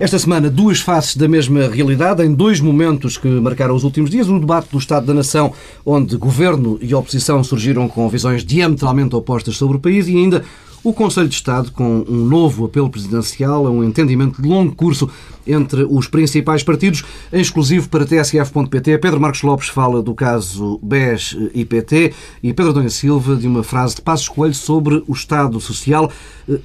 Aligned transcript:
Esta 0.00 0.18
semana, 0.18 0.48
duas 0.48 0.80
faces 0.80 1.14
da 1.14 1.28
mesma 1.28 1.68
realidade, 1.68 2.24
em 2.24 2.32
dois 2.32 2.58
momentos 2.58 3.18
que 3.18 3.28
marcaram 3.28 3.74
os 3.74 3.84
últimos 3.84 4.08
dias. 4.08 4.30
O 4.30 4.40
debate 4.40 4.70
do 4.70 4.78
Estado 4.78 5.04
da 5.04 5.12
Nação, 5.12 5.52
onde 5.84 6.16
governo 6.16 6.78
e 6.80 6.94
oposição 6.94 7.44
surgiram 7.44 7.86
com 7.86 8.08
visões 8.08 8.42
diametralmente 8.42 9.14
opostas 9.14 9.58
sobre 9.58 9.76
o 9.76 9.80
país, 9.80 10.08
e 10.08 10.16
ainda 10.16 10.42
o 10.82 10.92
Conselho 10.92 11.28
de 11.28 11.34
Estado, 11.34 11.70
com 11.72 12.04
um 12.08 12.24
novo 12.24 12.64
apelo 12.64 12.88
presidencial 12.88 13.66
a 13.66 13.70
um 13.70 13.84
entendimento 13.84 14.40
de 14.40 14.48
longo 14.48 14.74
curso 14.74 15.10
entre 15.46 15.84
os 15.88 16.06
principais 16.06 16.62
partidos, 16.62 17.04
em 17.32 17.40
exclusivo 17.40 17.88
para 17.88 18.06
tsf.pt. 18.06 18.98
Pedro 18.98 19.20
Marcos 19.20 19.42
Lopes 19.42 19.68
fala 19.68 20.02
do 20.02 20.14
caso 20.14 20.78
BES 20.82 21.36
e 21.54 21.64
PT 21.64 22.14
e 22.42 22.52
Pedro 22.52 22.72
Donha 22.72 22.90
Silva 22.90 23.36
de 23.36 23.46
uma 23.46 23.62
frase 23.62 23.96
de 23.96 24.02
Passos 24.02 24.28
Coelho 24.28 24.54
sobre 24.54 25.02
o 25.06 25.12
Estado 25.12 25.60
Social. 25.60 26.10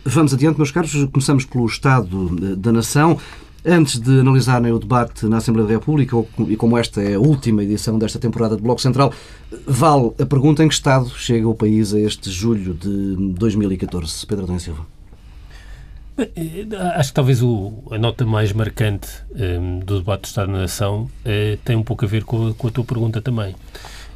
Vamos 0.04 0.34
adiante, 0.34 0.57
meus 0.57 0.71
caros. 0.71 0.93
Começamos 1.12 1.45
pelo 1.45 1.66
Estado 1.66 2.55
da 2.55 2.71
Nação. 2.71 3.18
Antes 3.68 4.00
de 4.00 4.20
analisarem 4.20 4.72
o 4.72 4.78
debate 4.78 5.26
na 5.26 5.38
Assembleia 5.38 5.68
da 5.68 5.74
República, 5.74 6.16
e 6.48 6.55
como 6.55 6.78
esta 6.78 7.02
é 7.02 7.16
a 7.16 7.20
última 7.20 7.64
edição 7.64 7.98
desta 7.98 8.20
temporada 8.20 8.55
de 8.55 8.62
Bloco 8.62 8.80
Central, 8.80 9.12
vale 9.66 10.12
a 10.20 10.26
pergunta 10.26 10.64
em 10.64 10.68
que 10.68 10.74
estado 10.76 11.10
chega 11.10 11.48
o 11.48 11.55
país 11.55 11.91
a 11.91 12.00
este 12.00 12.30
julho 12.30 12.76
de 12.76 13.34
2014. 13.34 14.26
Pedro 14.28 14.44
Adão 14.44 14.60
Silva. 14.60 14.86
Eh, 16.18 16.68
acho 16.96 17.10
que 17.10 17.16
talvez 17.16 17.41
o, 17.41 17.84
a 17.91 17.98
nota 17.98 18.24
mais 18.26 18.54
marcante 18.54 19.10
um, 19.32 19.44
ehm, 19.44 19.80
do 19.80 19.98
debate 19.98 20.22
do 20.22 20.26
Estado 20.26 20.52
da 20.52 20.60
Nação 20.60 21.10
uh, 21.26 21.57
tem 21.66 21.76
um 21.76 21.84
pouco 21.84 22.05
a 22.05 22.07
ver 22.07 22.24
com, 22.24 22.54
com, 22.54 22.68
a 22.68 22.72
tua 22.72 22.85
pergunta 22.85 23.22
também. 23.22 23.55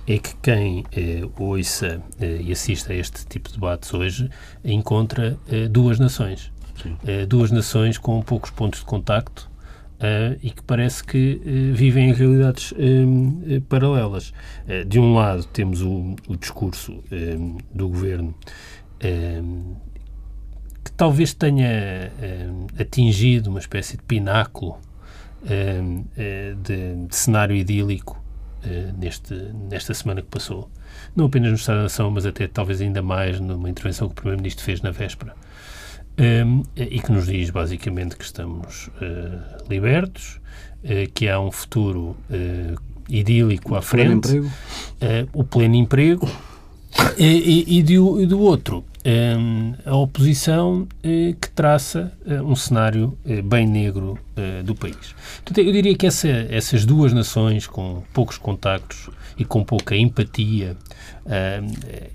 É 0.07 0.17
que 0.17 0.33
quem 0.41 0.81
uh, 0.81 1.43
ouça 1.43 2.01
uh, 2.21 2.23
e 2.23 2.51
assista 2.51 2.93
a 2.93 2.95
este 2.95 3.25
tipo 3.25 3.49
de 3.49 3.55
debates 3.55 3.93
hoje 3.93 4.29
encontra 4.63 5.37
duas 5.69 5.99
nações. 5.99 6.51
Uh, 6.87 7.25
duas 7.27 7.51
nações 7.51 7.97
com 7.97 8.21
poucos 8.21 8.51
pontos 8.51 8.79
de 8.79 8.85
contacto 8.85 9.49
uh, 9.95 10.37
e 10.41 10.51
que 10.51 10.63
parece 10.63 11.03
que 11.03 11.41
uh, 11.43 11.75
vivem 11.75 12.09
em 12.09 12.13
realidades 12.13 12.73
paralelas. 13.67 14.33
de 14.87 14.99
um 14.99 15.13
lado, 15.13 15.43
temos 15.45 15.81
o, 15.81 16.15
o 16.27 16.35
discurso 16.35 17.03
do 17.73 17.89
governo 17.89 18.33
que 20.83 20.91
talvez 20.95 21.33
tenha 21.33 22.11
atingido 22.79 23.49
uma 23.49 23.59
espécie 23.59 23.97
de 23.97 24.03
pináculo 24.03 24.77
de, 25.41 27.07
de, 27.07 27.15
cenário 27.15 27.55
idílico 27.55 28.21
neste, 28.97 29.33
nesta 29.69 29.93
semana 29.93 30.21
que 30.21 30.27
passou. 30.27 30.69
Não 31.15 31.25
apenas 31.25 31.49
no 31.49 31.55
Estado 31.55 31.77
da 31.77 31.83
Nação, 31.83 32.11
mas 32.11 32.25
até 32.25 32.47
talvez 32.47 32.81
ainda 32.81 33.01
mais 33.01 33.39
numa 33.39 33.69
intervenção 33.69 34.07
que 34.07 34.13
o 34.13 34.15
Primeiro-Ministro 34.15 34.63
fez 34.63 34.81
na 34.81 34.91
véspera 34.91 35.33
um, 36.19 36.63
e 36.75 36.99
que 36.99 37.11
nos 37.11 37.25
diz 37.27 37.49
basicamente 37.49 38.15
que 38.15 38.23
estamos 38.23 38.87
uh, 38.87 39.69
libertos, 39.69 40.39
uh, 40.83 41.09
que 41.13 41.29
há 41.29 41.39
um 41.39 41.51
futuro 41.51 42.15
uh, 42.29 42.79
idílico 43.07 43.75
à 43.75 43.81
frente, 43.81 44.29
pleno 44.29 45.29
o 45.33 45.43
pleno 45.43 45.75
emprego, 45.75 46.29
e, 47.17 47.79
e, 47.79 47.83
do, 47.83 48.21
e 48.21 48.25
do 48.27 48.39
outro, 48.39 48.83
um, 49.03 49.73
a 49.83 49.95
oposição 49.95 50.87
que 51.01 51.49
traça 51.55 52.13
um 52.45 52.55
cenário 52.55 53.17
bem 53.45 53.67
negro 53.67 54.19
do 54.63 54.75
país. 54.75 55.15
Portanto, 55.43 55.65
eu 55.65 55.73
diria 55.73 55.95
que 55.95 56.05
essa, 56.05 56.27
essas 56.27 56.85
duas 56.85 57.11
nações, 57.11 57.65
com 57.65 58.03
poucos 58.13 58.37
contactos 58.37 59.09
e 59.39 59.43
com 59.43 59.63
pouca 59.63 59.95
empatia, 59.95 60.77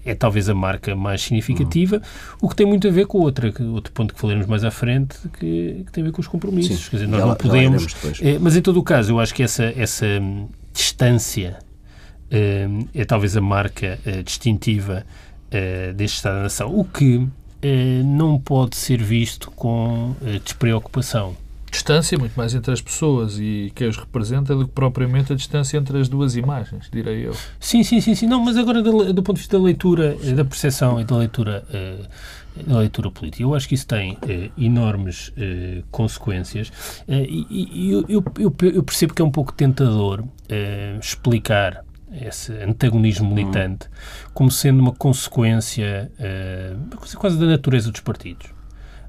é 0.05 0.15
talvez 0.15 0.49
a 0.49 0.55
marca 0.55 0.95
mais 0.97 1.23
significativa, 1.23 2.03
o 2.41 2.49
que 2.49 2.57
tem 2.57 2.67
muito 2.67 2.89
a 2.89 2.91
ver 2.91 3.07
com 3.07 3.19
outra, 3.19 3.53
outro 3.73 3.93
ponto 3.93 4.13
que 4.13 4.21
falaremos 4.21 4.47
mais 4.47 4.65
à 4.65 4.71
frente, 4.71 5.17
que, 5.39 5.85
que 5.87 5.93
tem 5.93 6.03
a 6.03 6.07
ver 6.07 6.13
com 6.13 6.21
os 6.21 6.27
compromissos. 6.27 6.85
Sim, 6.85 6.91
Quer 6.91 6.97
dizer, 6.97 7.09
nós 7.09 7.21
ela, 7.21 7.31
não 7.31 7.37
podemos. 7.37 7.95
É, 8.21 8.39
mas 8.39 8.57
em 8.57 8.63
todo 8.63 8.79
o 8.79 8.83
caso, 8.83 9.13
eu 9.13 9.21
acho 9.21 9.35
que 9.35 9.43
essa, 9.43 9.73
essa 9.77 10.07
distância 10.73 11.59
é 12.93 13.05
talvez 13.05 13.37
a 13.37 13.41
marca 13.41 13.99
eh, 14.05 14.23
distintiva 14.23 15.07
eh, 15.53 15.93
deste 15.93 16.17
Estado 16.17 16.37
da 16.37 16.43
Nação, 16.43 16.77
o 16.77 16.85
que 16.85 17.29
não 18.05 18.39
pode 18.39 18.77
ser 18.77 19.03
visto 19.03 19.51
com 19.53 20.15
despreocupação 20.45 21.35
distância 21.75 22.17
muito 22.17 22.35
mais 22.35 22.55
entre 22.55 22.73
as 22.73 22.81
pessoas 22.81 23.37
e 23.39 23.73
quem 23.75 23.89
os 23.89 23.97
representa 23.97 24.55
do 24.55 24.67
que 24.67 24.73
propriamente 24.73 25.33
a 25.33 25.37
distância 25.37 25.77
entre 25.77 25.99
as 25.99 26.09
duas 26.09 26.37
imagens, 26.37 26.89
direi 26.91 27.27
eu. 27.27 27.37
Sim, 27.59 27.83
sim, 27.83 28.01
sim, 28.01 28.15
sim. 28.15 28.27
Não, 28.27 28.41
mas 28.41 28.57
agora 28.57 28.81
do, 28.81 29.13
do 29.13 29.23
ponto 29.23 29.37
de 29.37 29.41
vista 29.43 29.59
da 29.59 29.65
leitura, 29.65 30.17
da 30.37 30.45
percepção 30.45 31.01
e 31.01 31.05
da 31.05 31.17
leitura 31.17 31.65
uh, 31.69 32.65
da 32.65 32.79
leitura 32.79 33.11
política. 33.11 33.43
Eu 33.43 33.53
acho 33.53 33.69
que 33.69 33.75
isso 33.75 33.87
tem 33.87 34.13
uh, 34.13 34.53
enormes 34.57 35.29
uh, 35.29 35.85
consequências 35.91 36.71
e, 37.09 37.47
e 37.51 37.91
eu, 37.91 38.05
eu, 38.09 38.55
eu, 38.63 38.83
percebo 38.83 39.13
que 39.13 39.21
é 39.21 39.25
um 39.25 39.31
pouco 39.31 39.53
tentador 39.53 40.23
explicar 41.01 41.85
esse 42.13 42.53
antagonismo 42.63 43.35
militante 43.35 43.89
como 44.33 44.49
sendo 44.51 44.81
uma 44.81 44.93
consequência 44.93 46.13
quase 47.17 47.37
da 47.39 47.47
natureza 47.47 47.91
dos 47.91 48.01
partidos. 48.01 48.54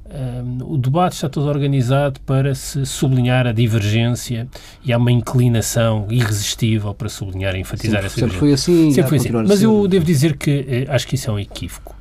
Um, 0.07 0.73
o 0.73 0.77
debate 0.77 1.13
está 1.13 1.27
todo 1.27 1.47
organizado 1.47 2.19
para 2.21 2.53
se 2.53 2.85
sublinhar 2.85 3.47
a 3.47 3.51
divergência 3.51 4.47
e 4.83 4.93
há 4.93 4.97
uma 4.97 5.11
inclinação 5.11 6.05
irresistível 6.11 6.93
para 6.93 7.09
sublinhar 7.09 7.55
e 7.55 7.61
enfatizar 7.61 8.03
sempre, 8.03 8.07
essa 8.07 8.19
sempre 8.19 8.37
foi 8.37 8.53
assim. 8.53 8.91
Sempre 8.91 9.09
foi 9.09 9.17
assim. 9.17 9.31
Mas 9.31 9.63
eu 9.63 9.87
devo 9.87 10.05
dizer 10.05 10.37
que 10.37 10.65
eh, 10.67 10.85
acho 10.87 11.07
que 11.07 11.15
isso 11.15 11.29
é 11.31 11.33
um 11.33 11.39
equívoco. 11.39 11.95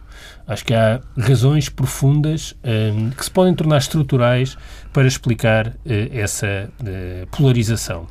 Acho 0.47 0.65
que 0.67 0.75
há 0.75 1.01
razões 1.17 1.71
profundas 1.71 2.55
um, 2.63 3.09
que 3.11 3.25
se 3.25 3.31
podem 3.31 3.55
tornar 3.55 3.79
estruturais 3.79 4.59
para 4.93 5.07
explicar 5.07 5.69
uh, 5.69 5.73
essa 6.13 6.69
uh, 6.81 7.27
polarização. 7.35 8.03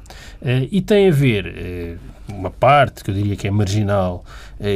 Uh, 0.42 0.68
e 0.72 0.82
tem 0.82 1.10
a 1.10 1.12
ver 1.12 2.00
uma 2.28 2.50
parte 2.50 3.04
que 3.04 3.12
eu 3.12 3.14
diria 3.14 3.36
que 3.36 3.48
é 3.48 3.52
marginal, 3.52 4.26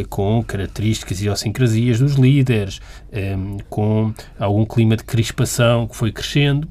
com 0.09 0.43
características 0.43 1.19
e 1.19 1.21
idiosincrasias 1.23 1.99
dos 1.99 2.15
líderes, 2.15 2.81
eh, 3.11 3.35
com 3.69 4.13
algum 4.37 4.65
clima 4.65 4.97
de 4.97 5.03
crispação 5.03 5.87
que 5.87 5.95
foi 5.95 6.11
crescendo, 6.11 6.67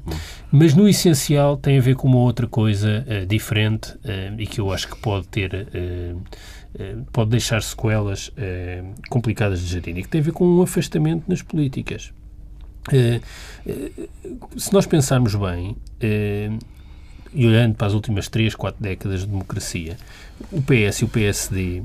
mas 0.51 0.73
no 0.73 0.87
essencial 0.87 1.57
tem 1.57 1.77
a 1.77 1.81
ver 1.81 1.95
com 1.95 2.07
uma 2.07 2.19
outra 2.19 2.47
coisa 2.47 3.03
eh, 3.07 3.25
diferente 3.25 3.95
eh, 4.03 4.33
e 4.37 4.45
que 4.47 4.59
eu 4.59 4.71
acho 4.71 4.87
que 4.87 4.97
pode 4.97 5.27
ter. 5.27 5.67
Eh, 5.73 6.15
eh, 6.79 6.95
pode 7.11 7.31
deixar 7.31 7.61
sequelas 7.63 8.31
complicadas 9.09 9.61
de 9.61 9.67
gerir 9.67 9.97
e 9.97 10.03
que 10.03 10.09
tem 10.09 10.21
a 10.21 10.23
ver 10.23 10.31
com 10.31 10.45
um 10.45 10.61
afastamento 10.61 11.23
nas 11.27 11.41
políticas. 11.41 12.13
se 14.55 14.73
nós 14.73 14.85
pensarmos 14.85 15.33
bem, 15.33 15.75
e 17.33 17.45
olhando 17.45 17.75
para 17.75 17.87
as 17.87 17.93
últimas 17.93 18.27
três, 18.27 18.55
quatro 18.55 18.81
décadas 18.81 19.21
de 19.21 19.27
democracia, 19.27 19.97
o 20.51 20.61
PS 20.61 21.01
e 21.01 21.05
o 21.05 21.07
PSD 21.07 21.77
eh, 21.79 21.83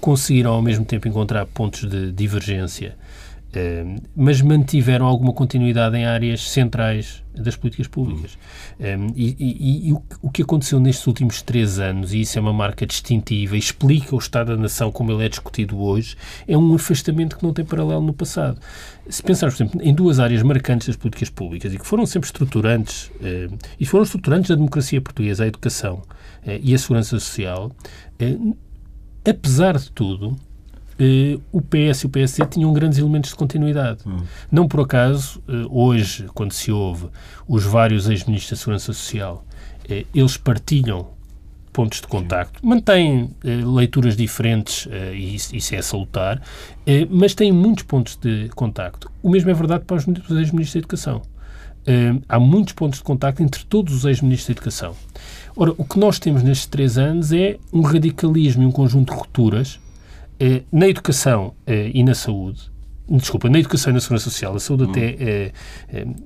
conseguiram 0.00 0.52
ao 0.52 0.62
mesmo 0.62 0.84
tempo 0.84 1.08
encontrar 1.08 1.46
pontos 1.46 1.88
de 1.88 2.12
divergência, 2.12 2.96
eh, 3.56 3.84
mas 4.16 4.42
mantiveram 4.42 5.06
alguma 5.06 5.32
continuidade 5.32 5.96
em 5.96 6.04
áreas 6.04 6.50
centrais 6.50 7.22
das 7.34 7.56
políticas 7.56 7.86
públicas. 7.86 8.36
Um, 8.80 9.12
e, 9.14 9.36
e, 9.38 9.88
e 9.88 9.92
o, 9.92 10.02
o, 10.22 10.30
que 10.30 10.42
aconteceu 10.42 10.80
nestes 10.80 11.06
últimos 11.06 11.40
três 11.40 11.78
anos, 11.78 12.12
e 12.12 12.20
isso 12.20 12.36
é 12.36 12.40
uma 12.40 12.52
marca 12.52 12.84
distintiva, 12.84 13.56
explica 13.56 14.14
o 14.14 14.18
Estado 14.18 14.56
da 14.56 14.60
Nação 14.60 14.90
como 14.90 15.12
ele 15.12 15.24
é 15.24 15.28
discutido 15.28 15.80
hoje, 15.80 16.16
é 16.48 16.56
um 16.56 16.74
afastamento 16.74 17.36
que 17.36 17.44
não 17.44 17.52
tem 17.52 17.64
paralelo 17.64 18.02
no 18.02 18.12
passado. 18.12 18.58
Se 19.08 19.22
pensarmos, 19.22 19.56
por 19.56 19.64
exemplo, 19.64 19.82
em 19.82 19.94
duas 19.94 20.18
áreas 20.18 20.42
marcantes 20.42 20.88
das 20.88 20.96
políticas 20.96 21.30
públicas 21.30 21.72
e 21.72 21.78
que 21.78 21.86
foram 21.86 22.06
sempre 22.06 22.26
estruturantes, 22.26 23.10
e 23.78 23.86
foram 23.86 24.04
estruturantes 24.04 24.48
da 24.48 24.56
democracia 24.56 25.00
portuguesa, 25.00 25.44
a 25.44 25.46
educação 25.46 26.02
e 26.62 26.74
a 26.74 26.78
segurança 26.78 27.10
social, 27.10 27.70
apesar 29.24 29.78
de 29.78 29.90
tudo, 29.90 30.36
Uh, 30.94 31.42
o 31.50 31.60
PS 31.60 32.02
e 32.02 32.06
o 32.06 32.08
PSD 32.08 32.46
tinham 32.46 32.72
grandes 32.72 32.98
elementos 32.98 33.30
de 33.30 33.36
continuidade. 33.36 34.02
Hum. 34.06 34.22
Não 34.50 34.68
por 34.68 34.80
acaso, 34.80 35.42
uh, 35.48 35.66
hoje, 35.68 36.26
quando 36.32 36.52
se 36.52 36.70
ouve 36.70 37.08
os 37.48 37.64
vários 37.64 38.08
ex-ministros 38.08 38.50
da 38.50 38.56
Segurança 38.56 38.92
Social, 38.92 39.44
uh, 39.90 40.06
eles 40.14 40.36
partilham 40.36 41.08
pontos 41.72 42.00
de 42.00 42.06
contacto, 42.06 42.64
mantêm 42.64 43.30
leituras 43.42 44.16
diferentes, 44.16 44.86
e 45.12 45.34
isso, 45.34 45.56
isso, 45.56 45.74
é 45.74 45.82
salutar, 45.82 46.40
mas 47.10 47.34
têm 47.34 47.50
muitos 47.50 47.82
pontos 47.82 48.14
de 48.14 48.48
contacto. 48.50 49.10
O 49.20 49.28
mesmo 49.28 49.50
é 49.50 49.54
verdade 49.54 49.84
para 49.84 49.96
os 49.96 50.06
ex-ministros 50.06 50.72
da 50.72 50.78
Educação. 50.78 51.22
Há 52.28 52.38
muitos 52.40 52.72
pontos 52.72 52.98
de 52.98 53.04
contacto 53.04 53.42
entre 53.42 53.64
todos 53.64 53.94
os 53.94 54.04
ex-ministros 54.04 54.48
da 54.48 54.52
Educação. 54.52 54.94
Ora, 55.56 55.72
o 55.78 55.84
que 55.84 55.98
nós 55.98 56.18
temos 56.18 56.42
nestes 56.42 56.66
três 56.66 56.98
anos 56.98 57.32
é 57.32 57.58
um 57.72 57.82
radicalismo 57.82 58.62
e 58.62 58.66
um 58.66 58.72
conjunto 58.72 59.12
de 59.12 59.18
rupturas 59.18 59.78
eh, 60.40 60.62
na 60.72 60.88
educação 60.88 61.54
eh, 61.64 61.92
e 61.94 62.02
na 62.02 62.14
saúde, 62.14 62.60
desculpa, 63.08 63.48
na 63.48 63.60
educação 63.60 63.92
e 63.92 63.94
na 63.94 64.00
segurança 64.00 64.24
social, 64.24 64.56
a 64.56 64.58
saúde 64.58 64.84
hum. 64.84 64.90
até 64.90 65.00
é, 65.00 65.52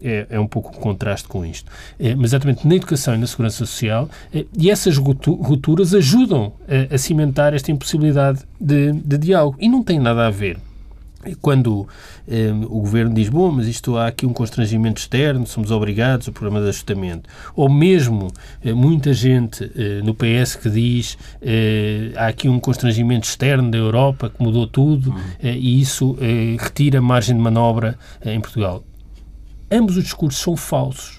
é, 0.03 0.27
é, 0.31 0.41
um 0.41 0.47
pouco 0.47 0.71
um 0.71 0.81
contraste 0.81 1.29
com 1.29 1.45
isto, 1.45 1.71
é, 1.99 2.15
mas 2.15 2.31
exatamente 2.31 2.67
na 2.67 2.75
educação 2.75 3.15
e 3.15 3.19
na 3.19 3.27
segurança 3.27 3.59
social, 3.59 4.09
e 4.57 4.71
essas 4.71 4.97
rupturas 4.97 5.93
ajudam 5.93 6.55
a, 6.67 6.95
a 6.95 6.99
cimentar 6.99 7.53
esta 7.53 7.71
impossibilidade 7.71 8.41
de, 8.59 8.93
de, 8.93 9.19
diálogo. 9.19 9.59
E 9.61 9.69
não 9.69 9.83
tem 9.83 9.99
nada 9.99 10.27
a 10.27 10.31
ver 10.31 10.59
quando 11.35 11.87
eh, 12.27 12.51
o 12.65 12.81
governo 12.81 13.15
diz, 13.15 13.29
bom, 13.29 13.51
mas 13.51 13.67
isto 13.67 13.97
há 13.97 14.07
aqui 14.07 14.27
um 14.27 14.33
constrangimento 14.33 15.01
externo, 15.01 15.47
somos 15.47 15.71
obrigados, 15.71 16.29
o 16.29 16.33
programa 16.33 16.61
de 16.61 16.69
ajustamento. 16.69 17.29
Ou 17.55 17.69
mesmo 17.69 18.33
eh, 18.65 18.73
muita 18.73 19.13
gente 19.13 19.71
eh, 19.77 20.01
no 20.03 20.15
PS 20.15 20.57
que 20.57 20.71
diz 20.71 21.19
há 22.17 22.27
aqui 22.27 22.49
um 22.49 22.59
constrangimento 22.59 23.27
externo 23.27 23.71
da 23.71 23.79
Europa 23.79 24.31
que 24.31 24.43
mudou 24.43 24.67
tudo 24.67 25.11
uhum. 25.11 25.19
e 25.43 25.81
isso 25.81 26.17
retira 26.59 27.01
margem 27.01 27.37
de 27.37 27.43
manobra 27.43 27.99
em 28.25 28.41
Portugal. 28.41 28.85
Ambos 29.71 29.97
os 29.97 30.05
discursos 30.05 30.41
são 30.41 30.57
falsos 30.57 31.18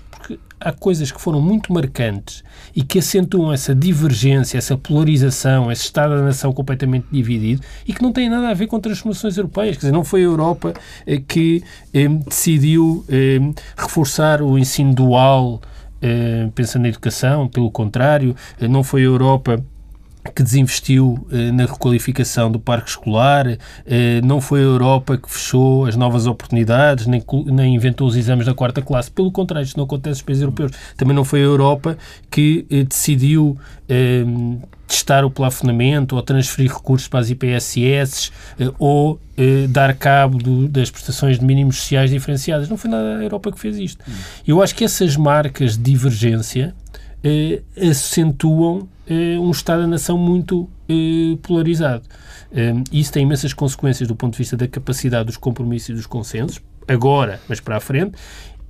há 0.59 0.71
coisas 0.71 1.11
que 1.11 1.21
foram 1.21 1.41
muito 1.41 1.71
marcantes 1.71 2.43
e 2.75 2.83
que 2.83 2.99
acentuam 2.99 3.53
essa 3.53 3.73
divergência, 3.73 4.57
essa 4.57 4.77
polarização, 4.77 5.71
esse 5.71 5.83
Estado 5.83 6.15
da 6.15 6.23
nação 6.23 6.51
completamente 6.51 7.07
dividido 7.11 7.61
e 7.87 7.93
que 7.93 8.01
não 8.01 8.11
têm 8.11 8.29
nada 8.29 8.49
a 8.49 8.53
ver 8.53 8.67
com 8.67 8.79
transformações 8.79 9.37
europeias. 9.37 9.75
Quer 9.75 9.81
dizer, 9.81 9.91
não 9.91 10.03
foi 10.03 10.21
a 10.21 10.25
Europa 10.25 10.73
eh, 11.05 11.21
que 11.25 11.63
eh, 11.93 12.07
decidiu 12.07 13.05
eh, 13.09 13.39
reforçar 13.77 14.41
o 14.41 14.57
ensino 14.57 14.93
dual 14.93 15.61
eh, 16.01 16.49
pensando 16.55 16.83
na 16.83 16.89
educação, 16.89 17.47
pelo 17.47 17.69
contrário, 17.69 18.35
eh, 18.59 18.67
não 18.67 18.83
foi 18.83 19.01
a 19.01 19.05
Europa 19.05 19.63
que 20.35 20.43
desinvestiu 20.43 21.25
eh, 21.31 21.51
na 21.51 21.65
requalificação 21.65 22.51
do 22.51 22.59
parque 22.59 22.89
escolar, 22.89 23.47
eh, 23.85 24.21
não 24.23 24.41
foi 24.41 24.59
a 24.59 24.63
Europa 24.63 25.17
que 25.17 25.31
fechou 25.31 25.85
as 25.85 25.95
novas 25.95 26.27
oportunidades, 26.27 27.07
nem, 27.07 27.23
nem 27.45 27.75
inventou 27.75 28.07
os 28.07 28.15
exames 28.15 28.45
da 28.45 28.53
quarta 28.53 28.81
classe. 28.81 29.09
Pelo 29.09 29.31
contrário, 29.31 29.65
isto 29.65 29.77
não 29.77 29.85
acontece 29.85 30.19
nos 30.19 30.21
países 30.23 30.41
europeus. 30.43 30.71
Também 30.97 31.15
não 31.15 31.23
foi 31.23 31.39
a 31.39 31.43
Europa 31.43 31.97
que 32.29 32.65
eh, 32.69 32.83
decidiu 32.83 33.57
eh, 33.87 34.23
testar 34.87 35.25
o 35.25 35.31
plafonamento 35.31 36.15
ou 36.15 36.21
transferir 36.21 36.71
recursos 36.71 37.07
para 37.07 37.19
as 37.19 37.29
IPSS 37.29 38.31
eh, 38.59 38.71
ou 38.77 39.19
eh, 39.35 39.67
dar 39.67 39.95
cabo 39.95 40.37
do, 40.37 40.67
das 40.67 40.91
prestações 40.91 41.39
de 41.39 41.45
mínimos 41.45 41.77
sociais 41.77 42.11
diferenciadas. 42.11 42.69
Não 42.69 42.77
foi 42.77 42.89
nada 42.89 43.17
a 43.17 43.23
Europa 43.23 43.51
que 43.51 43.59
fez 43.59 43.77
isto. 43.77 44.03
Eu 44.47 44.61
acho 44.61 44.75
que 44.75 44.83
essas 44.83 45.15
marcas 45.15 45.75
de 45.75 45.83
divergência 45.83 46.75
acentuam 47.75 48.87
um 49.13 49.51
Estado 49.51 49.81
da 49.81 49.87
nação 49.87 50.17
muito 50.17 50.69
eh, 50.87 51.37
polarizado. 51.41 52.03
Eh, 52.51 52.73
isso 52.91 53.11
tem 53.11 53.23
imensas 53.23 53.53
consequências 53.53 54.07
do 54.07 54.15
ponto 54.15 54.33
de 54.33 54.39
vista 54.39 54.55
da 54.55 54.67
capacidade 54.67 55.25
dos 55.25 55.37
compromissos 55.37 55.89
e 55.89 55.93
dos 55.93 56.05
consensos, 56.05 56.61
agora, 56.87 57.39
mas 57.47 57.59
para 57.59 57.77
a 57.77 57.79
frente, 57.79 58.13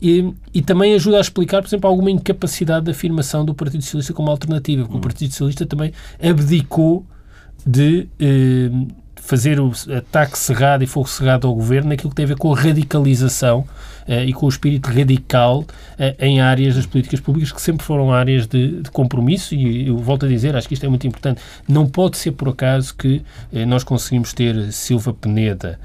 e, 0.01 0.33
e, 0.53 0.61
também 0.61 0.93
ajuda 0.93 1.17
a 1.17 1.21
explicar, 1.21 1.61
por 1.61 1.67
exemplo, 1.67 1.89
alguma 1.89 2.09
incapacidade 2.09 2.85
de 2.85 2.91
afirmação 2.91 3.43
do 3.43 3.53
Partido 3.53 3.83
Socialista 3.83 4.13
como 4.13 4.31
alternativa, 4.31 4.83
porque 4.83 4.95
hum. 4.95 4.99
o 4.99 5.01
Partido 5.01 5.31
Socialista 5.31 5.65
também 5.65 5.91
abdicou 6.21 7.05
de 7.65 8.07
eh, 8.17 8.69
fazer 9.17 9.59
o 9.59 9.71
ataque 9.95 10.39
cerrado 10.39 10.83
e 10.83 10.87
fogo 10.87 11.09
cerrado 11.09 11.47
ao 11.47 11.53
governo 11.53 11.89
naquilo 11.89 12.09
que 12.09 12.15
tem 12.15 12.25
a 12.25 12.29
ver 12.29 12.37
com 12.37 12.53
a 12.53 12.59
radicalização 12.59 13.67
e 14.09 14.33
com 14.33 14.47
o 14.47 14.49
espírito 14.49 14.89
radical 14.89 15.59
uh, 15.61 15.65
em 16.19 16.41
áreas 16.41 16.75
das 16.75 16.85
políticas 16.85 17.19
públicas 17.19 17.51
que 17.51 17.61
sempre 17.61 17.85
foram 17.85 18.11
áreas 18.11 18.47
de, 18.47 18.81
de, 18.81 18.89
compromisso. 18.91 19.53
E 19.53 19.87
eu 19.87 19.97
volto 19.97 20.25
a 20.25 20.29
dizer, 20.29 20.55
acho 20.55 20.67
que 20.67 20.73
isto 20.73 20.85
é 20.85 20.89
muito 20.89 21.05
importante, 21.05 21.41
não 21.67 21.87
pode 21.87 22.17
ser 22.17 22.31
por 22.31 22.49
acaso 22.49 22.95
que 22.95 23.21
uh, 23.53 23.65
nós 23.67 23.83
conseguimos 23.83 24.33
ter 24.33 24.71
Silva 24.71 25.13
Peneda, 25.13 25.79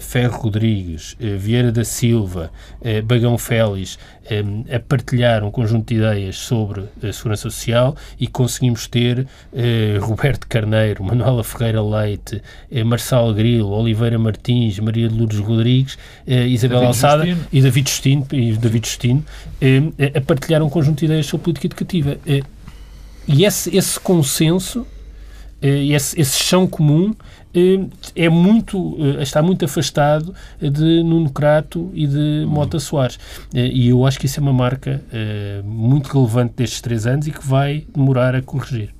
Ferro 0.00 0.42
Rodrigues, 0.42 1.16
Vieira 1.38 1.70
da 1.70 1.84
Silva, 1.84 2.50
Bagão 3.04 3.38
Félix 3.38 3.98
a 4.74 4.78
partilhar 4.80 5.44
um 5.44 5.50
conjunto 5.50 5.88
de 5.88 5.96
ideias 5.96 6.36
sobre 6.36 6.84
a 7.02 7.12
segurança 7.12 7.42
social 7.42 7.96
e 8.18 8.26
conseguimos 8.26 8.86
ter 8.86 9.26
Roberto 10.00 10.46
Carneiro, 10.48 11.04
Manuela 11.04 11.42
Ferreira 11.44 11.82
Leite, 11.82 12.42
Marçal 12.84 13.32
Grilo, 13.32 13.70
Oliveira 13.70 14.18
Martins, 14.18 14.78
Maria 14.78 15.08
de 15.08 15.14
Lourdes 15.16 15.38
Rodrigues, 15.38 15.98
Isabel 16.26 16.86
Alçada 16.86 17.24
e 17.60 17.62
David 17.62 17.90
Justino, 17.90 18.26
e 18.32 18.52
David 18.56 18.86
Justino 18.86 19.24
eh, 19.60 19.82
eh, 19.98 20.18
a 20.18 20.20
partilhar 20.20 20.62
um 20.62 20.70
conjunto 20.70 21.00
de 21.00 21.04
ideias 21.04 21.26
sobre 21.26 21.44
política 21.44 21.66
educativa. 21.66 22.18
Eh, 22.26 22.42
e 23.28 23.44
esse, 23.44 23.76
esse 23.76 24.00
consenso, 24.00 24.86
esse, 25.62 26.18
esse 26.18 26.42
chão 26.42 26.66
comum, 26.66 27.14
é 28.16 28.28
muito, 28.30 28.96
está 29.20 29.42
muito 29.42 29.64
afastado 29.64 30.34
de 30.58 31.02
Nuno 31.02 31.30
Crato 31.30 31.90
e 31.94 32.06
de 32.06 32.44
Mota 32.48 32.80
Soares. 32.80 33.18
E 33.52 33.88
eu 33.88 34.04
acho 34.06 34.18
que 34.18 34.26
isso 34.26 34.40
é 34.40 34.42
uma 34.42 34.54
marca 34.54 35.00
muito 35.62 36.08
relevante 36.08 36.54
destes 36.56 36.80
três 36.80 37.06
anos 37.06 37.28
e 37.28 37.30
que 37.30 37.46
vai 37.46 37.84
demorar 37.94 38.34
a 38.34 38.42
corrigir. 38.42 38.92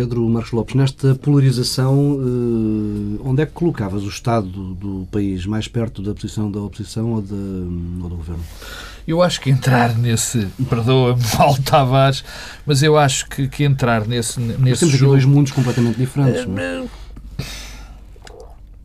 Pedro 0.00 0.26
Marcos 0.30 0.52
Lopes, 0.52 0.74
nesta 0.74 1.14
polarização, 1.14 2.18
eh, 2.18 3.20
onde 3.22 3.42
é 3.42 3.46
que 3.46 3.52
colocavas 3.52 4.02
o 4.02 4.08
Estado 4.08 4.48
do 4.48 5.06
país? 5.12 5.44
Mais 5.44 5.68
perto 5.68 6.00
da 6.00 6.14
posição 6.14 6.50
da 6.50 6.58
oposição 6.58 7.12
ou, 7.12 7.20
de, 7.20 7.34
ou 7.34 8.08
do 8.08 8.16
governo? 8.16 8.42
Eu 9.06 9.20
acho 9.20 9.42
que 9.42 9.50
entrar 9.50 9.94
nesse. 9.98 10.48
Perdoa-me, 10.70 11.20
Paulo 11.36 11.60
Tavares, 11.62 12.24
mas 12.64 12.82
eu 12.82 12.96
acho 12.96 13.28
que, 13.28 13.46
que 13.46 13.62
entrar 13.62 14.08
nesse, 14.08 14.40
nesse 14.40 14.58
mas 14.58 14.78
temos 14.78 14.94
jogo. 14.94 15.12
dois 15.12 15.26
mundos 15.26 15.52
completamente 15.52 15.98
diferentes. 15.98 16.46
é? 16.46 16.82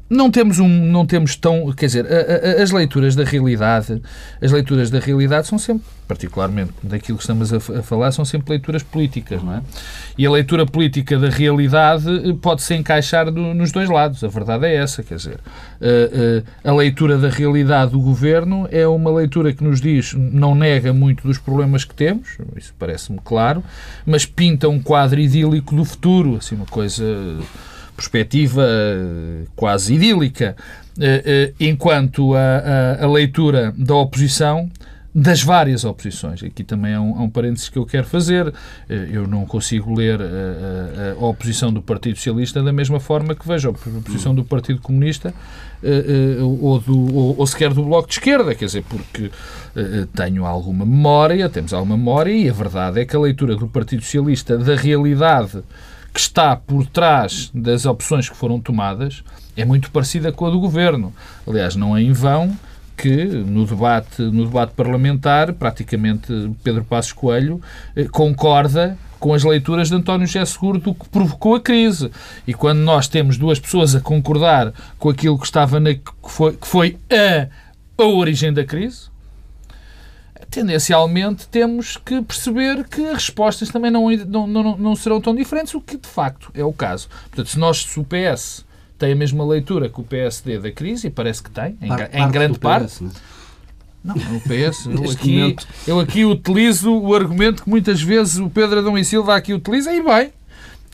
Não 0.09 0.29
temos 0.29 0.59
um 0.59 0.67
não 0.67 1.05
temos 1.05 1.35
tão 1.35 1.71
quer 1.71 1.87
dizer 1.87 2.05
a, 2.05 2.59
a, 2.59 2.63
as 2.63 2.71
leituras 2.71 3.15
da 3.15 3.23
realidade 3.23 4.01
as 4.39 4.51
leituras 4.51 4.91
da 4.91 4.99
realidade 4.99 5.47
são 5.47 5.57
sempre 5.57 5.87
particularmente 6.07 6.73
daquilo 6.83 7.17
que 7.17 7.23
estamos 7.23 7.51
a, 7.51 7.57
a, 7.57 7.81
falar 7.81 8.11
são 8.11 8.23
sempre 8.23 8.51
leituras 8.51 8.83
políticas 8.83 9.41
não 9.41 9.55
é? 9.55 9.61
E 10.15 10.25
a 10.25 10.29
leitura 10.29 10.63
política 10.65 11.17
da 11.17 11.29
realidade 11.29 12.07
eh, 12.07 12.35
pode 12.39 12.61
se 12.61 12.75
encaixar 12.75 13.31
do, 13.31 13.55
nos 13.55 13.71
dois 13.71 13.89
lados 13.89 14.23
a 14.23 14.27
verdade 14.27 14.67
é 14.67 14.75
essa 14.75 15.01
quer 15.01 15.15
dizer 15.15 15.39
a, 15.81 16.67
a, 16.67 16.71
a 16.71 16.75
leitura 16.75 17.17
da 17.17 17.29
realidade 17.29 17.91
do 17.91 17.99
governo 17.99 18.67
é 18.71 18.87
uma 18.87 19.09
leitura 19.11 19.53
que 19.53 19.63
nos 19.63 19.81
diz 19.81 20.13
não 20.13 20.53
nega 20.53 20.93
muito 20.93 21.25
dos 21.25 21.39
problemas 21.39 21.83
que 21.83 21.95
temos 21.95 22.37
isso 22.55 22.75
parece-me 22.77 23.19
claro 23.23 23.63
mas 24.05 24.23
pinta 24.23 24.69
um 24.69 24.79
quadro 24.79 25.19
idílico 25.19 25.75
do 25.75 25.83
futuro 25.83 26.35
assim 26.35 26.53
uma 26.53 26.67
coisa 26.67 27.03
perspectiva 27.95 28.63
eh, 28.63 29.45
quase 29.55 29.93
idílica, 29.95 30.55
eh, 30.99 31.23
eh, 31.25 31.53
enquanto 31.59 32.35
a, 32.35 32.39
a, 32.99 33.05
a 33.05 33.11
leitura 33.11 33.73
da 33.77 33.95
oposição 33.95 34.69
das 35.17 35.41
várias 35.41 35.85
oposições. 35.85 36.43
Aqui 36.43 36.61
também 36.61 36.93
há 36.93 36.99
um, 36.99 37.17
há 37.17 37.21
um 37.23 37.29
parênteses 37.29 37.69
que 37.69 37.77
eu 37.77 37.85
quero 37.85 38.05
fazer. 38.05 38.53
Eu 38.89 39.25
não 39.25 39.45
consigo 39.45 39.95
ler 39.95 40.19
a, 40.21 41.13
a, 41.13 41.25
oposição 41.25 41.71
do 41.71 41.81
Partido 41.81 42.17
Socialista 42.17 42.61
da 42.61 42.73
mesma 42.73 42.99
forma 42.99 43.33
que 43.33 43.47
vejo 43.47 43.69
a 43.69 43.71
oposição 43.71 44.35
do 44.35 44.43
Partido 44.43 44.81
Comunista 44.81 45.33
ou, 46.59 46.81
do, 46.81 47.15
ou, 47.15 47.35
ou 47.37 47.47
sequer 47.47 47.73
do 47.73 47.85
Bloco 47.85 48.09
de 48.09 48.15
Esquerda, 48.15 48.53
quer 48.53 48.65
dizer, 48.65 48.83
porque 48.89 49.31
tenho 50.13 50.45
alguma 50.45 50.85
memória, 50.85 51.47
temos 51.47 51.73
alguma 51.73 51.95
memória, 51.95 52.33
e 52.33 52.49
a 52.49 52.53
verdade 52.53 52.99
é 52.99 53.05
que 53.05 53.15
a 53.15 53.19
leitura 53.19 53.55
do 53.55 53.69
Partido 53.69 54.03
Socialista 54.03 54.57
da 54.57 54.75
realidade 54.75 55.63
que 56.15 56.21
está 56.21 56.55
por 56.55 56.87
trás 56.87 57.51
das 57.53 57.85
opções 57.85 58.29
que 58.29 58.37
foram 58.37 58.57
tomadas 58.57 59.21
é 59.57 59.65
muito 59.65 59.91
parecida 59.91 60.31
com 60.31 60.45
a 60.45 60.49
do 60.49 60.61
governo. 60.61 61.13
Aliás, 61.45 61.75
não 61.75 61.95
é 61.95 62.01
em 62.01 62.13
vão 62.13 62.57
que 62.95 63.25
no 63.25 63.65
debate, 63.65 64.21
no 64.21 64.45
debate 64.45 64.71
parlamentar, 64.77 65.51
praticamente 65.51 66.31
Pedro 66.63 66.85
Passos 66.85 67.11
Coelho 67.11 67.61
eh, 67.93 68.05
concorda 68.05 68.97
com 69.19 69.33
as 69.33 69.43
leituras 69.43 69.89
de 69.89 69.95
António 69.95 70.25
José 70.25 70.45
Seguro 70.45 70.79
do 70.79 70.95
que 70.95 71.09
provocou 71.09 71.55
a 71.55 71.59
crise. 71.59 72.09
E 72.47 72.53
quando 72.53 72.79
nós 72.79 73.09
temos 73.09 73.37
duas 73.37 73.59
pessoas 73.59 73.93
a 73.93 73.99
concordar 73.99 74.71
com 74.97 75.09
aquilo 75.09 75.37
que 75.37 75.45
estava 75.45 75.81
na, 75.81 75.95
que 75.95 76.01
foi, 76.23 76.53
que 76.53 76.65
foi 76.65 76.97
a, 77.11 77.49
a 78.01 78.05
origem 78.05 78.53
da 78.53 78.63
crise, 78.63 79.09
tendencialmente 80.55 81.49
temos 81.49 81.97
que 81.97 82.21
perceber 82.21 82.85
que 82.87 83.05
as 83.07 83.15
respostas 83.15 83.67
também 83.67 83.91
não, 83.91 84.09
não, 84.09 84.47
não, 84.47 84.77
não 84.77 84.95
serão 84.95 85.19
tão 85.19 85.35
diferentes, 85.35 85.73
o 85.73 85.81
que 85.81 85.97
de 85.97 86.07
facto 86.07 86.49
é 86.53 86.63
o 86.63 86.71
caso. 86.71 87.09
Portanto, 87.27 87.49
se 87.49 87.59
nós, 87.59 87.83
se 87.83 87.99
o 87.99 88.05
PS 88.05 88.65
tem 88.97 89.11
a 89.11 89.15
mesma 89.17 89.45
leitura 89.45 89.89
que 89.89 89.99
o 89.99 90.03
PSD 90.03 90.57
da 90.59 90.71
crise, 90.71 91.07
e 91.07 91.09
parece 91.09 91.43
que 91.43 91.51
tem, 91.51 91.77
em, 91.81 91.89
parte, 91.89 92.17
em 92.17 92.31
grande 92.31 92.57
parte. 92.57 92.85
PS, 92.85 93.01
né? 93.01 93.09
Não, 94.01 94.15
o 94.15 94.41
PS, 94.41 94.85
eu 94.85 95.11
aqui, 95.11 95.39
momento... 95.39 95.67
eu 95.85 95.99
aqui 95.99 96.23
utilizo 96.23 96.93
o 96.93 97.13
argumento 97.13 97.63
que 97.63 97.69
muitas 97.69 98.01
vezes 98.01 98.37
o 98.37 98.49
Pedro 98.49 98.79
Adão 98.79 98.97
e 98.97 99.03
Silva 99.03 99.35
aqui 99.35 99.53
utiliza, 99.53 99.91
e 99.91 100.01
bem, 100.01 100.31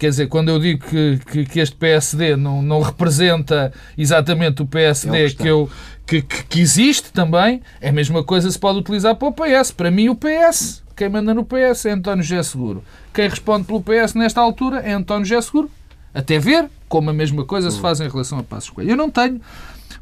Quer 0.02 0.10
dizer, 0.10 0.30
quando 0.30 0.50
eu 0.50 0.58
digo 0.58 0.84
que, 0.84 1.20
que, 1.32 1.46
que, 1.46 1.60
este 1.60 1.76
PSD 1.76 2.36
não, 2.36 2.60
não 2.60 2.82
representa 2.82 3.72
exatamente 3.96 4.64
o 4.64 4.66
PSD 4.66 5.26
é 5.26 5.30
que, 5.30 5.48
eu, 5.48 5.70
que, 6.06 6.22
que, 6.22 6.60
existe 6.60 7.12
também, 7.12 7.62
é 7.80 7.90
a 7.90 7.94
mesma 7.94 8.24
coisa 8.24 8.50
se 8.52 8.60
pode 8.60 8.80
utilizar 8.80 9.16
para 9.16 9.28
o 9.28 9.34
PS. 9.34 9.72
Para 9.72 9.90
mim, 9.90 10.10
o 10.10 10.16
PS, 10.16 10.84
quem 10.96 11.10
manda 11.10 11.34
no 11.34 11.46
PS 11.46 11.86
é 11.86 11.92
António 11.92 12.24
José 12.24 12.44
Seguro. 12.44 12.84
Quem 13.14 13.30
responde 13.30 13.66
pelo 13.66 13.82
PS 13.82 14.14
nesta 14.14 14.42
altura 14.42 14.80
é 14.80 14.92
António 14.92 15.26
José 15.26 15.42
Seguro. 15.42 15.72
Até 16.14 16.40
ver 16.40 16.70
como 16.90 17.10
a 17.10 17.14
mesma 17.14 17.46
coisa 17.46 17.72
se 17.72 17.80
faz 17.80 18.02
em 18.02 18.10
relação 18.10 18.40
a 18.40 18.44
Passos 18.44 18.70
Coelho. 18.70 18.92
Eu 18.92 18.98
não 18.98 19.10
tenho, 19.10 19.40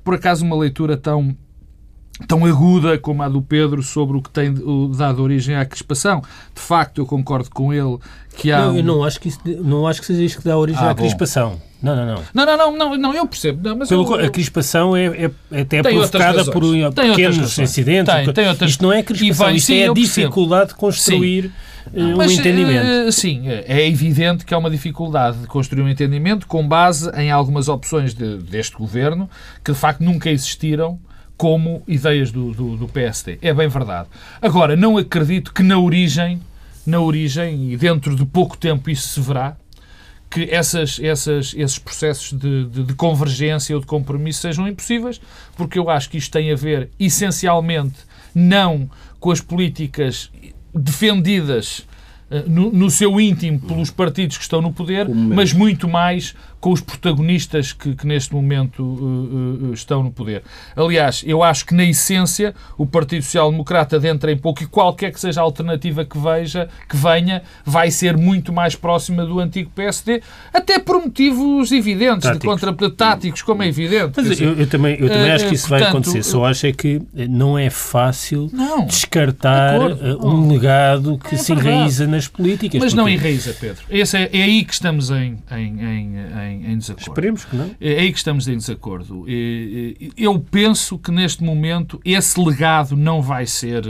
por 0.04 0.16
acaso, 0.16 0.44
uma 0.44 0.58
leitura 0.58 0.98
tão 0.98 1.38
tão 2.28 2.46
aguda 2.46 2.98
como 2.98 3.24
a 3.24 3.30
do 3.30 3.42
Pedro 3.42 3.82
sobre 3.82 4.18
o 4.18 4.22
que 4.22 4.30
tem 4.30 4.54
dado 4.96 5.22
origem 5.22 5.56
à 5.56 5.66
crispação. 5.66 6.22
De 6.54 6.62
facto, 6.62 7.00
eu 7.00 7.06
concordo 7.06 7.50
com 7.50 7.74
ele 7.74 7.98
que 8.36 8.52
há. 8.52 8.66
Não, 8.66 8.78
eu 8.78 8.84
não 8.84 9.04
acho 9.04 9.20
que, 9.20 9.30
isso, 9.30 9.40
não 9.46 9.88
acho 9.88 10.02
que 10.02 10.08
seja 10.08 10.24
isto 10.24 10.42
que 10.42 10.48
dá 10.48 10.58
origem 10.58 10.82
ah, 10.82 10.92
à 10.92 10.94
bom. 10.94 11.02
crispação. 11.02 11.62
Não, 11.82 11.96
não, 11.96 12.06
não. 12.06 12.24
Não, 12.34 12.58
não, 12.58 12.78
não, 12.78 12.98
não, 12.98 13.14
eu 13.14 13.26
percebo. 13.26 13.62
Não, 13.64 13.78
mas 13.78 13.88
Pelo, 13.88 14.20
eu, 14.20 14.26
a 14.26 14.30
crispação 14.30 14.98
é, 14.98 15.06
é, 15.06 15.32
é 15.52 15.62
até 15.62 15.82
provocada 15.82 16.44
por 16.52 16.62
tem 16.94 17.10
pequenos 17.12 17.58
incidentes. 17.58 18.14
Tem, 18.14 18.34
tem 18.34 18.48
outras... 18.50 18.72
Isto 18.72 18.84
não 18.84 18.92
é 18.92 19.02
crispação, 19.02 19.56
isto 19.56 19.68
sim, 19.68 19.78
é 19.78 19.90
a 19.90 19.94
dificuldade 19.94 20.70
de 20.70 20.76
construir. 20.76 21.44
Sim. 21.44 21.52
Eh, 21.94 22.04
um 22.04 22.18
mas, 22.18 22.32
entendimento. 22.34 23.08
Uh, 23.08 23.12
sim, 23.12 23.44
é 23.48 23.88
evidente 23.88 24.46
que 24.46 24.54
há 24.54 24.58
uma 24.58 24.70
dificuldade 24.70 25.38
de 25.40 25.48
construir 25.48 25.82
um 25.82 25.90
entendimento 25.90 26.46
com 26.48 26.68
base 26.68 27.10
em 27.16 27.32
algumas 27.32 27.70
opções 27.70 28.14
de, 28.14 28.38
deste 28.38 28.76
governo 28.76 29.30
que 29.64 29.72
de 29.72 29.78
facto 29.78 30.02
nunca 30.02 30.30
existiram 30.30 31.00
como 31.40 31.82
ideias 31.88 32.34
do, 32.34 32.52
do, 32.52 32.76
do, 32.76 32.86
PSD. 32.90 33.38
É 33.42 33.54
bem 33.54 33.70
verdade. 33.70 34.10
Agora, 34.42 34.76
não 34.76 34.98
acredito 34.98 35.54
que 35.54 35.64
na 35.64 35.80
origem, 35.80 36.42
na 36.86 37.00
origem, 37.00 37.72
e 37.72 37.78
dentro 37.78 38.14
de 38.14 38.26
pouco 38.26 38.58
tempo 38.58 38.90
isso 38.90 39.08
se 39.08 39.22
verá, 39.22 39.56
que 40.30 40.50
essas, 40.52 41.00
essas, 41.00 41.54
esses 41.56 41.80
processos 41.80 42.38
de, 42.38 42.66
de, 42.66 42.84
de, 42.84 42.94
convergência 42.94 43.74
ou 43.74 43.80
de 43.80 43.88
compromisso 43.88 44.42
sejam 44.42 44.68
impossíveis, 44.68 45.22
porque 45.56 45.80
eu 45.80 45.90
acho 45.90 46.10
que 46.10 46.18
isto 46.18 46.30
tem 46.30 46.52
a 46.52 46.58
ver, 46.58 46.90
essencialmente, 47.00 48.00
não 48.36 48.90
com 49.18 49.32
as 49.32 49.40
políticas 49.40 50.30
defendidas 50.76 51.88
uh, 52.30 52.50
no, 52.50 52.70
no, 52.70 52.92
seu 52.92 53.18
íntimo 53.18 53.62
pelos 53.62 53.90
partidos 53.90 54.38
que 54.38 54.44
estão 54.44 54.62
no 54.62 54.74
poder, 54.74 55.08
mas 55.08 55.54
muito 55.54 55.88
mais 55.88 56.36
com 56.60 56.72
os 56.72 56.82
protagonistas 56.82 57.72
que, 57.72 57.96
que 57.96 58.06
neste 58.06 58.34
momento 58.34 58.84
uh, 58.84 59.70
uh, 59.70 59.74
estão 59.74 60.04
no 60.04 60.12
poder. 60.12 60.44
Aliás, 60.76 61.24
eu 61.26 61.42
acho 61.42 61.66
que 61.66 61.74
na 61.74 61.86
essência 61.86 62.54
o 62.78 62.86
Partido 62.86 63.24
Social 63.24 63.50
Democrata 63.50 64.00
dentro 64.00 64.30
em 64.30 64.38
pouco 64.38 64.64
e 64.64 64.66
qualquer 64.66 65.12
que 65.12 65.20
seja 65.20 65.40
a 65.40 65.44
alternativa 65.44 66.04
que 66.04 66.18
veja, 66.18 66.68
que 66.88 66.98
venha, 66.98 67.44
vai 67.64 67.90
ser 67.92 68.18
muito 68.18 68.52
mais 68.52 68.76
próxima 68.76 69.26
do 69.26 69.40
antigo 69.40 69.72
PSD, 69.74 70.22
até 70.54 70.80
por 70.80 71.02
motivos 71.02 71.72
evidentes 71.72 72.24
táticos. 72.24 72.40
de 72.40 72.66
contra 72.66 72.90
táticos, 72.90 73.42
como 73.42 73.64
é 73.64 73.68
evidente. 73.68 74.14
Mas 74.18 74.42
eu, 74.42 74.54
eu, 74.54 74.68
também, 74.68 74.98
eu 75.00 75.08
também 75.08 75.32
uh, 75.32 75.36
acho 75.36 75.48
que 75.48 75.56
isso 75.56 75.68
portanto, 75.68 75.82
vai 75.82 75.90
acontecer. 75.90 76.24
Só 76.24 76.46
acho 76.46 76.68
é 76.68 76.74
que 76.74 77.02
não 77.14 77.58
é 77.58 77.70
fácil 77.70 78.50
não, 78.52 78.86
descartar 78.86 79.80
um 79.80 80.52
legado 80.52 81.18
que 81.18 81.36
é 81.36 81.38
se 81.38 81.54
enraiza 81.54 82.06
nas 82.06 82.28
políticas. 82.28 82.82
Mas 82.82 82.94
porque... 82.94 83.02
não 83.02 83.08
enraiza, 83.08 83.56
Pedro. 83.60 83.84
Esse 83.90 84.18
é, 84.18 84.30
é 84.34 84.44
aí 84.44 84.66
que 84.66 84.74
estamos 84.74 85.10
em, 85.10 85.38
em, 85.52 85.82
em, 85.82 86.16
em 86.42 86.49
em, 86.50 86.74
em 86.74 86.78
desacordo. 86.78 87.12
Esperemos 87.12 87.46
que 87.46 87.56
não. 87.56 87.76
É, 87.80 87.94
é 87.94 88.00
aí 88.00 88.12
que 88.12 88.18
estamos 88.18 88.48
em 88.48 88.58
desacordo. 88.58 89.26
Eu 90.18 90.40
penso 90.40 90.98
que 90.98 91.12
neste 91.12 91.44
momento 91.44 92.00
esse 92.04 92.40
legado 92.40 92.96
não 92.96 93.22
vai 93.22 93.46
ser, 93.46 93.84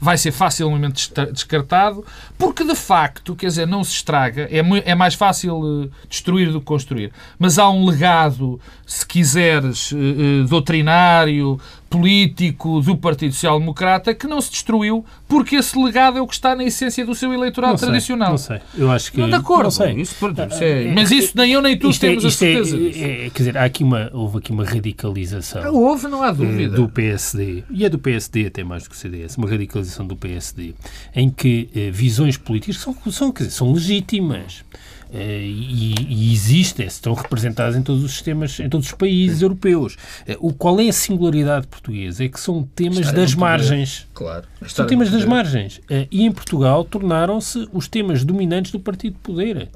vai 0.00 0.16
ser 0.16 0.32
facilmente 0.32 1.12
descartado, 1.32 2.04
porque 2.36 2.64
de 2.64 2.74
facto, 2.74 3.34
quer 3.36 3.46
dizer, 3.46 3.66
não 3.66 3.82
se 3.84 3.92
estraga, 3.92 4.48
é, 4.50 4.62
é 4.90 4.94
mais 4.94 5.14
fácil 5.14 5.84
eh, 5.84 6.06
destruir 6.08 6.52
do 6.52 6.60
que 6.60 6.66
construir. 6.66 7.12
Mas 7.38 7.58
há 7.58 7.68
um 7.68 7.84
legado, 7.86 8.60
se 8.86 9.06
quiseres, 9.06 9.92
eh, 9.92 9.96
eh, 9.96 10.48
doutrinário, 10.48 11.60
político 11.88 12.80
do 12.80 12.96
Partido 12.96 13.32
Social 13.32 13.58
Democrata 13.58 14.14
que 14.14 14.26
não 14.26 14.40
se 14.40 14.50
destruiu 14.50 15.04
porque 15.26 15.56
esse 15.56 15.78
legado 15.78 16.18
é 16.18 16.20
o 16.20 16.26
que 16.26 16.34
está 16.34 16.54
na 16.54 16.64
essência 16.64 17.04
do 17.04 17.14
seu 17.14 17.32
eleitorado 17.32 17.72
não 17.72 17.78
tradicional. 17.78 18.30
Não 18.30 18.38
sei, 18.38 18.60
eu 18.76 18.90
acho 18.90 19.12
que... 19.12 19.20
Não, 19.20 19.28
de 19.28 19.34
acordo. 19.34 19.64
Não 19.64 19.70
sei. 19.70 19.92
Isso, 19.92 20.14
isso 20.14 20.64
é, 20.64 20.92
mas 20.92 21.10
isso 21.10 21.32
nem 21.36 21.52
eu 21.52 21.62
nem 21.62 21.78
tu 21.78 21.90
isto 21.90 22.04
é- 22.04 22.08
temos 22.10 22.24
é, 22.24 22.28
a 22.28 22.30
certeza 22.30 22.76
é, 22.76 23.26
é, 23.26 23.30
Quer 23.30 23.38
dizer, 23.38 23.58
há 23.58 23.64
aqui 23.64 23.82
uma, 23.82 24.10
houve 24.12 24.38
aqui 24.38 24.52
uma 24.52 24.64
radicalização... 24.64 25.62
Ah, 25.62 25.70
houve, 25.70 26.08
não 26.08 26.22
há 26.22 26.30
dúvida. 26.30 26.76
Do 26.76 26.88
PSD, 26.88 27.64
e 27.70 27.84
é 27.84 27.88
do 27.88 27.98
PSD 27.98 28.46
até 28.46 28.62
mais 28.62 28.84
do 28.84 28.90
que 28.90 28.96
o 28.96 28.98
CDS, 28.98 29.36
uma 29.36 29.48
radicalização 29.48 30.06
do 30.06 30.16
PSD, 30.16 30.74
em 31.14 31.30
que 31.30 31.68
eh, 31.74 31.90
visões 31.90 32.36
políticas 32.36 32.78
são, 32.78 32.96
são, 33.10 33.32
quer 33.32 33.44
dizer, 33.44 33.56
são 33.56 33.72
legítimas 33.72 34.64
eh, 34.72 34.78
e, 35.12 35.94
e 36.08 36.32
existem, 36.32 36.86
estão 36.86 37.14
representadas 37.14 37.76
em 37.76 37.82
todos 37.82 38.04
os 38.04 38.12
sistemas, 38.12 38.60
em 38.60 38.68
todos 38.68 38.86
os 38.86 38.92
países 38.92 39.38
Sim. 39.38 39.44
europeus. 39.44 39.96
Eh, 40.26 40.36
o 40.40 40.52
qual 40.52 40.80
é 40.80 40.88
a 40.88 40.92
singularidade 40.92 41.66
portuguesa? 41.66 42.24
É 42.24 42.28
que 42.28 42.38
são 42.38 42.62
temas 42.74 43.10
das 43.12 43.34
margens. 43.34 44.06
Claro. 44.12 44.46
São 44.66 44.86
temas 44.86 45.10
das 45.10 45.24
margens. 45.24 45.80
Eh, 45.88 46.06
e 46.10 46.24
em 46.24 46.32
Portugal 46.32 46.84
tornaram-se 46.84 47.68
os 47.72 47.88
temas 47.88 48.24
dominantes 48.24 48.70
do 48.72 48.80
partido 48.80 49.14
de 49.14 49.20
poder. 49.20 49.68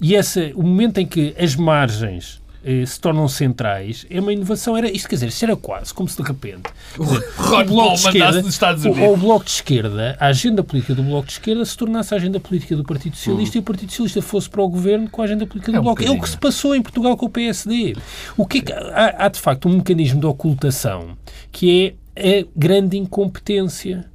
E 0.00 0.14
esse, 0.14 0.52
o 0.56 0.62
momento 0.62 0.98
em 0.98 1.06
que 1.06 1.34
as 1.38 1.54
margens 1.54 2.42
eh, 2.64 2.86
se 2.86 2.98
tornam 2.98 3.28
centrais, 3.28 4.06
é 4.08 4.18
uma 4.18 4.32
inovação. 4.32 4.74
Era, 4.76 4.90
isto 4.90 5.06
quer 5.06 5.16
dizer, 5.16 5.28
isto 5.28 5.42
era 5.44 5.54
quase 5.54 5.92
como 5.92 6.08
se 6.08 6.16
de 6.16 6.26
repente. 6.26 6.62
Dizer, 6.98 7.18
o, 7.38 7.64
bloco 7.64 7.94
de 7.94 8.00
esquerda, 8.00 8.42
o, 8.88 9.12
o, 9.12 9.16
Bloco 9.16 9.44
de 9.44 9.50
Esquerda, 9.50 10.16
a 10.18 10.26
agenda 10.26 10.64
política 10.64 10.94
do 10.94 11.02
Bloco 11.02 11.26
de 11.26 11.32
Esquerda 11.34 11.64
se 11.64 11.76
tornasse 11.76 12.14
a 12.14 12.16
agenda 12.16 12.40
política 12.40 12.74
do 12.74 12.82
Partido 12.82 13.16
Socialista 13.16 13.58
uhum. 13.58 13.60
e 13.60 13.62
o 13.62 13.64
Partido 13.64 13.90
Socialista 13.90 14.22
fosse 14.22 14.48
para 14.48 14.62
o 14.62 14.68
governo 14.68 15.10
com 15.10 15.20
a 15.20 15.24
agenda 15.26 15.46
política 15.46 15.72
do 15.72 15.76
é 15.76 15.80
um 15.80 15.84
Bloco. 15.84 16.02
É 16.02 16.10
o 16.10 16.18
que 16.18 16.28
se 16.28 16.38
passou 16.38 16.74
em 16.74 16.80
Portugal 16.80 17.16
com 17.16 17.26
o 17.26 17.30
PSD. 17.30 17.96
O 18.36 18.46
que, 18.46 18.58
é 18.58 18.60
que 18.62 18.72
há, 18.72 19.14
há, 19.18 19.28
de 19.28 19.38
facto 19.38 19.68
um 19.68 19.76
mecanismo 19.76 20.20
de 20.20 20.26
ocultação 20.26 21.18
que 21.52 21.94
é 22.16 22.40
a 22.40 22.46
grande 22.56 22.96
incompetência. 22.96 24.06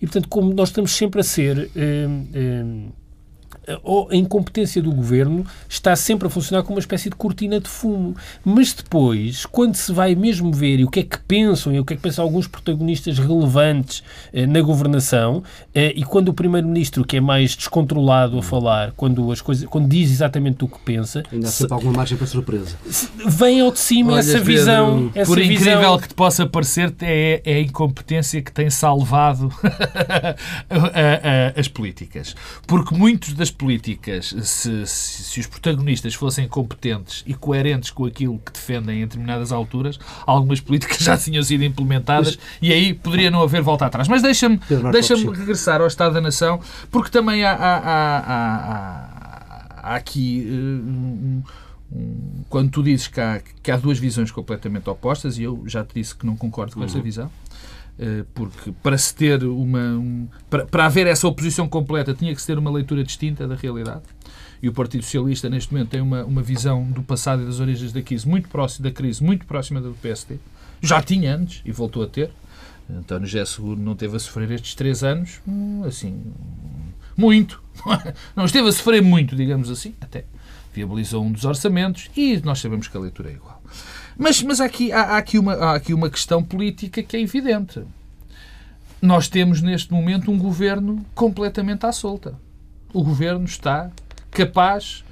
E, 0.00 0.06
portanto, 0.06 0.28
como 0.28 0.54
nós 0.54 0.70
estamos 0.70 0.92
sempre 0.92 1.20
a 1.20 1.24
ser. 1.24 1.70
Hum, 1.76 2.26
hum, 2.34 2.88
a 3.66 4.16
incompetência 4.16 4.82
do 4.82 4.92
governo 4.92 5.44
está 5.68 5.96
sempre 5.96 6.26
a 6.26 6.30
funcionar 6.30 6.62
como 6.62 6.76
uma 6.76 6.80
espécie 6.80 7.08
de 7.08 7.16
cortina 7.16 7.60
de 7.60 7.68
fumo. 7.68 8.14
Mas 8.44 8.72
depois, 8.72 9.46
quando 9.46 9.74
se 9.74 9.92
vai 9.92 10.14
mesmo 10.14 10.52
ver 10.52 10.80
e 10.80 10.84
o 10.84 10.90
que 10.90 11.00
é 11.00 11.02
que 11.02 11.18
pensam 11.18 11.72
e 11.72 11.80
o 11.80 11.84
que 11.84 11.94
é 11.94 11.96
que 11.96 12.02
pensam 12.02 12.24
alguns 12.24 12.46
protagonistas 12.46 13.18
relevantes 13.18 14.02
eh, 14.32 14.46
na 14.46 14.60
governação, 14.60 15.42
eh, 15.74 15.92
e 15.96 16.04
quando 16.04 16.28
o 16.28 16.34
primeiro-ministro, 16.34 17.04
que 17.04 17.16
é 17.16 17.20
mais 17.20 17.56
descontrolado 17.56 18.38
a 18.38 18.42
falar, 18.42 18.92
quando 18.96 19.30
as 19.32 19.40
coisas, 19.40 19.66
quando 19.68 19.88
diz 19.88 20.10
exatamente 20.10 20.64
o 20.64 20.68
que 20.68 20.78
pensa, 20.80 21.22
ainda 21.32 21.48
há 21.48 21.50
sempre 21.50 21.74
alguma 21.74 21.92
margem 21.92 22.18
para 22.18 22.26
surpresa. 22.26 22.76
Vem 23.26 23.60
ao 23.60 23.72
de 23.72 23.78
cima 23.78 24.12
Olha, 24.12 24.20
essa 24.20 24.40
visão. 24.40 25.08
Pedro, 25.08 25.12
essa 25.14 25.30
por 25.30 25.38
visão... 25.38 25.54
incrível 25.54 25.98
que 25.98 26.08
te 26.08 26.14
possa 26.14 26.46
parecer, 26.46 26.94
é, 27.00 27.40
é 27.44 27.54
a 27.54 27.60
incompetência 27.60 28.42
que 28.42 28.52
tem 28.52 28.68
salvado 28.68 29.50
as 31.56 31.68
políticas. 31.68 32.36
Porque 32.66 32.94
muitos 32.94 33.32
das 33.32 33.50
políticas, 33.54 34.34
se, 34.42 34.86
se, 34.86 35.24
se, 35.24 35.40
os 35.40 35.46
protagonistas 35.46 36.14
fossem 36.14 36.46
competentes 36.46 37.22
e 37.26 37.32
coerentes 37.32 37.90
com 37.90 38.04
aquilo 38.04 38.38
que 38.38 38.52
defendem 38.52 38.98
em 38.98 39.00
determinadas 39.02 39.52
alturas, 39.52 39.98
algumas 40.26 40.60
políticas 40.60 40.98
já 40.98 41.16
tinham 41.16 41.42
sido 41.42 41.64
implementadas 41.64 42.36
Mas, 42.36 42.58
e 42.60 42.72
aí 42.72 42.92
poderia 42.92 43.30
não 43.30 43.42
haver 43.42 43.62
volta 43.62 43.86
atrás. 43.86 44.08
Mas 44.08 44.20
deixa-me 44.20 44.60
deixa 44.92 45.14
regressar 45.16 45.80
ao 45.80 45.86
Estado 45.86 46.14
da 46.14 46.20
Nação, 46.20 46.60
porque 46.90 47.10
também 47.10 47.44
há, 47.44 47.52
há, 47.52 48.18
há, 48.18 49.12
há 49.82 49.94
aqui. 49.94 50.46
Um, 50.46 51.42
um, 51.92 52.44
quando 52.48 52.70
tu 52.70 52.82
dizes 52.82 53.06
que 53.06 53.20
há, 53.20 53.40
que 53.62 53.70
há 53.70 53.76
duas 53.76 53.98
visões 53.98 54.30
completamente 54.30 54.88
opostas, 54.90 55.38
e 55.38 55.44
eu 55.44 55.62
já 55.66 55.84
te 55.84 55.94
disse 55.94 56.14
que 56.14 56.26
não 56.26 56.36
concordo 56.36 56.72
com 56.72 56.80
uhum. 56.80 56.86
essa 56.86 57.00
visão, 57.00 57.30
porque 58.34 58.72
para 58.82 58.98
se 58.98 59.14
ter 59.14 59.44
uma 59.44 59.78
um, 59.78 60.26
para, 60.50 60.66
para 60.66 60.86
haver 60.86 61.06
essa 61.06 61.28
oposição 61.28 61.68
completa 61.68 62.12
tinha 62.12 62.34
que 62.34 62.40
se 62.40 62.46
ter 62.46 62.58
uma 62.58 62.70
leitura 62.70 63.04
distinta 63.04 63.46
da 63.46 63.54
realidade. 63.54 64.02
E 64.62 64.68
o 64.68 64.72
Partido 64.72 65.04
Socialista 65.04 65.48
neste 65.48 65.72
momento 65.72 65.90
tem 65.90 66.00
uma, 66.00 66.24
uma 66.24 66.42
visão 66.42 66.84
do 66.90 67.02
passado 67.02 67.42
e 67.42 67.46
das 67.46 67.60
origens 67.60 67.92
da 67.92 68.02
crise 68.02 68.26
muito 68.26 68.48
próxima 68.48 68.88
da 68.88 68.94
crise 68.94 69.22
muito 69.22 69.46
próxima 69.46 69.80
do 69.80 69.92
PSD 69.94 70.38
já 70.82 71.00
tinha 71.00 71.34
antes 71.34 71.62
e 71.64 71.72
voltou 71.72 72.02
a 72.02 72.06
ter. 72.06 72.30
António 72.90 73.26
José 73.26 73.44
Seguro 73.46 73.80
não 73.80 73.96
teve 73.96 74.16
a 74.16 74.18
sofrer 74.18 74.50
estes 74.50 74.74
três 74.74 75.02
anos 75.02 75.40
hum, 75.46 75.82
assim 75.84 76.20
muito. 77.16 77.62
Não 78.34 78.44
esteve 78.44 78.68
a 78.68 78.72
sofrer 78.72 79.00
muito 79.00 79.34
digamos 79.34 79.70
assim 79.70 79.94
até. 80.00 80.24
Viabilizou 80.74 81.24
um 81.24 81.32
dos 81.32 81.44
orçamentos 81.44 82.10
e 82.16 82.36
nós 82.44 82.58
sabemos 82.58 82.88
que 82.88 82.96
a 82.96 83.00
leitura 83.00 83.30
é 83.30 83.34
igual 83.34 83.53
mas, 84.16 84.42
mas 84.42 84.60
há, 84.60 84.64
aqui, 84.64 84.92
há, 84.92 85.00
há, 85.00 85.16
aqui 85.18 85.38
uma, 85.38 85.54
há 85.54 85.74
aqui 85.74 85.92
uma 85.92 86.10
questão 86.10 86.42
política 86.42 87.02
que 87.02 87.16
é 87.16 87.20
evidente. 87.20 87.82
Nós 89.00 89.28
temos 89.28 89.60
neste 89.60 89.92
momento 89.92 90.30
um 90.30 90.38
governo 90.38 91.04
completamente 91.14 91.84
à 91.84 91.92
solta. 91.92 92.34
O 92.92 93.02
governo 93.02 93.44
está 93.44 93.90
capaz 94.30 95.04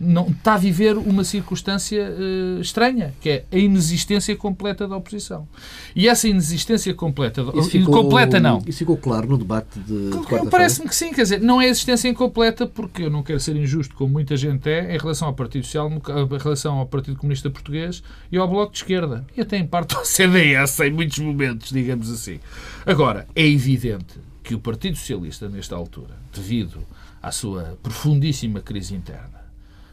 não 0.00 0.28
está 0.28 0.54
a 0.54 0.56
viver 0.56 0.96
uma 0.96 1.22
circunstância 1.22 2.10
uh, 2.10 2.60
estranha, 2.60 3.12
que 3.20 3.28
é 3.28 3.44
a 3.52 3.56
inexistência 3.58 4.34
completa 4.34 4.88
da 4.88 4.96
oposição. 4.96 5.46
E 5.94 6.08
essa 6.08 6.26
inexistência 6.26 6.94
completa, 6.94 7.44
ficou, 7.64 8.02
completa 8.02 8.40
não. 8.40 8.62
Isso 8.66 8.78
ficou 8.78 8.96
claro 8.96 9.28
no 9.28 9.36
debate 9.36 9.78
de, 9.78 10.10
de 10.10 10.50
Parece-me 10.50 10.88
que 10.88 10.96
sim, 10.96 11.12
quer 11.12 11.22
dizer, 11.22 11.40
não 11.40 11.60
é 11.60 11.68
existência 11.68 12.08
incompleta 12.08 12.66
porque 12.66 13.02
eu 13.02 13.10
não 13.10 13.22
quero 13.22 13.38
ser 13.38 13.54
injusto 13.56 13.94
como 13.94 14.10
muita 14.10 14.36
gente 14.36 14.70
é 14.70 14.94
em 14.94 14.98
relação 14.98 15.28
ao 15.28 15.34
Partido 15.34 15.64
Social, 15.64 15.90
em 15.90 16.38
relação 16.42 16.78
ao 16.78 16.86
Partido 16.86 17.18
Comunista 17.18 17.50
Português 17.50 18.02
e 18.32 18.38
ao 18.38 18.48
Bloco 18.48 18.72
de 18.72 18.78
Esquerda. 18.78 19.26
E 19.36 19.42
até 19.42 19.58
em 19.58 19.66
parte 19.66 19.94
ao 19.94 20.04
CDS 20.06 20.80
em 20.80 20.92
muitos 20.92 21.18
momentos, 21.18 21.70
digamos 21.70 22.10
assim. 22.10 22.40
Agora, 22.86 23.28
é 23.36 23.46
evidente 23.46 24.18
que 24.42 24.54
o 24.54 24.58
Partido 24.58 24.96
Socialista, 24.96 25.48
nesta 25.48 25.76
altura, 25.76 26.16
devido 26.32 26.78
à 27.22 27.30
sua 27.30 27.78
profundíssima 27.82 28.60
crise 28.60 28.94
interna, 28.94 29.39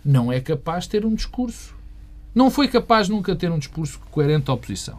não 0.07 0.31
é 0.31 0.39
capaz 0.39 0.85
de 0.85 0.91
ter 0.91 1.05
um 1.05 1.13
discurso. 1.13 1.75
Não 2.33 2.49
foi 2.49 2.69
capaz 2.69 3.09
nunca 3.09 3.33
de 3.33 3.39
ter 3.39 3.51
um 3.51 3.59
discurso 3.59 3.99
coerente 4.09 4.49
à 4.49 4.53
oposição. 4.53 4.97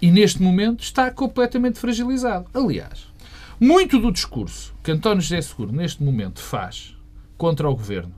E 0.00 0.08
neste 0.08 0.40
momento 0.40 0.84
está 0.84 1.10
completamente 1.10 1.80
fragilizado. 1.80 2.46
Aliás, 2.54 3.08
muito 3.58 3.98
do 3.98 4.12
discurso 4.12 4.72
que 4.84 4.92
António 4.92 5.20
José 5.20 5.42
Seguro 5.42 5.72
neste 5.72 6.02
momento 6.02 6.40
faz 6.40 6.96
contra 7.36 7.68
o 7.68 7.74
governo 7.74 8.14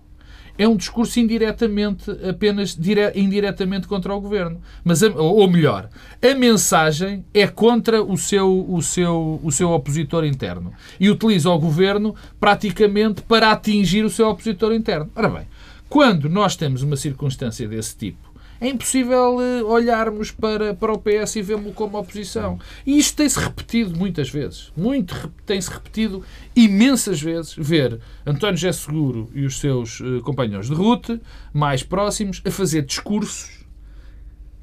é 0.58 0.68
um 0.68 0.76
discurso 0.76 1.18
indiretamente, 1.18 2.10
apenas 2.28 2.76
dire, 2.76 3.12
indiretamente 3.14 3.86
contra 3.86 4.14
o 4.14 4.20
governo. 4.20 4.60
Mas, 4.84 5.02
ou 5.02 5.48
melhor, 5.50 5.88
a 6.20 6.34
mensagem 6.34 7.24
é 7.32 7.46
contra 7.46 8.02
o 8.02 8.16
seu, 8.16 8.66
o, 8.68 8.82
seu, 8.82 9.40
o 9.42 9.50
seu 9.50 9.70
opositor 9.70 10.24
interno. 10.24 10.72
E 11.00 11.10
utiliza 11.10 11.50
o 11.50 11.58
governo 11.58 12.14
praticamente 12.38 13.22
para 13.22 13.50
atingir 13.50 14.04
o 14.04 14.10
seu 14.10 14.28
opositor 14.28 14.72
interno. 14.72 15.10
Ora 15.16 15.28
bem, 15.28 15.46
quando 15.92 16.26
nós 16.26 16.56
temos 16.56 16.82
uma 16.82 16.96
circunstância 16.96 17.68
desse 17.68 17.94
tipo, 17.94 18.32
é 18.58 18.66
impossível 18.66 19.36
uh, 19.36 19.66
olharmos 19.66 20.30
para, 20.30 20.72
para 20.72 20.90
o 20.90 20.98
PS 20.98 21.36
e 21.36 21.42
vê-lo 21.42 21.70
como 21.74 21.98
oposição. 21.98 22.58
E 22.86 22.96
isto 22.96 23.14
tem-se 23.14 23.38
repetido 23.38 23.94
muitas 23.94 24.30
vezes. 24.30 24.72
Muito 24.74 25.30
tem-se 25.44 25.70
repetido 25.70 26.24
imensas 26.56 27.20
vezes 27.20 27.54
ver 27.58 28.00
António 28.24 28.56
José 28.56 28.72
Seguro 28.72 29.28
e 29.34 29.44
os 29.44 29.60
seus 29.60 30.00
uh, 30.00 30.22
companheiros 30.22 30.68
de 30.68 30.74
rute 30.74 31.20
mais 31.52 31.82
próximos 31.82 32.40
a 32.42 32.50
fazer 32.50 32.86
discursos 32.86 33.62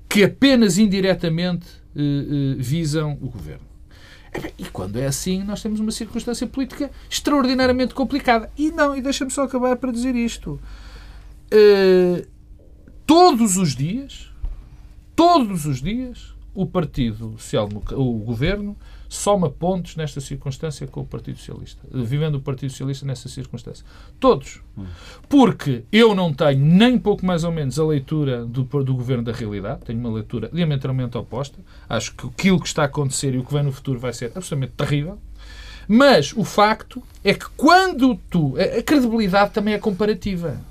que 0.09 0.24
apenas 0.24 0.79
indiretamente 0.79 1.67
uh, 1.95 2.55
visam 2.57 3.19
o 3.21 3.29
governo. 3.29 3.69
E 4.57 4.65
quando 4.65 4.98
é 4.98 5.05
assim, 5.05 5.43
nós 5.43 5.62
temos 5.62 5.79
uma 5.79 5.91
circunstância 5.91 6.48
política 6.48 6.89
extraordinariamente 7.07 7.93
complicada. 7.93 8.50
E 8.57 8.71
não, 8.71 8.98
e 8.98 9.01
deixa-me 9.01 9.29
só 9.29 9.43
acabar 9.43 9.75
para 9.75 9.91
dizer 9.91 10.15
isto. 10.15 10.59
Uh, 11.51 12.27
todos 13.05 13.57
os 13.57 13.75
dias, 13.75 14.31
todos 15.15 15.65
os 15.65 15.81
dias, 15.81 16.33
o 16.53 16.65
Partido 16.65 17.33
Social, 17.37 17.69
o 17.93 18.13
Governo, 18.19 18.75
soma 19.07 19.49
pontos 19.49 19.95
nesta 19.95 20.21
circunstância 20.21 20.85
com 20.85 21.01
o 21.01 21.05
Partido 21.05 21.37
Socialista, 21.37 21.81
vivendo 21.91 22.35
o 22.35 22.41
Partido 22.41 22.69
Socialista 22.69 23.05
nessa 23.05 23.27
circunstância. 23.27 23.83
Todos. 24.19 24.61
Porque 25.27 25.83
eu 25.91 26.13
não 26.13 26.31
tenho 26.31 26.63
nem 26.63 26.99
pouco 26.99 27.25
mais 27.25 27.43
ou 27.43 27.51
menos 27.51 27.79
a 27.79 27.85
leitura 27.85 28.45
do, 28.45 28.63
do 28.63 28.93
Governo 28.93 29.23
da 29.23 29.31
realidade, 29.31 29.81
tenho 29.85 29.99
uma 29.99 30.11
leitura 30.11 30.49
diametralmente 30.53 31.17
oposta. 31.17 31.57
Acho 31.87 32.13
que 32.13 32.27
aquilo 32.27 32.59
que 32.59 32.67
está 32.67 32.83
a 32.83 32.85
acontecer 32.85 33.33
e 33.33 33.39
o 33.39 33.43
que 33.43 33.53
vem 33.53 33.63
no 33.63 33.71
futuro 33.71 33.99
vai 33.99 34.13
ser 34.13 34.25
absolutamente 34.35 34.73
terrível. 34.73 35.19
Mas 35.87 36.33
o 36.33 36.43
facto 36.43 37.01
é 37.23 37.33
que 37.33 37.47
quando 37.57 38.15
tu. 38.29 38.53
A 38.57 38.83
credibilidade 38.83 39.51
também 39.51 39.73
é 39.73 39.79
comparativa. 39.79 40.61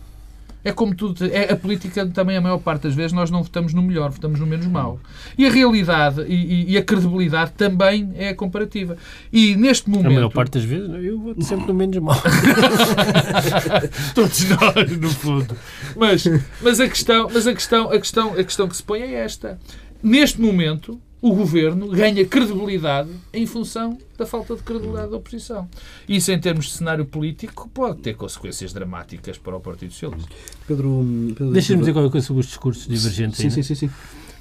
É 0.68 0.72
como 0.72 0.94
tudo. 0.94 1.24
É, 1.24 1.50
a 1.50 1.56
política 1.56 2.04
também, 2.08 2.36
a 2.36 2.42
maior 2.42 2.58
parte 2.58 2.82
das 2.82 2.94
vezes, 2.94 3.12
nós 3.12 3.30
não 3.30 3.42
votamos 3.42 3.72
no 3.72 3.80
melhor, 3.80 4.10
votamos 4.10 4.38
no 4.38 4.46
menos 4.46 4.66
mau. 4.66 5.00
E 5.38 5.46
a 5.46 5.50
realidade 5.50 6.20
e, 6.28 6.72
e 6.72 6.76
a 6.76 6.82
credibilidade 6.82 7.52
também 7.52 8.12
é 8.16 8.34
comparativa. 8.34 8.98
E 9.32 9.56
neste 9.56 9.88
momento. 9.88 10.08
A 10.08 10.10
maior 10.10 10.30
parte 10.30 10.58
das 10.58 10.64
vezes, 10.64 10.90
eu 11.02 11.18
voto 11.18 11.42
sempre 11.42 11.68
no 11.68 11.74
menos 11.74 11.96
mau. 11.96 12.20
Todos 14.14 14.44
nós, 14.50 14.96
no 14.98 15.08
fundo. 15.08 15.56
Mas, 15.96 16.24
mas, 16.60 16.80
a, 16.80 16.88
questão, 16.88 17.30
mas 17.32 17.46
a, 17.46 17.54
questão, 17.54 17.90
a, 17.90 17.98
questão, 17.98 18.32
a 18.34 18.44
questão 18.44 18.68
que 18.68 18.76
se 18.76 18.82
põe 18.82 19.00
é 19.00 19.14
esta. 19.14 19.58
Neste 20.02 20.38
momento, 20.38 21.00
o 21.20 21.34
governo 21.34 21.88
ganha 21.88 22.24
credibilidade 22.24 23.10
em 23.32 23.44
função 23.44 23.98
da 24.16 24.24
falta 24.24 24.54
de 24.54 24.62
credibilidade 24.62 25.10
da 25.10 25.16
oposição. 25.16 25.68
Isso, 26.08 26.30
em 26.30 26.38
termos 26.38 26.66
de 26.66 26.72
cenário 26.72 27.04
político, 27.04 27.68
pode 27.74 28.00
ter 28.00 28.14
consequências 28.14 28.72
dramáticas 28.72 29.36
para 29.36 29.56
o 29.56 29.60
Partido 29.60 29.92
Socialista. 29.92 30.30
Pedro, 30.66 31.04
Pedro 31.36 31.52
Deixa-me 31.52 31.80
dizer 31.80 31.92
qualquer 31.92 32.10
coisa 32.10 32.26
sobre 32.26 32.40
os 32.40 32.46
discursos 32.46 32.86
divergentes. 32.86 33.38
Sim, 33.38 33.50
sim, 33.50 33.62
sim, 33.62 33.74
sim. 33.74 33.90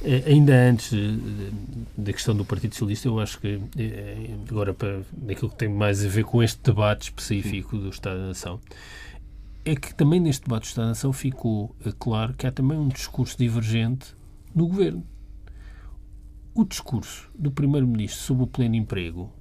Eh, 0.04 0.24
ainda 0.28 0.54
antes 0.54 0.92
da 1.98 2.14
questão 2.14 2.36
do 2.36 2.46
Partido 2.46 2.74
Socialista, 2.74 3.08
eu 3.08 3.20
acho 3.20 3.40
que, 3.40 3.60
eh, 3.78 4.36
agora 4.48 4.74
para 4.74 5.02
aquilo 5.28 5.50
que 5.50 5.58
tem 5.58 5.70
mais 5.70 6.06
a 6.06 6.08
ver 6.08 6.24
com 6.24 6.44
este 6.44 6.60
debate 6.62 7.04
específico 7.06 7.78
do 7.78 7.90
Estado 7.90 8.20
da 8.20 8.28
Nação, 8.28 8.60
é 9.66 9.76
que 9.76 9.94
também 9.96 10.20
neste 10.20 10.44
debate 10.44 10.62
do 10.62 10.66
Estado 10.68 10.86
da 10.86 10.90
Nação 10.90 11.12
ficou 11.12 11.76
eh, 11.84 11.92
claro 11.98 12.36
que 12.36 12.46
há 12.46 12.52
também 12.52 12.78
um 12.78 12.88
discurso 12.88 13.36
divergente 13.36 14.16
no 14.54 14.68
governo 14.68 15.04
o 16.62 16.65
discurso 16.65 17.30
do 17.38 17.52
Primeiro-Ministro 17.52 18.22
sobre 18.22 18.43
o 18.43 18.48
pleno 18.48 18.76
emprego 18.76 19.32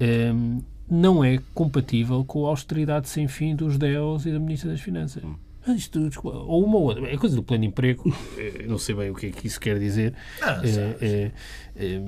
um, 0.00 0.04
ehm, 0.04 0.58
não 0.90 1.22
é 1.22 1.38
compatível 1.54 2.24
com 2.24 2.46
a 2.46 2.50
austeridade 2.50 3.08
sem 3.08 3.28
fim 3.28 3.54
dos 3.54 3.76
DEOs 3.76 4.26
e 4.26 4.32
da 4.32 4.38
Ministra 4.38 4.70
das 4.70 4.80
Finanças. 4.80 5.22
Isto, 5.66 6.10
ou 6.24 6.64
uma 6.64 6.76
ou 6.76 6.84
outra. 6.84 7.12
É 7.12 7.16
coisa 7.16 7.36
do 7.36 7.42
pleno 7.42 7.64
emprego. 7.64 8.04
não 8.66 8.78
sei 8.78 8.94
bem 8.94 9.10
o 9.10 9.14
que 9.14 9.26
é 9.26 9.30
que 9.30 9.46
isso 9.46 9.60
quer 9.60 9.78
dizer. 9.78 10.14
Ah, 10.40 10.62
é, 10.64 11.06
é, 11.06 11.32
é, 11.76 12.02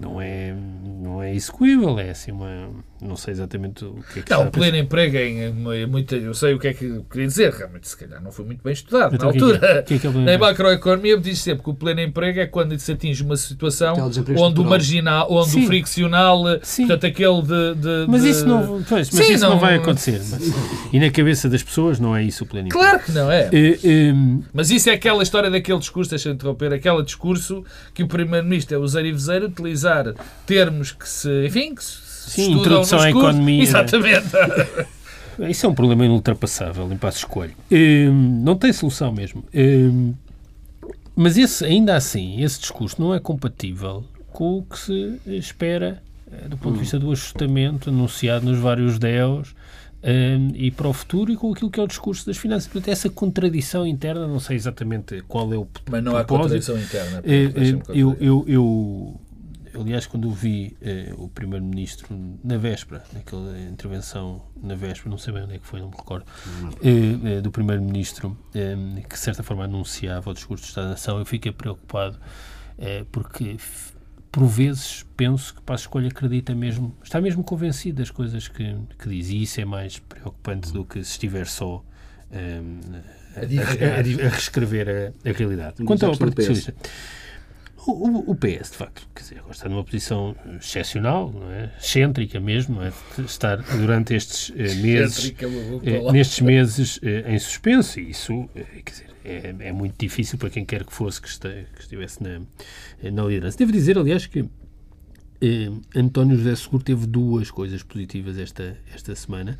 não 0.00 0.20
é 0.20 0.52
não 0.84 1.22
é 1.22 1.34
execuível. 1.34 1.98
É 1.98 2.10
assim 2.10 2.32
uma. 2.32 2.70
Não 3.00 3.14
sei 3.14 3.32
exatamente 3.32 3.84
o 3.84 4.02
que 4.12 4.20
é 4.20 4.22
que 4.22 4.30
Não, 4.30 4.46
o 4.46 4.50
pleno 4.50 4.76
emprego 4.78 5.16
é 5.16 5.86
muito. 5.86 6.14
Eu 6.14 6.32
sei 6.32 6.54
o 6.54 6.58
que 6.58 6.68
é 6.68 6.72
que 6.72 7.02
queria 7.10 7.26
dizer. 7.26 7.52
Realmente, 7.52 7.88
se 7.88 7.96
calhar, 7.96 8.22
não 8.22 8.32
foi 8.32 8.44
muito 8.46 8.62
bem 8.62 8.72
estudado 8.72 9.14
então, 9.14 9.28
na 9.28 9.34
altura. 9.34 9.58
Que 9.58 9.94
é 9.94 9.98
que 9.98 10.06
é, 10.06 10.10
que 10.10 10.18
é 10.18 10.20
Na 10.20 10.38
macroeconomia 10.38 11.18
diz 11.18 11.40
sempre 11.40 11.62
que 11.62 11.70
o 11.70 11.74
pleno 11.74 12.00
emprego 12.00 12.40
é 12.40 12.46
quando 12.46 12.78
se 12.78 12.90
atinge 12.90 13.22
uma 13.22 13.36
situação 13.36 13.94
onde 14.38 14.60
o 14.60 14.64
marginal, 14.64 15.30
onde 15.30 15.50
Sim. 15.50 15.64
o 15.64 15.66
friccional, 15.66 16.42
Sim. 16.62 16.86
portanto, 16.86 17.06
aquele 17.06 17.42
de. 17.42 17.74
de 17.74 18.06
mas 18.08 18.24
isso 18.24 18.46
não, 18.46 18.82
pois, 18.88 19.10
mas 19.10 19.26
Sim, 19.26 19.32
isso 19.34 19.44
não, 19.44 19.50
não 19.50 19.58
vai 19.58 19.74
acontecer. 19.74 20.18
Mas, 20.30 20.52
e 20.92 20.98
na 20.98 21.10
cabeça 21.10 21.50
das 21.50 21.62
pessoas 21.62 22.00
não 22.00 22.16
é 22.16 22.22
isso 22.22 22.44
o 22.44 22.46
pleno 22.46 22.68
emprego. 22.68 22.82
Claro 22.82 23.04
que 23.04 23.12
não 23.12 23.30
é. 23.30 23.50
E, 23.52 23.78
e, 23.84 24.14
mas 24.54 24.70
isso 24.70 24.88
é 24.88 24.94
aquela 24.94 25.22
história 25.22 25.50
daquele 25.50 25.78
discurso, 25.78 26.10
deixa 26.10 26.30
me 26.30 26.34
interromper, 26.34 26.72
aquele 26.72 27.02
discurso 27.02 27.62
que 27.92 28.02
o 28.02 28.08
Primeiro-Ministro 28.08 28.74
é 28.74 28.78
usar 28.78 29.04
e 29.04 29.12
vezeiro, 29.12 29.46
utilizar 29.46 30.14
termos 30.46 30.92
que 30.92 31.06
se, 31.06 31.46
enfim, 31.46 31.74
que 31.74 31.84
se 31.84 32.05
Sim, 32.26 32.52
introdução 32.52 33.00
à 33.00 33.10
economia. 33.10 33.62
Exatamente. 33.62 34.26
Isso 35.48 35.66
é 35.66 35.68
um 35.68 35.74
problema 35.74 36.04
inultrapassável, 36.04 36.90
em 36.90 36.96
passo 36.96 37.18
escolho. 37.18 37.54
Hum, 37.70 38.42
não 38.42 38.56
tem 38.56 38.72
solução 38.72 39.12
mesmo. 39.12 39.44
Hum, 39.54 40.14
mas 41.14 41.36
esse, 41.36 41.64
ainda 41.64 41.94
assim, 41.94 42.42
esse 42.42 42.60
discurso 42.60 43.00
não 43.00 43.14
é 43.14 43.20
compatível 43.20 44.04
com 44.32 44.58
o 44.58 44.62
que 44.62 44.78
se 44.78 45.20
espera 45.26 46.02
eh, 46.30 46.48
do 46.48 46.56
ponto 46.56 46.74
de 46.74 46.80
vista 46.80 46.98
do 46.98 47.10
ajustamento 47.10 47.90
anunciado 47.90 48.44
nos 48.44 48.58
vários 48.58 48.98
DEOs 48.98 49.54
um, 50.04 50.52
e 50.54 50.70
para 50.70 50.88
o 50.88 50.92
futuro 50.92 51.32
e 51.32 51.36
com 51.36 51.52
aquilo 51.52 51.70
que 51.70 51.80
é 51.80 51.82
o 51.82 51.86
discurso 51.86 52.26
das 52.26 52.36
finanças. 52.36 52.68
Portanto, 52.68 52.92
essa 52.92 53.08
contradição 53.08 53.86
interna, 53.86 54.26
não 54.26 54.38
sei 54.38 54.56
exatamente 54.56 55.22
qual 55.22 55.52
é 55.52 55.56
o 55.56 55.66
Mas 55.90 56.04
não 56.04 56.12
propósito. 56.12 56.34
há 56.34 56.38
contradição 56.38 56.78
interna. 56.78 57.20
Uh, 57.20 57.92
eu, 57.92 58.16
eu, 58.20 58.44
eu, 58.46 59.20
aliás, 59.80 60.06
quando 60.06 60.30
vi 60.30 60.76
uh, 60.80 61.24
o 61.24 61.28
Primeiro-Ministro 61.28 62.08
na 62.42 62.56
véspera, 62.56 63.04
naquela 63.12 63.58
intervenção 63.60 64.42
na 64.62 64.74
véspera, 64.74 65.10
não 65.10 65.18
sei 65.18 65.32
bem 65.32 65.44
onde 65.44 65.54
é 65.54 65.58
que 65.58 65.66
foi, 65.66 65.80
não 65.80 65.88
me 65.88 65.96
recordo, 65.96 66.26
uh, 66.26 67.42
do 67.42 67.50
Primeiro-Ministro, 67.50 68.36
um, 68.54 69.02
que 69.02 69.14
de 69.14 69.18
certa 69.18 69.42
forma 69.42 69.64
anunciava 69.64 70.30
o 70.30 70.34
discurso 70.34 70.64
do 70.64 70.68
Estado-Nação, 70.68 71.18
eu 71.18 71.26
fiquei 71.26 71.52
preocupado 71.52 72.18
porque 73.10 73.56
por 74.36 74.46
vezes 74.46 75.06
penso 75.16 75.54
que 75.54 75.62
para 75.62 75.74
a 75.74 75.78
escolha 75.78 76.08
acredita 76.08 76.54
mesmo, 76.54 76.94
está 77.02 77.22
mesmo 77.22 77.42
convencido 77.42 78.02
das 78.02 78.10
coisas 78.10 78.48
que, 78.48 78.76
que 78.98 79.08
diz, 79.08 79.30
e 79.30 79.42
isso 79.42 79.58
é 79.62 79.64
mais 79.64 79.98
preocupante 79.98 80.70
do 80.74 80.84
que 80.84 81.02
se 81.02 81.12
estiver 81.12 81.46
só 81.46 81.82
um, 82.30 82.80
a, 83.34 83.40
a, 83.40 83.96
a, 83.96 83.98
a, 83.98 84.28
reescrever 84.28 85.14
a, 85.24 85.32
realidade. 85.32 85.82
Quanto 85.84 86.04
ao 86.04 86.16
Partido 86.16 86.42
Socialista, 86.42 86.74
o, 87.92 88.30
o, 88.30 88.34
PS, 88.34 88.70
de 88.70 88.76
facto, 88.76 89.08
quer 89.14 89.22
dizer, 89.22 89.42
está 89.50 89.68
numa 89.68 89.84
posição 89.84 90.34
excepcional, 90.58 91.32
não 91.32 91.50
é? 91.50 91.72
excêntrica 91.78 92.40
mesmo, 92.40 92.82
é? 92.82 92.92
estar 93.24 93.56
durante 93.76 94.14
estes 94.14 94.52
eh, 94.56 94.74
meses, 94.74 95.34
eh, 95.84 96.12
nestes 96.12 96.40
meses 96.40 97.00
eh, 97.02 97.24
em 97.32 97.38
suspenso, 97.38 98.00
e 98.00 98.10
isso, 98.10 98.48
quer 98.54 98.90
dizer, 98.90 99.06
é, 99.24 99.54
é, 99.68 99.72
muito 99.72 99.94
difícil 99.98 100.38
para 100.38 100.50
quem 100.50 100.64
quer 100.64 100.84
que 100.84 100.92
fosse 100.92 101.20
que, 101.20 101.28
este, 101.28 101.66
que 101.74 101.80
estivesse 101.80 102.22
na, 102.22 102.40
na 103.10 103.24
liderança. 103.24 103.58
Devo 103.58 103.72
dizer, 103.72 103.98
aliás, 103.98 104.26
que 104.26 104.48
eh, 105.40 105.70
António 105.94 106.36
José 106.36 106.54
Seguro 106.56 106.82
teve 106.82 107.06
duas 107.06 107.50
coisas 107.50 107.82
positivas 107.82 108.38
esta, 108.38 108.76
esta 108.94 109.14
semana. 109.14 109.58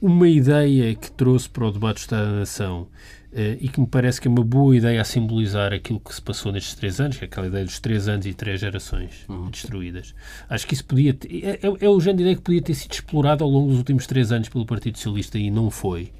Uma 0.00 0.28
ideia 0.28 0.94
que 0.94 1.10
trouxe 1.10 1.48
para 1.48 1.66
o 1.66 1.72
debate 1.72 1.96
do 1.96 2.00
Estado 2.00 2.26
da 2.26 2.38
Nação 2.38 2.88
eh, 2.88 3.17
e 3.32 3.68
que 3.68 3.80
me 3.80 3.86
parece 3.86 4.20
que 4.20 4.26
é 4.26 4.30
uma 4.30 4.42
boa 4.42 4.74
ideia 4.74 5.00
a 5.00 5.04
simbolizar 5.04 5.72
aquilo 5.72 6.00
que 6.00 6.14
se 6.14 6.20
passou 6.22 6.50
nestes 6.50 6.74
três 6.74 6.98
anos, 7.00 7.18
que 7.18 7.24
é 7.24 7.26
aquela 7.26 7.46
ideia 7.46 7.64
dos 7.64 7.78
três 7.78 8.08
anos 8.08 8.24
e 8.26 8.32
três 8.32 8.60
gerações 8.60 9.26
uhum. 9.28 9.50
destruídas. 9.50 10.14
Acho 10.48 10.66
que 10.66 10.74
isso 10.74 10.84
podia 10.84 11.12
ter, 11.12 11.44
é, 11.44 11.50
é, 11.62 11.84
é 11.86 11.88
o 11.88 12.00
género 12.00 12.16
de 12.16 12.22
ideia 12.22 12.36
que 12.36 12.42
podia 12.42 12.62
ter 12.62 12.74
sido 12.74 12.92
explorado 12.92 13.44
ao 13.44 13.50
longo 13.50 13.68
dos 13.68 13.78
últimos 13.78 14.06
três 14.06 14.32
anos 14.32 14.48
pelo 14.48 14.64
Partido 14.64 14.96
Socialista 14.96 15.38
e 15.38 15.50
não 15.50 15.70
foi. 15.70 16.10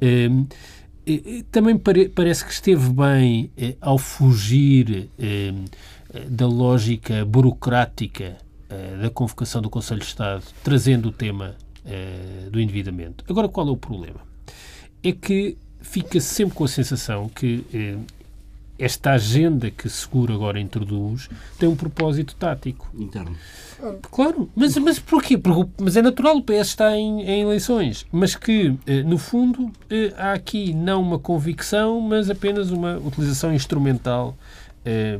Eh, 0.00 0.28
também 1.50 1.78
pare, 1.78 2.08
parece 2.08 2.44
que 2.44 2.52
esteve 2.52 2.90
bem 2.90 3.50
eh, 3.56 3.76
ao 3.80 3.98
fugir 3.98 5.10
eh, 5.18 5.52
da 6.28 6.46
lógica 6.46 7.24
burocrática 7.24 8.36
eh, 8.68 8.98
da 9.00 9.10
convocação 9.10 9.62
do 9.62 9.70
Conselho 9.70 10.00
de 10.00 10.06
Estado, 10.06 10.44
trazendo 10.62 11.08
o 11.08 11.12
tema 11.12 11.56
eh, 11.84 12.48
do 12.50 12.60
endividamento. 12.60 13.24
Agora, 13.28 13.48
qual 13.48 13.68
é 13.68 13.70
o 13.70 13.76
problema? 13.76 14.20
É 15.02 15.12
que 15.12 15.56
fica 15.80 16.20
sempre 16.20 16.56
com 16.56 16.64
a 16.64 16.68
sensação 16.68 17.28
que 17.28 17.64
eh, 17.72 17.96
esta 18.80 19.12
agenda 19.12 19.70
que 19.70 19.88
Seguro 19.90 20.34
agora 20.34 20.58
introduz 20.58 21.28
tem 21.58 21.68
um 21.68 21.76
propósito 21.76 22.34
tático. 22.34 22.88
Interno. 22.94 23.36
Claro, 24.10 24.50
mas, 24.56 24.76
mas 24.78 24.98
porquê? 24.98 25.38
Porque, 25.38 25.70
mas 25.80 25.96
é 25.96 26.02
natural, 26.02 26.36
o 26.36 26.42
PS 26.42 26.68
está 26.68 26.96
em, 26.96 27.22
em 27.22 27.42
eleições, 27.42 28.06
mas 28.10 28.34
que, 28.34 28.74
eh, 28.86 29.02
no 29.02 29.16
fundo, 29.16 29.70
eh, 29.88 30.12
há 30.16 30.32
aqui 30.32 30.74
não 30.74 31.00
uma 31.00 31.18
convicção, 31.18 32.00
mas 32.00 32.28
apenas 32.28 32.70
uma 32.70 32.98
utilização 32.98 33.54
instrumental 33.54 34.36
eh, 34.84 35.18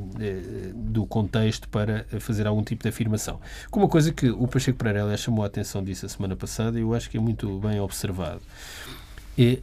do 0.75 1.07
contexto 1.07 1.69
para 1.69 2.05
fazer 2.19 2.47
algum 2.47 2.63
tipo 2.63 2.83
de 2.83 2.89
afirmação. 2.89 3.41
Com 3.71 3.81
uma 3.81 3.89
coisa 3.89 4.13
que 4.13 4.29
o 4.29 4.47
Pacheco 4.47 4.79
Pereira 4.79 5.17
chamou 5.17 5.43
a 5.43 5.47
atenção 5.47 5.83
disso 5.83 6.05
a 6.05 6.09
semana 6.09 6.37
passada 6.37 6.79
e 6.79 6.83
eu 6.83 6.95
acho 6.95 7.09
que 7.11 7.17
é 7.17 7.21
muito 7.21 7.59
bem 7.61 7.81
observado. 7.81 8.41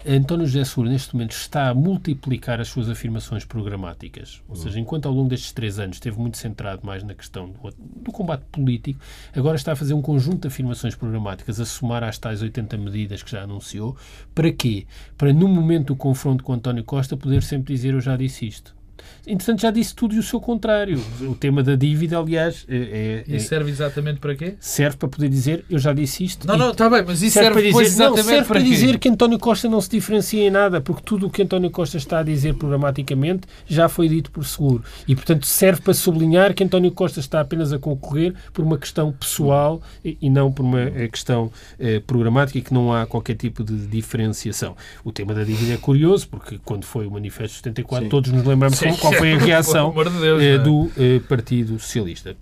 António 0.08 0.48
José 0.48 0.64
Seguro, 0.64 0.90
neste 0.90 1.14
momento, 1.14 1.34
está 1.34 1.70
a 1.70 1.74
multiplicar 1.74 2.60
as 2.60 2.68
suas 2.68 2.90
afirmações 2.90 3.46
programáticas. 3.46 4.42
Ou 4.48 4.56
seja, 4.56 4.80
enquanto 4.80 5.08
ao 5.08 5.14
longo 5.14 5.30
destes 5.30 5.52
três 5.52 5.78
anos 5.78 5.98
esteve 5.98 6.18
muito 6.20 6.38
centrado 6.38 6.86
mais 6.86 7.04
na 7.04 7.14
questão 7.14 7.50
do, 7.50 7.74
do, 7.78 8.12
combate 8.12 8.44
político, 8.52 9.00
agora 9.36 9.56
está 9.56 9.74
a 9.74 9.76
fazer 9.76 9.94
um 9.94 10.02
conjunto 10.02 10.42
de 10.42 10.48
afirmações 10.48 10.96
programáticas, 10.96 11.60
a 11.60 11.66
somar 11.66 12.04
às 12.04 12.18
tais 12.18 12.42
80 12.42 12.78
medidas 12.78 13.22
que 13.22 13.32
já 13.32 13.44
anunciou. 13.44 13.96
Para 14.34 14.52
quê? 14.52 14.88
Para, 15.18 15.34
no 15.34 15.48
momento 15.48 15.88
do 15.88 15.96
confronto 15.96 16.44
com 16.44 16.54
António 16.54 16.84
Costa, 16.84 17.18
poder 17.18 17.44
sempre 17.44 17.74
dizer 17.74 17.94
eu 17.94 18.02
já 18.02 18.16
disse 18.16 18.48
isto. 18.48 18.77
Entretanto, 19.26 19.62
já 19.62 19.72
disse 19.72 19.94
tudo 19.94 20.16
e 20.16 20.20
o 20.20 20.24
seu 20.24 20.40
contrário. 20.40 21.02
O 21.22 21.36
tema 21.36 21.64
da 21.64 21.76
dívida, 21.76 22.18
aliás. 22.18 22.66
É, 22.68 23.24
é, 23.28 23.36
e 23.36 23.40
serve 23.40 23.70
exatamente 23.70 24.20
para 24.20 24.36
quê? 24.36 24.56
Serve 24.60 24.98
para 24.98 25.10
poder 25.10 25.30
dizer, 25.30 25.66
eu 25.70 25.80
já 25.80 25.94
disse 25.94 26.24
isto. 26.24 26.48
Não, 26.48 26.58
não, 26.58 26.72
está 26.72 26.90
bem, 26.90 27.04
mas 27.06 27.22
isso 27.22 27.34
serve, 27.34 27.62
serve 27.62 27.72
para 27.72 27.84
dizer, 27.84 28.04
não, 28.04 28.16
serve 28.16 28.32
para, 28.32 28.46
para 28.46 28.60
dizer 28.62 29.00
que 29.00 29.10
António 29.10 29.40
Costa 29.40 29.70
não 29.70 29.82
se 29.82 29.90
diferencia 29.90 30.48
em 30.48 30.50
nada, 30.50 30.82
porque 30.82 31.02
tudo 31.04 31.28
o 31.28 31.30
que 31.30 31.42
António 31.42 31.70
Costa 31.70 31.98
está 31.98 32.20
a 32.20 32.24
dizer 32.24 32.56
programaticamente 32.56 33.48
já 33.68 33.90
foi 33.90 34.08
dito 34.08 34.32
por 34.32 34.46
seguro. 34.46 34.84
E, 35.08 35.16
portanto, 35.16 35.46
serve 35.46 35.82
para 35.82 35.94
sublinhar 35.94 36.54
que 36.54 36.64
António 36.64 36.92
Costa 36.92 37.20
está 37.20 37.42
apenas 37.42 37.74
a 37.74 37.80
concorrer 37.80 38.34
por 38.54 38.64
uma 38.64 38.78
questão 38.78 39.12
pessoal 39.12 39.82
e, 40.04 40.18
e 40.22 40.30
não 40.30 40.52
por 40.52 40.64
uma 40.64 40.82
eh, 40.82 41.08
questão 41.08 41.52
eh, 41.80 42.00
programática 42.00 42.58
e 42.58 42.62
que 42.62 42.74
não 42.74 42.94
há 42.94 43.06
qualquer 43.06 43.36
tipo 43.36 43.64
de 43.64 43.88
diferenciação. 43.88 44.76
O 45.04 45.12
tema 45.12 45.34
da 45.34 45.44
dívida 45.44 45.74
é 45.74 45.78
curioso, 45.78 46.28
porque 46.28 46.60
quando 46.64 46.86
foi 46.86 47.08
o 47.08 47.12
Manifesto 47.12 47.58
74, 47.58 48.06
Sim. 48.06 48.10
todos 48.10 48.32
nos 48.32 48.46
lembramos 48.46 48.80
Qual 48.96 49.14
foi 49.14 49.34
a 49.34 49.38
reação 49.38 49.92
de 49.92 50.20
Deus, 50.20 50.42
eh, 50.42 50.58
do 50.58 50.92
eh, 50.98 51.20
Partido 51.28 51.80
Socialista. 51.80 52.36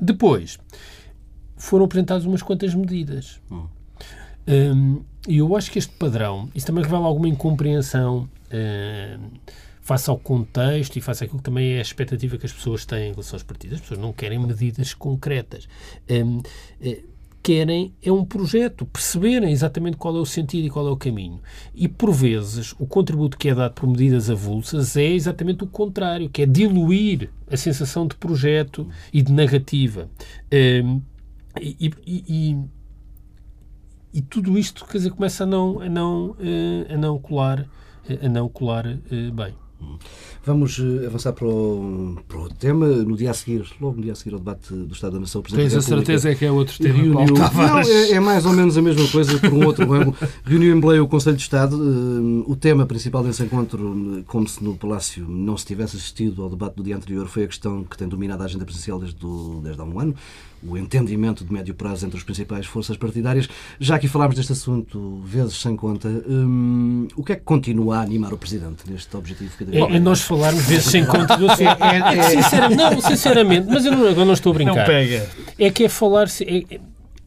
Depois, 0.00 0.58
foram 1.56 1.84
apresentadas 1.84 2.24
umas 2.24 2.42
quantas 2.42 2.74
medidas. 2.74 3.40
Hum. 3.50 3.66
Um, 4.48 5.02
e 5.26 5.38
eu 5.38 5.56
acho 5.56 5.70
que 5.70 5.78
este 5.78 5.92
padrão, 5.92 6.48
isso 6.54 6.66
também 6.66 6.84
revela 6.84 7.06
alguma 7.06 7.28
incompreensão 7.28 8.28
um, 8.52 9.30
face 9.80 10.08
ao 10.08 10.16
contexto 10.16 10.96
e 10.96 11.00
face 11.00 11.24
àquilo 11.24 11.38
que 11.38 11.44
também 11.44 11.74
é 11.74 11.78
a 11.78 11.82
expectativa 11.82 12.38
que 12.38 12.46
as 12.46 12.52
pessoas 12.52 12.84
têm 12.84 13.08
em 13.08 13.10
relação 13.10 13.36
aos 13.36 13.42
partidos. 13.42 13.76
As 13.76 13.80
pessoas 13.80 13.98
não 13.98 14.12
querem 14.12 14.38
medidas 14.38 14.94
concretas. 14.94 15.68
Um, 16.08 16.42
querem 17.46 17.94
é 18.02 18.10
um 18.10 18.24
projeto, 18.24 18.84
perceberem 18.84 19.52
exatamente 19.52 19.96
qual 19.96 20.16
é 20.16 20.18
o 20.18 20.26
sentido 20.26 20.66
e 20.66 20.70
qual 20.70 20.88
é 20.88 20.90
o 20.90 20.96
caminho. 20.96 21.40
E, 21.72 21.86
por 21.86 22.12
vezes, 22.12 22.74
o 22.76 22.86
contributo 22.86 23.38
que 23.38 23.48
é 23.48 23.54
dado 23.54 23.72
por 23.72 23.86
medidas 23.86 24.28
avulsas 24.28 24.96
é 24.96 25.04
exatamente 25.12 25.62
o 25.62 25.66
contrário, 25.68 26.28
que 26.28 26.42
é 26.42 26.46
diluir 26.46 27.30
a 27.48 27.56
sensação 27.56 28.04
de 28.04 28.16
projeto 28.16 28.88
e 29.12 29.22
de 29.22 29.32
narrativa. 29.32 30.10
Um, 30.52 31.00
e, 31.60 31.92
e, 32.04 32.24
e, 32.26 32.58
e, 34.12 34.22
tudo 34.22 34.58
isto 34.58 34.84
quer 34.84 34.98
dizer, 34.98 35.10
começa 35.10 35.44
a 35.44 35.46
não, 35.46 35.80
a 35.80 35.88
não, 35.88 36.36
eh, 36.40 36.94
a 36.94 36.96
não 36.96 37.16
colar, 37.16 37.64
a 38.20 38.28
não 38.28 38.48
colar 38.48 38.88
eh, 38.88 39.30
bem. 39.32 39.54
Vamos 40.44 40.78
eh, 40.78 41.06
avançar 41.06 41.32
para 41.32 41.46
o, 41.46 42.16
para 42.28 42.38
o 42.38 42.48
tema. 42.48 42.86
No 42.86 43.16
dia 43.16 43.30
a 43.30 43.34
seguir, 43.34 43.66
logo 43.80 43.96
no 43.96 44.02
dia 44.02 44.12
a 44.12 44.14
seguir 44.14 44.32
ao 44.32 44.38
debate 44.38 44.72
do 44.72 44.92
Estado 44.92 45.14
da 45.14 45.20
Nação, 45.20 45.40
o 45.40 45.42
Presidente 45.42 45.72
Tens 45.72 45.84
a 45.84 45.88
certeza 45.88 46.34
que 46.34 46.44
é 46.44 46.52
outro 46.52 46.78
tema, 46.78 46.94
reuniu, 46.94 47.34
Não, 47.34 47.78
é, 47.80 48.12
é, 48.12 48.20
mais 48.20 48.46
ou 48.46 48.52
menos 48.52 48.78
a 48.78 48.82
mesma 48.82 49.08
coisa, 49.08 49.38
por 49.38 49.52
um 49.52 49.66
outro. 49.66 49.86
Reuniu 50.46 50.76
em 50.76 50.80
Belém 50.80 51.00
o 51.00 51.08
Conselho 51.08 51.36
de 51.36 51.42
Estado. 51.42 51.76
Eh, 51.76 52.44
o 52.50 52.54
tema 52.54 52.86
principal 52.86 53.24
desse 53.24 53.42
encontro, 53.42 54.24
como 54.26 54.46
se 54.48 54.62
no 54.62 54.76
Palácio 54.76 55.26
não 55.28 55.56
se 55.56 55.66
tivesse 55.66 55.96
assistido 55.96 56.42
ao 56.42 56.48
debate 56.48 56.76
do 56.76 56.82
dia 56.82 56.96
anterior, 56.96 57.26
foi 57.26 57.44
a 57.44 57.48
questão 57.48 57.82
que 57.82 57.96
tem 57.96 58.06
dominado 58.06 58.42
a 58.42 58.46
agenda 58.46 58.64
presidencial 58.64 59.00
desde, 59.00 59.16
do, 59.18 59.60
desde 59.62 59.80
há 59.80 59.84
um 59.84 59.98
ano, 59.98 60.14
o 60.68 60.76
entendimento 60.76 61.44
de 61.44 61.52
médio 61.52 61.74
prazo 61.74 62.06
entre 62.06 62.18
as 62.18 62.24
principais 62.24 62.66
forças 62.66 62.96
partidárias. 62.96 63.48
Já 63.78 63.96
aqui 63.96 64.08
falámos 64.08 64.36
deste 64.36 64.52
assunto 64.52 65.20
vezes 65.24 65.60
sem 65.60 65.76
conta, 65.76 66.08
hum, 66.08 67.08
o 67.16 67.22
que 67.22 67.32
é 67.32 67.36
que 67.36 67.42
continua 67.42 67.98
a 67.98 68.00
animar 68.02 68.32
o 68.32 68.38
Presidente 68.38 68.90
neste 68.90 69.16
objetivo? 69.16 69.50
É, 69.72 69.96
é 69.96 69.98
nós 69.98 70.20
falarmos 70.22 70.64
vezes 70.64 70.86
sem 70.86 71.04
conta 71.04 71.36
do 71.36 71.50
assunto. 71.50 71.82
É, 71.82 72.14
é, 72.14 72.18
é, 72.18 72.30
sinceramente, 72.30 72.76
não, 72.76 73.00
sinceramente, 73.00 73.66
mas 73.68 73.84
eu 73.84 73.92
não, 73.92 74.08
agora 74.08 74.24
não 74.24 74.32
estou 74.32 74.52
a 74.52 74.54
brincar. 74.54 74.76
Não 74.76 74.84
pega. 74.84 75.28
É 75.58 75.70
que 75.70 75.84
é 75.84 75.88
falar... 75.88 76.28
É, 76.40 76.80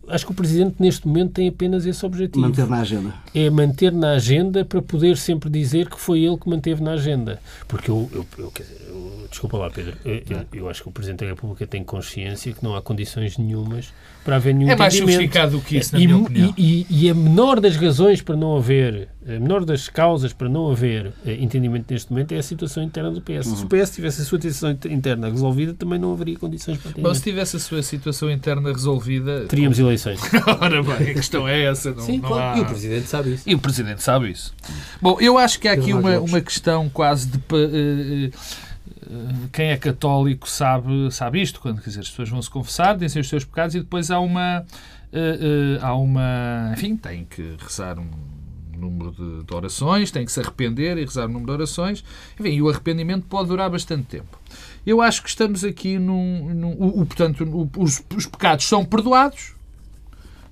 acho 0.09 0.25
que 0.25 0.31
o 0.31 0.35
Presidente 0.35 0.75
neste 0.79 1.07
momento 1.07 1.33
tem 1.33 1.47
apenas 1.47 1.85
esse 1.85 2.05
objetivo. 2.05 2.41
Manter 2.41 2.67
na 2.67 2.81
agenda. 2.81 3.13
É 3.33 3.49
manter 3.49 3.91
na 3.91 4.11
agenda 4.11 4.65
para 4.65 4.81
poder 4.81 5.17
sempre 5.17 5.49
dizer 5.49 5.89
que 5.89 5.99
foi 5.99 6.21
ele 6.21 6.37
que 6.37 6.49
manteve 6.49 6.81
na 6.81 6.91
agenda. 6.91 7.39
Porque 7.67 7.89
eu, 7.89 8.09
eu, 8.13 8.25
eu, 8.37 8.53
eu 8.87 9.27
desculpa 9.29 9.57
lá, 9.57 9.69
Pedro, 9.69 9.93
eu, 10.03 10.45
eu, 10.53 10.69
acho 10.69 10.83
que 10.83 10.89
o 10.89 10.91
Presidente 10.91 11.19
da 11.19 11.27
República 11.27 11.65
tem 11.67 11.83
consciência 11.83 12.51
que 12.51 12.63
não 12.63 12.75
há 12.75 12.81
condições 12.81 13.37
nenhumas 13.37 13.93
para 14.23 14.35
haver 14.35 14.53
nenhum 14.53 14.71
É 14.71 14.75
mais 14.75 14.95
sofisticado 14.95 15.57
do 15.57 15.61
que 15.61 15.77
isso, 15.77 15.93
na 15.93 16.01
e, 16.01 16.07
minha 16.07 16.17
opinião. 16.19 16.53
E, 16.57 16.85
e, 16.89 17.05
e, 17.05 17.09
a 17.09 17.13
menor 17.13 17.59
das 17.59 17.75
razões 17.75 18.21
para 18.21 18.35
não 18.35 18.57
haver, 18.57 19.07
a 19.35 19.39
menor 19.39 19.63
das 19.63 19.87
causas 19.87 20.33
para 20.33 20.49
não 20.49 20.71
haver 20.71 21.13
eh, 21.23 21.35
entendimento 21.35 21.93
neste 21.93 22.11
momento 22.11 22.31
é 22.31 22.39
a 22.39 22.43
situação 22.43 22.81
interna 22.81 23.11
do 23.11 23.21
PS. 23.21 23.45
Uhum. 23.45 23.55
Se 23.55 23.63
o 23.65 23.67
PS 23.67 23.91
tivesse 23.91 24.21
a 24.21 24.25
sua 24.25 24.41
situação 24.41 24.71
interna 24.89 25.29
resolvida, 25.29 25.73
também 25.75 25.99
não 25.99 26.13
haveria 26.13 26.37
condições 26.37 26.79
para 26.79 26.93
ter. 26.93 27.01
Bom, 27.01 27.13
se 27.13 27.21
tivesse 27.21 27.57
a 27.57 27.59
sua 27.59 27.83
situação 27.83 28.31
interna 28.31 28.71
resolvida... 28.73 29.45
Teríamos 29.45 29.77
como... 29.77 29.87
eleições. 29.87 30.19
Ora 30.59 30.81
bem, 30.81 31.11
a 31.11 31.13
questão 31.13 31.47
é 31.47 31.63
essa. 31.63 31.91
Não, 31.91 32.01
Sim, 32.01 32.17
não 32.17 32.29
claro. 32.29 32.55
Há... 32.55 32.57
E 32.57 32.61
o 32.61 32.65
Presidente 32.65 33.07
sabe 33.07 33.33
isso. 33.33 33.43
E 33.47 33.55
o 33.55 33.59
Presidente 33.59 34.01
sabe 34.01 34.31
isso. 34.31 34.53
Bom, 34.99 35.17
eu 35.21 35.37
acho 35.37 35.59
que 35.59 35.67
há 35.67 35.73
aqui 35.73 35.93
uma, 35.93 36.19
uma 36.19 36.41
questão 36.41 36.89
quase 36.89 37.27
de... 37.27 37.37
Uh, 37.51 39.49
quem 39.51 39.69
é 39.69 39.77
católico 39.77 40.47
sabe, 40.47 41.11
sabe 41.11 41.41
isto, 41.41 41.59
quando 41.59 41.81
quer 41.81 41.89
dizer, 41.89 42.01
as 42.01 42.09
pessoas 42.09 42.29
vão 42.29 42.41
se 42.41 42.49
confessar, 42.49 42.95
dizem 42.95 43.21
os 43.21 43.27
seus 43.27 43.43
pecados 43.43 43.73
e 43.73 43.79
depois 43.79 44.11
há 44.11 44.19
uma. 44.19 44.63
Uh, 45.11 45.79
uh, 45.79 45.85
há 45.85 45.95
uma. 45.95 46.71
Enfim, 46.73 46.95
tem 46.95 47.25
que 47.25 47.55
rezar 47.59 47.97
um 47.97 48.38
número 48.79 49.11
de, 49.11 49.43
de, 49.43 49.53
orações, 49.53 50.11
tem 50.11 50.25
que 50.25 50.31
se 50.31 50.39
arrepender 50.39 50.97
e 50.97 51.05
rezar 51.05 51.25
um 51.25 51.33
número 51.33 51.47
de 51.47 51.51
orações. 51.51 52.03
Enfim, 52.39 52.49
e 52.49 52.61
o 52.61 52.69
arrependimento 52.69 53.25
pode 53.27 53.49
durar 53.49 53.69
bastante 53.69 54.03
tempo. 54.05 54.39
Eu 54.85 55.01
acho 55.01 55.21
que 55.21 55.29
estamos 55.29 55.63
aqui 55.63 55.99
num. 55.99 56.53
num 56.53 56.71
o, 56.71 57.01
o, 57.01 57.05
portanto, 57.05 57.43
o, 57.43 57.69
os, 57.77 58.03
os 58.15 58.25
pecados 58.25 58.65
são 58.65 58.83
perdoados, 58.83 59.53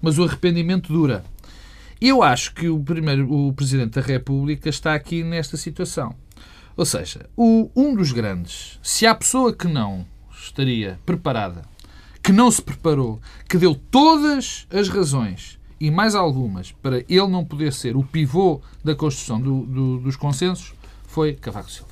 mas 0.01 0.19
o 0.19 0.23
arrependimento 0.23 0.91
dura. 0.91 1.23
Eu 1.99 2.21
acho 2.21 2.53
que 2.53 2.69
o, 2.69 2.79
primeiro, 2.79 3.31
o 3.31 3.51
Presidente 3.53 3.93
da 3.93 4.01
República 4.01 4.69
está 4.69 4.93
aqui 4.93 5.23
nesta 5.23 5.57
situação 5.57 6.15
ou 6.77 6.85
seja, 6.85 7.27
o, 7.35 7.71
um 7.75 7.95
dos 7.95 8.11
grandes, 8.11 8.79
se 8.83 9.07
há 9.07 9.15
pessoa 9.15 9.51
que 9.51 9.67
não 9.67 10.05
estaria 10.31 10.99
preparada, 11.03 11.63
que 12.21 12.31
não 12.31 12.51
se 12.51 12.61
preparou, 12.61 13.19
que 13.49 13.57
deu 13.57 13.73
todas 13.73 14.67
as 14.69 14.87
razões 14.87 15.57
e 15.79 15.91
mais 15.91 16.15
algumas 16.15 16.71
para 16.71 16.99
ele 16.99 17.27
não 17.27 17.45
poder 17.45 17.71
ser 17.73 17.95
o 17.95 18.03
pivô 18.03 18.61
da 18.83 18.95
construção 18.95 19.39
do, 19.39 19.61
do, 19.65 19.99
dos 19.99 20.15
consensos, 20.15 20.73
foi 21.07 21.33
Cavaco 21.33 21.71
Silva. 21.71 21.89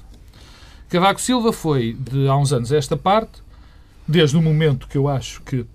Cavaco 0.89 1.21
Silva 1.21 1.51
foi, 1.51 1.93
de 1.93 2.27
há 2.27 2.35
uns 2.37 2.53
anos 2.53 2.71
a 2.71 2.77
esta 2.77 2.95
parte, 2.95 3.43
desde 4.07 4.37
o 4.37 4.41
momento 4.41 4.87
que 4.87 4.97
eu 4.97 5.07
acho 5.07 5.41
que 5.41 5.65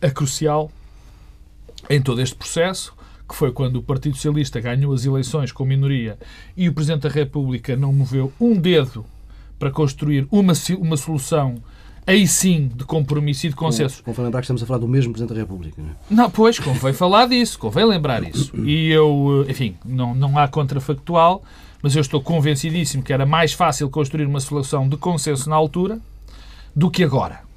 é 0.00 0.10
crucial 0.10 0.70
em 1.90 2.00
todo 2.00 2.20
este 2.20 2.34
processo, 2.34 2.94
que 3.28 3.34
foi 3.34 3.52
quando 3.52 3.76
o 3.76 3.82
Partido 3.82 4.14
Socialista 4.14 4.60
ganhou 4.60 4.92
as 4.92 5.04
eleições 5.04 5.52
com 5.52 5.64
minoria 5.64 6.18
e 6.56 6.68
o 6.68 6.72
Presidente 6.72 7.02
da 7.02 7.08
República 7.08 7.76
não 7.76 7.92
moveu 7.92 8.32
um 8.40 8.54
dedo 8.54 9.04
para 9.58 9.70
construir 9.70 10.26
uma, 10.30 10.54
uma 10.78 10.96
solução 10.96 11.56
aí 12.08 12.26
sim 12.26 12.70
de 12.74 12.84
compromisso 12.84 13.46
e 13.46 13.50
de 13.50 13.54
consenso. 13.54 14.02
Convém 14.02 14.24
lembrar 14.24 14.40
que 14.40 14.44
estamos 14.44 14.62
a 14.62 14.66
falar 14.66 14.78
do 14.78 14.88
mesmo 14.88 15.12
Presidente 15.12 15.34
da 15.34 15.40
República. 15.40 15.80
Não, 15.80 15.90
é? 15.90 15.94
não 16.10 16.30
pois, 16.30 16.58
convém 16.58 16.94
falar 16.94 17.26
disso, 17.26 17.58
convém 17.58 17.84
lembrar 17.84 18.22
isso. 18.24 18.50
E 18.64 18.88
eu, 18.88 19.44
eh, 19.46 19.50
enfim, 19.50 19.76
não, 19.84 20.14
não 20.14 20.38
há 20.38 20.48
contrafactual, 20.48 21.42
mas 21.82 21.94
eu 21.94 22.00
estou 22.00 22.22
convencidíssimo 22.22 23.02
que 23.02 23.12
era 23.12 23.26
mais 23.26 23.52
fácil 23.52 23.90
construir 23.90 24.24
uma 24.24 24.40
solução 24.40 24.88
de 24.88 24.96
consenso 24.96 25.50
na 25.50 25.56
altura 25.56 26.00
do 26.74 26.90
que 26.90 27.04
agora. 27.04 27.47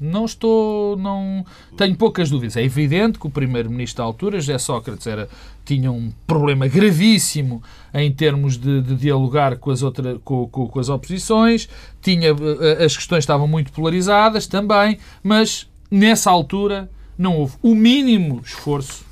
Não 0.00 0.24
estou. 0.24 0.96
não 0.96 1.44
Tenho 1.76 1.96
poucas 1.96 2.30
dúvidas. 2.30 2.56
É 2.56 2.62
evidente 2.62 3.18
que 3.18 3.26
o 3.26 3.30
primeiro-ministro 3.30 3.98
da 3.98 4.04
altura, 4.04 4.40
José 4.40 4.58
Sócrates, 4.58 5.06
era, 5.06 5.28
tinha 5.64 5.90
um 5.90 6.12
problema 6.26 6.68
gravíssimo 6.68 7.62
em 7.92 8.12
termos 8.12 8.56
de, 8.56 8.80
de 8.80 8.94
dialogar 8.94 9.56
com 9.56 9.70
as, 9.70 9.82
outra, 9.82 10.18
com, 10.24 10.46
com, 10.48 10.68
com, 10.68 10.78
as 10.78 10.88
oposições, 10.88 11.68
tinha, 12.00 12.28
eh, 12.28 12.84
as 12.84 12.96
questões 12.96 13.24
estavam 13.24 13.48
muito 13.48 13.72
polarizadas 13.72 14.46
também, 14.46 14.98
mas 15.22 15.68
nessa 15.90 16.30
altura 16.30 16.88
não 17.16 17.36
houve 17.36 17.56
o 17.60 17.74
mínimo 17.74 18.40
esforço 18.44 19.04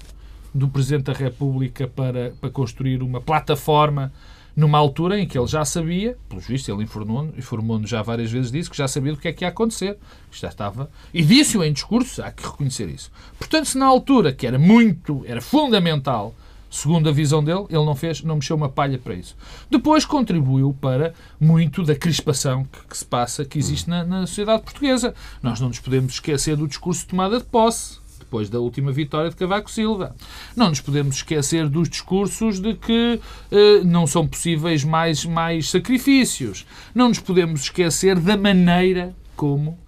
do 0.54 0.68
Presidente 0.68 1.04
da 1.04 1.12
República 1.12 1.86
para, 1.86 2.32
para 2.40 2.50
construir 2.50 3.02
uma 3.02 3.20
plataforma 3.20 4.12
numa 4.56 4.78
altura 4.78 5.20
em 5.20 5.28
que 5.28 5.38
ele 5.38 5.46
já 5.46 5.64
sabia, 5.66 6.16
pelos 6.30 6.46
vistos, 6.46 6.68
ele 6.68 6.82
informou-nos 6.82 7.36
informou 7.36 7.86
já 7.86 8.00
várias 8.00 8.32
vezes 8.32 8.50
disso, 8.50 8.70
que 8.70 8.76
já 8.76 8.88
sabia 8.88 9.12
do 9.12 9.18
que 9.18 9.28
é 9.28 9.32
que 9.32 9.44
ia 9.44 9.48
acontecer. 9.48 9.98
Já 10.32 10.48
estava. 10.48 10.90
E 11.12 11.22
disse-o 11.22 11.62
em 11.62 11.72
discurso, 11.72 12.22
há 12.22 12.30
que 12.30 12.42
reconhecer 12.42 12.88
isso. 12.88 13.12
Portanto, 13.38 13.66
se 13.66 13.76
na 13.76 13.84
altura, 13.84 14.32
que 14.32 14.46
era 14.46 14.58
muito, 14.58 15.22
era 15.26 15.42
fundamental, 15.42 16.34
segundo 16.70 17.08
a 17.08 17.12
visão 17.12 17.44
dele, 17.44 17.66
ele 17.68 17.84
não 17.84 17.94
fez, 17.94 18.22
não 18.22 18.36
mexeu 18.36 18.56
uma 18.56 18.70
palha 18.70 18.98
para 18.98 19.14
isso. 19.14 19.36
Depois 19.70 20.06
contribuiu 20.06 20.74
para 20.80 21.12
muito 21.38 21.82
da 21.82 21.94
crispação 21.94 22.64
que, 22.64 22.86
que 22.88 22.96
se 22.96 23.04
passa, 23.04 23.44
que 23.44 23.58
existe 23.58 23.90
na, 23.90 24.04
na 24.04 24.26
sociedade 24.26 24.62
portuguesa. 24.62 25.14
Nós 25.42 25.60
não 25.60 25.68
nos 25.68 25.80
podemos 25.80 26.14
esquecer 26.14 26.56
do 26.56 26.66
discurso 26.66 27.02
de 27.02 27.08
tomada 27.08 27.38
de 27.38 27.44
posse 27.44 28.05
depois 28.26 28.50
da 28.50 28.58
última 28.58 28.90
vitória 28.90 29.30
de 29.30 29.36
Cavaco 29.36 29.70
Silva. 29.70 30.14
Não 30.54 30.68
nos 30.68 30.80
podemos 30.80 31.16
esquecer 31.16 31.68
dos 31.68 31.88
discursos 31.88 32.60
de 32.60 32.74
que 32.74 33.20
eh, 33.50 33.84
não 33.84 34.06
são 34.06 34.26
possíveis 34.26 34.82
mais, 34.84 35.24
mais 35.24 35.70
sacrifícios. 35.70 36.66
Não 36.94 37.08
nos 37.08 37.20
podemos 37.20 37.62
esquecer 37.62 38.18
da 38.18 38.36
maneira 38.36 39.14
como, 39.36 39.78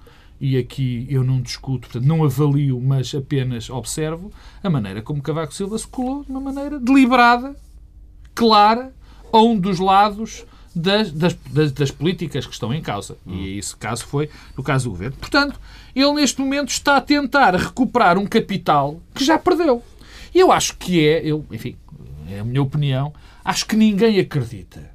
e 0.40 0.56
aqui 0.56 1.06
eu 1.10 1.24
não 1.24 1.40
discuto, 1.40 1.88
portanto, 1.88 2.06
não 2.06 2.24
avalio, 2.24 2.80
mas 2.80 3.12
apenas 3.14 3.68
observo, 3.68 4.32
a 4.62 4.70
maneira 4.70 5.02
como 5.02 5.20
Cavaco 5.20 5.52
Silva 5.52 5.76
se 5.76 5.88
colou 5.88 6.24
de 6.24 6.30
uma 6.30 6.40
maneira 6.40 6.78
deliberada, 6.78 7.56
clara, 8.34 8.94
a 9.32 9.38
um 9.38 9.58
dos 9.58 9.78
lados 9.78 10.46
das, 10.78 11.10
das, 11.10 11.34
das, 11.50 11.72
das, 11.72 11.90
políticas 11.90 12.46
que 12.46 12.52
estão 12.52 12.72
em 12.72 12.80
causa. 12.80 13.16
E 13.26 13.58
esse 13.58 13.76
caso 13.76 14.06
foi 14.06 14.30
no 14.56 14.62
caso 14.62 14.84
do 14.84 14.90
governo. 14.90 15.16
Portanto, 15.16 15.58
ele 15.94 16.12
neste 16.12 16.40
momento 16.40 16.68
está 16.68 16.96
a 16.96 17.00
tentar 17.00 17.54
recuperar 17.54 18.16
um 18.16 18.26
capital 18.26 19.00
que 19.14 19.24
já 19.24 19.38
perdeu. 19.38 19.82
E 20.34 20.38
eu 20.38 20.52
acho 20.52 20.76
que 20.76 21.06
é, 21.06 21.20
eu, 21.24 21.44
enfim, 21.50 21.76
é 22.30 22.40
a 22.40 22.44
minha 22.44 22.62
opinião, 22.62 23.12
acho 23.44 23.66
que 23.66 23.76
ninguém 23.76 24.20
acredita 24.20 24.90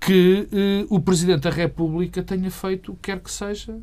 que 0.00 0.48
eh, 0.52 0.86
o 0.90 1.00
Presidente 1.00 1.42
da 1.42 1.50
República 1.50 2.22
tenha 2.22 2.50
feito 2.50 2.92
o 2.92 2.96
que 2.96 3.02
quer 3.02 3.20
que 3.20 3.30
seja 3.30 3.78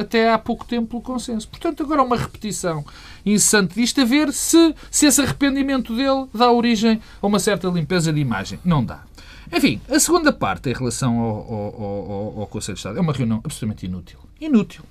até 0.00 0.32
há 0.32 0.38
pouco 0.38 0.64
tempo 0.64 0.88
pelo 0.88 1.02
consenso. 1.02 1.48
Portanto, 1.48 1.82
agora 1.82 2.02
uma 2.02 2.16
repetição 2.16 2.84
incessante 3.24 3.74
disto, 3.74 4.00
a 4.00 4.04
ver 4.04 4.32
se, 4.32 4.74
se 4.90 5.06
esse 5.06 5.20
arrependimento 5.20 5.94
dele 5.94 6.26
dá 6.34 6.50
origem 6.50 7.00
a 7.20 7.26
uma 7.26 7.38
certa 7.38 7.68
limpeza 7.68 8.12
de 8.12 8.20
imagem. 8.20 8.58
Não 8.64 8.84
dá. 8.84 9.04
Enfim, 9.52 9.80
a 9.88 9.98
segunda 9.98 10.32
parte 10.32 10.70
em 10.70 10.72
relação 10.72 11.18
ao, 11.18 11.52
ao, 11.52 11.82
ao, 11.82 12.40
ao 12.40 12.46
Conselho 12.46 12.74
de 12.74 12.80
Estado 12.80 12.98
é 12.98 13.00
uma 13.00 13.12
reunião 13.12 13.40
absolutamente 13.44 13.86
inútil. 13.86 14.18
Inútil. 14.40 14.84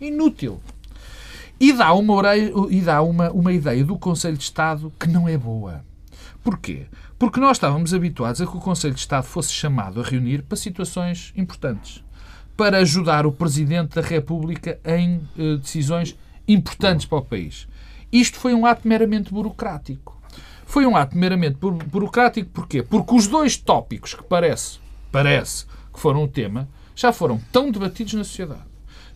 Inútil. 0.00 0.60
E 1.58 1.72
dá, 1.72 1.92
uma, 1.92 2.36
e 2.70 2.80
dá 2.80 3.02
uma, 3.02 3.30
uma 3.30 3.52
ideia 3.52 3.84
do 3.84 3.98
Conselho 3.98 4.36
de 4.36 4.42
Estado 4.42 4.92
que 4.98 5.08
não 5.08 5.28
é 5.28 5.36
boa. 5.36 5.84
Porquê? 6.42 6.86
Porque 7.18 7.38
nós 7.38 7.58
estávamos 7.58 7.92
habituados 7.92 8.40
a 8.40 8.46
que 8.46 8.56
o 8.56 8.60
Conselho 8.60 8.94
de 8.94 9.00
Estado 9.00 9.24
fosse 9.24 9.52
chamado 9.52 10.00
a 10.00 10.04
reunir 10.04 10.42
para 10.42 10.56
situações 10.56 11.32
importantes 11.36 12.02
para 12.60 12.76
ajudar 12.76 13.24
o 13.24 13.32
Presidente 13.32 13.94
da 13.94 14.02
República 14.02 14.78
em 14.84 15.26
uh, 15.38 15.56
decisões 15.56 16.14
importantes 16.46 17.06
para 17.06 17.16
o 17.16 17.24
país. 17.24 17.66
Isto 18.12 18.38
foi 18.38 18.52
um 18.52 18.66
ato 18.66 18.86
meramente 18.86 19.32
burocrático. 19.32 20.20
Foi 20.66 20.84
um 20.84 20.94
ato 20.94 21.16
meramente 21.16 21.56
burocrático 21.56 22.50
porquê? 22.50 22.82
Porque 22.82 23.14
os 23.14 23.26
dois 23.26 23.56
tópicos 23.56 24.12
que 24.12 24.22
parece, 24.22 24.78
parece 25.10 25.64
que 25.90 25.98
foram 25.98 26.24
o 26.24 26.28
tema 26.28 26.68
já 26.94 27.14
foram 27.14 27.40
tão 27.50 27.70
debatidos 27.70 28.12
na 28.12 28.24
sociedade. 28.24 28.66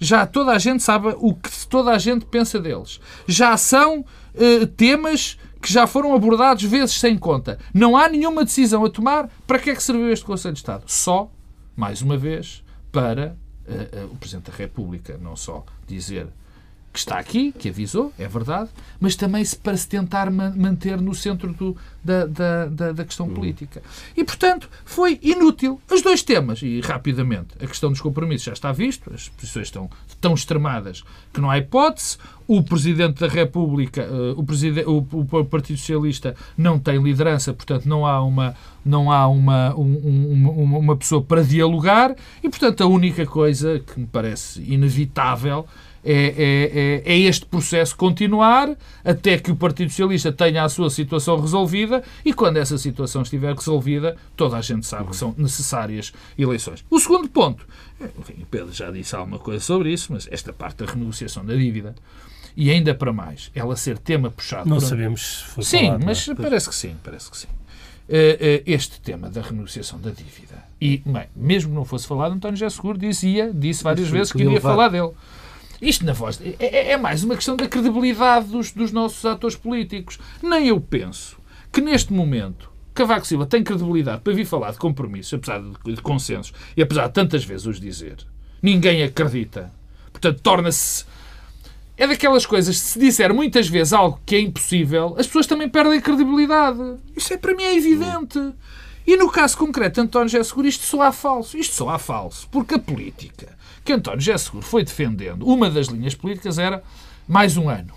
Já 0.00 0.24
toda 0.24 0.52
a 0.52 0.59
gente 0.59 0.83
sabe 0.83 1.14
o 1.18 1.35
que 1.35 1.50
toda 1.68 1.90
a 1.90 1.98
gente 1.98 2.24
pensa 2.24 2.59
deles. 2.59 2.98
Já 3.28 3.59
são 3.59 4.00
uh, 4.00 4.66
temas 4.68 5.38
que 5.61 5.70
já 5.70 5.87
foram 5.87 6.14
abordados 6.14 6.62
vezes 6.62 6.98
sem 6.98 7.18
conta. 7.18 7.59
Não 7.74 7.94
há 7.94 8.09
nenhuma 8.09 8.42
decisão 8.42 8.87
a 8.87 8.88
tomar. 8.88 9.28
Para 9.46 9.59
que 9.59 9.68
é 9.68 9.74
que 9.74 9.83
serviu 9.83 10.11
este 10.11 10.24
Conselho 10.24 10.54
de 10.54 10.61
Estado? 10.61 10.85
Só, 10.87 11.30
mais 11.76 12.00
uma 12.00 12.16
vez, 12.16 12.63
para 12.94 13.37
uh, 13.66 14.07
uh, 14.07 14.12
o 14.12 14.16
Presidente 14.16 14.52
da 14.52 14.57
República 14.57 15.18
não 15.18 15.35
só 15.35 15.66
dizer 15.85 16.28
que 16.94 17.00
está 17.00 17.18
aqui, 17.18 17.50
que 17.50 17.70
avisou, 17.70 18.12
é 18.16 18.28
verdade, 18.28 18.70
mas 19.00 19.16
também 19.16 19.44
se, 19.44 19.57
para 19.57 19.76
se 19.76 19.88
tentar 19.88 20.30
manter 20.30 21.00
no 21.00 21.12
centro 21.12 21.52
do, 21.52 21.76
da, 22.04 22.24
da, 22.24 22.92
da, 22.92 23.04
questão 23.04 23.26
uhum. 23.26 23.35
política. 23.35 23.83
E, 24.16 24.22
portanto, 24.22 24.70
foi 24.85 25.18
inútil. 25.20 25.80
Os 25.90 26.02
dois 26.02 26.22
temas, 26.22 26.62
e 26.62 26.80
rapidamente, 26.80 27.48
a 27.61 27.66
questão 27.66 27.90
dos 27.90 28.00
compromissos 28.00 28.44
já 28.44 28.52
está 28.52 28.70
visto, 28.70 29.12
as 29.12 29.28
posições 29.28 29.66
estão 29.66 29.90
tão 30.20 30.35
extremadas 30.35 31.02
que 31.33 31.40
não 31.40 31.50
há 31.50 31.59
hipótese. 31.59 32.16
O 32.46 32.62
Presidente 32.62 33.20
da 33.20 33.26
República, 33.26 34.07
uh, 34.09 34.38
o, 34.38 34.44
Presidente, 34.44 34.87
o, 34.87 34.98
o, 34.98 35.44
Partido 35.46 35.78
Socialista 35.78 36.37
não 36.57 36.78
tem 36.78 37.02
liderança, 37.02 37.52
portanto, 37.52 37.87
não 37.87 38.07
há 38.07 38.22
uma, 38.22 38.54
não 38.85 39.11
há 39.11 39.26
uma, 39.26 39.74
um, 39.74 40.30
uma, 40.33 40.78
uma 40.78 40.96
pessoa 40.96 41.22
para 41.22 41.42
dialogar, 41.42 42.14
e, 42.40 42.48
portanto, 42.48 42.85
a 42.85 42.87
única 42.87 43.26
coisa 43.26 43.80
que 43.80 43.98
me 43.98 44.07
parece 44.07 44.62
inevitável 44.62 45.66
é, 46.05 46.12
é, 46.12 47.03
é, 47.07 47.14
é, 47.14 47.19
este 47.19 47.47
processo 47.47 47.97
continuar 47.97 48.77
até 49.05 49.38
que 49.38 49.51
o 49.51 49.57
Partido 49.57 49.88
Socialista 49.88 50.31
tenha 50.31 50.62
a 50.62 50.69
sua 50.69 50.90
situação 50.90 51.40
resolvida 51.40 52.03
e 52.25 52.33
quando 52.33 52.59
essa 52.59 52.77
situação 52.77 53.23
estiver 53.23 53.55
resolvida, 53.55 54.17
toda 54.37 54.57
a 54.57 54.61
gente 54.61 54.87
sabe 54.87 55.09
que 55.11 55.17
são 55.17 55.35
necessárias 55.38 56.12
eleições. 56.38 56.85
O 56.90 57.01
segundo 57.01 57.29
ponto, 57.29 57.67
enfim, 58.19 58.43
o 58.43 58.47
Pedro 58.47 58.73
já 58.73 58.90
disse 58.90 59.17
alguma 59.17 59.38
coisa 59.38 59.64
sobre 59.64 59.93
isso, 59.93 60.12
mas 60.12 60.29
esta 60.31 60.53
parte 60.53 60.85
da 60.85 60.93
renegociação 60.93 61.45
da 61.45 61.55
dívida 61.55 61.95
e 62.57 62.71
ainda 62.71 62.95
para 62.95 63.12
mais, 63.12 63.51
ela 63.55 63.75
ser 63.75 63.99
tema 63.99 64.31
puxado... 64.31 64.69
Não 64.69 64.77
por... 64.77 64.85
sabemos 64.85 65.38
se 65.38 65.45
foi 65.45 65.64
Sim, 65.64 65.87
falado, 65.87 66.05
mas 66.05 66.29
é? 66.29 66.35
parece 66.35 66.69
que 66.69 66.75
sim, 66.75 66.97
parece 67.03 67.31
que 67.31 67.37
sim. 67.37 67.49
Uh, 68.07 68.12
uh, 68.12 68.62
este 68.67 69.01
tema 69.01 69.31
da 69.31 69.40
renegociação 69.40 69.99
da 69.99 70.11
dívida. 70.11 70.62
E, 70.81 70.99
bem, 70.99 71.25
mesmo 71.35 71.71
que 71.71 71.75
não 71.75 71.85
fosse 71.85 72.07
falado, 72.07 72.33
António 72.33 72.57
José 72.57 72.69
Seguro 72.69 72.99
dizia, 72.99 73.51
disse 73.53 73.83
várias 73.83 74.09
vezes 74.09 74.31
que 74.31 74.43
iria 74.43 74.61
falar 74.61 74.88
dele. 74.88 75.11
Isto, 75.81 76.05
na 76.05 76.13
voz, 76.13 76.41
é, 76.41 76.57
é, 76.59 76.93
é 76.93 76.97
mais 76.97 77.25
uma 77.25 77.35
questão 77.35 77.57
da 77.57 77.69
credibilidade 77.69 78.47
dos, 78.47 78.73
dos 78.73 78.93
nossos 78.93 79.25
atores 79.25 79.57
políticos. 79.57 80.19
Nem 80.43 80.69
eu 80.69 80.81
penso 80.81 81.37
que 81.73 81.81
neste 81.81 82.13
momento 82.13 82.71
Cavaco 82.95 83.27
Silva 83.27 83.45
tem 83.45 83.65
credibilidade 83.65 84.21
para 84.23 84.33
vir 84.33 84.45
falar 84.45 84.71
de 84.71 84.79
compromissos, 84.79 85.35
apesar 85.35 85.61
de, 85.61 85.95
de 85.95 86.01
consensos, 86.01 86.53
e 86.77 86.83
apesar 86.83 87.09
de 87.09 87.15
tantas 87.15 87.45
vezes 87.45 87.67
os 87.67 87.81
dizer. 87.81 88.19
Ninguém 88.63 89.03
acredita. 89.03 89.73
Portanto, 90.13 90.41
torna-se. 90.41 91.05
É 91.97 92.07
daquelas 92.07 92.47
coisas, 92.47 92.77
se 92.77 92.99
disser 92.99 93.33
muitas 93.33 93.69
vezes 93.69 93.93
algo 93.93 94.21
que 94.25 94.35
é 94.35 94.41
impossível, 94.41 95.15
as 95.19 95.27
pessoas 95.27 95.47
também 95.47 95.69
perdem 95.69 96.01
credibilidade. 96.01 96.97
Isso 97.17 97.33
é, 97.33 97.37
para 97.37 97.55
mim 97.55 97.63
é 97.63 97.77
evidente. 97.77 98.39
E 99.07 99.17
no 99.17 99.31
caso 99.31 99.59
concreto 99.59 100.01
de 100.01 100.07
António 100.07 100.29
José 100.29 100.43
Seguro, 100.45 100.67
isto 100.67 100.85
só 100.85 101.03
há 101.03 101.12
falso. 101.12 101.59
Isto 101.59 101.75
só 101.75 101.90
há 101.90 101.99
falso. 101.99 102.49
Porque 102.51 102.75
a 102.75 102.79
política 102.79 103.57
que 103.85 103.93
António 103.93 104.21
José 104.21 104.38
Seguro 104.38 104.64
foi 104.64 104.83
defendendo, 104.83 105.47
uma 105.47 105.69
das 105.69 105.88
linhas 105.88 106.14
políticas 106.14 106.59
era 106.59 106.83
mais 107.29 107.57
um 107.57 107.69
ano. 107.69 107.93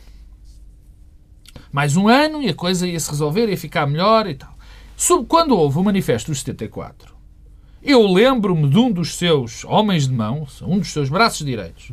Mais 1.71 1.95
um 1.95 2.07
ano 2.07 2.41
e 2.41 2.49
a 2.49 2.53
coisa 2.53 2.87
ia 2.87 2.99
se 2.99 3.09
resolver, 3.09 3.49
ia 3.49 3.57
ficar 3.57 3.87
melhor 3.87 4.27
e 4.27 4.35
tal. 4.35 4.55
Quando 5.27 5.55
houve 5.55 5.77
o 5.77 5.83
Manifesto 5.83 6.31
dos 6.31 6.39
74, 6.39 7.15
eu 7.81 8.05
lembro-me 8.05 8.69
de 8.69 8.77
um 8.77 8.91
dos 8.91 9.15
seus 9.15 9.63
homens 9.63 10.07
de 10.07 10.13
mão, 10.13 10.45
um 10.61 10.79
dos 10.79 10.91
seus 10.91 11.09
braços 11.09 11.45
direitos, 11.45 11.91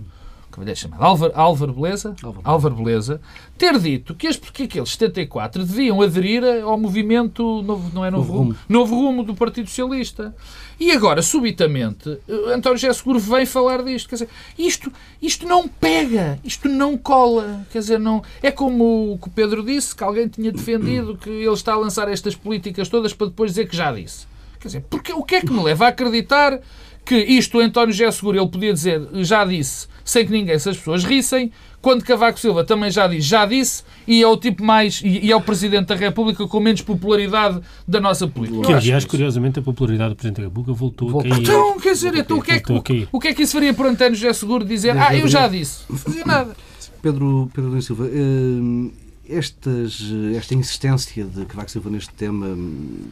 cavalheiro 0.54 0.78
chamado 0.78 1.02
Álvaro, 1.02 1.32
Álvaro 1.34 1.72
Beleza, 1.72 2.14
Álvaro. 2.22 2.42
Álvaro 2.44 2.74
Beleza, 2.76 3.20
ter 3.58 3.78
dito 3.78 4.14
que, 4.14 4.26
este, 4.26 4.52
que 4.52 4.62
aqueles 4.64 4.90
74 4.90 5.64
deviam 5.64 6.00
aderir 6.00 6.44
ao 6.62 6.78
movimento, 6.78 7.62
novo, 7.62 7.90
não 7.92 8.04
é 8.04 8.10
novo, 8.10 8.24
novo 8.24 8.38
rumo, 8.38 8.52
rumo, 8.52 8.58
novo 8.68 8.94
rumo 8.94 9.24
do 9.24 9.34
Partido 9.34 9.68
Socialista. 9.68 10.34
E 10.78 10.90
agora, 10.90 11.22
subitamente, 11.22 12.18
António 12.52 12.78
José 12.78 12.92
Seguro 12.92 13.18
vem 13.18 13.46
falar 13.46 13.82
disto. 13.82 14.08
Quer 14.08 14.16
dizer, 14.16 14.28
isto, 14.58 14.92
isto 15.22 15.46
não 15.46 15.68
pega, 15.68 16.38
isto 16.42 16.68
não 16.68 16.96
cola. 16.96 17.64
Quer 17.70 17.78
dizer, 17.78 18.00
não, 18.00 18.22
é 18.42 18.50
como 18.50 19.12
o 19.12 19.18
que 19.18 19.28
o 19.28 19.30
Pedro 19.30 19.62
disse, 19.62 19.94
que 19.94 20.02
alguém 20.02 20.26
tinha 20.26 20.50
defendido 20.50 21.16
que 21.16 21.30
ele 21.30 21.52
está 21.52 21.74
a 21.74 21.76
lançar 21.76 22.08
estas 22.08 22.34
políticas 22.34 22.88
todas 22.88 23.12
para 23.12 23.28
depois 23.28 23.52
dizer 23.52 23.68
que 23.68 23.76
já 23.76 23.92
disse. 23.92 24.26
Quer 24.58 24.68
dizer, 24.68 24.84
porque, 24.88 25.12
o 25.12 25.22
que 25.22 25.36
é 25.36 25.40
que 25.42 25.52
me 25.52 25.62
leva 25.62 25.84
a 25.84 25.88
acreditar 25.88 26.58
que 27.04 27.16
isto 27.16 27.58
o 27.58 27.60
António 27.60 27.92
José 27.92 28.10
Seguro 28.10 28.38
ele 28.38 28.48
podia 28.48 28.72
dizer 28.72 29.02
já 29.14 29.44
disse, 29.44 29.86
sem 30.04 30.24
que 30.26 30.32
ninguém, 30.32 30.58
se 30.58 30.68
as 30.68 30.76
pessoas 30.76 31.04
rissem, 31.04 31.50
quando 31.84 32.02
Cavaco 32.02 32.40
Silva 32.40 32.64
também 32.64 32.90
já 32.90 33.06
disse, 33.06 33.28
já 33.28 33.44
disse, 33.44 33.82
e 34.06 34.22
é 34.22 34.26
o 34.26 34.38
tipo 34.38 34.64
mais, 34.64 35.02
e 35.04 35.30
é 35.30 35.36
o 35.36 35.40
Presidente 35.40 35.88
da 35.88 35.94
República 35.94 36.46
com 36.46 36.58
menos 36.58 36.80
popularidade 36.80 37.60
da 37.86 38.00
nossa 38.00 38.26
política. 38.26 38.66
Que, 38.66 38.72
aliás, 38.72 39.04
curiosamente, 39.04 39.58
a 39.58 39.62
popularidade 39.62 40.10
do 40.10 40.16
Presidente 40.16 40.38
da 40.38 40.44
República 40.44 40.72
voltou, 40.72 41.10
voltou. 41.10 41.30
a 41.30 41.34
cair. 41.34 41.44
Então, 41.44 41.78
quer 41.78 41.92
dizer, 41.92 42.14
então, 42.14 42.38
o, 42.38 42.42
que 42.42 42.52
é 42.52 42.58
que, 42.58 42.72
o, 42.72 43.08
o 43.12 43.20
que 43.20 43.28
é 43.28 43.34
que 43.34 43.42
isso 43.42 43.52
faria 43.52 43.74
por 43.74 43.84
António 43.84 44.14
José 44.14 44.32
Seguro 44.32 44.64
dizer, 44.64 44.96
ah, 44.96 45.14
eu 45.14 45.28
já 45.28 45.46
disse, 45.46 45.82
não 45.90 45.98
fazia 45.98 46.24
nada. 46.24 46.56
Pedro, 47.02 47.50
Pedro 47.54 47.82
Silva, 47.82 48.08
eh, 48.08 48.90
estas, 49.28 50.02
esta 50.34 50.54
insistência 50.54 51.24
de 51.24 51.44
Cavaco 51.44 51.70
Silva 51.70 51.90
neste 51.90 52.14
tema 52.14 52.46
hum, 52.46 53.08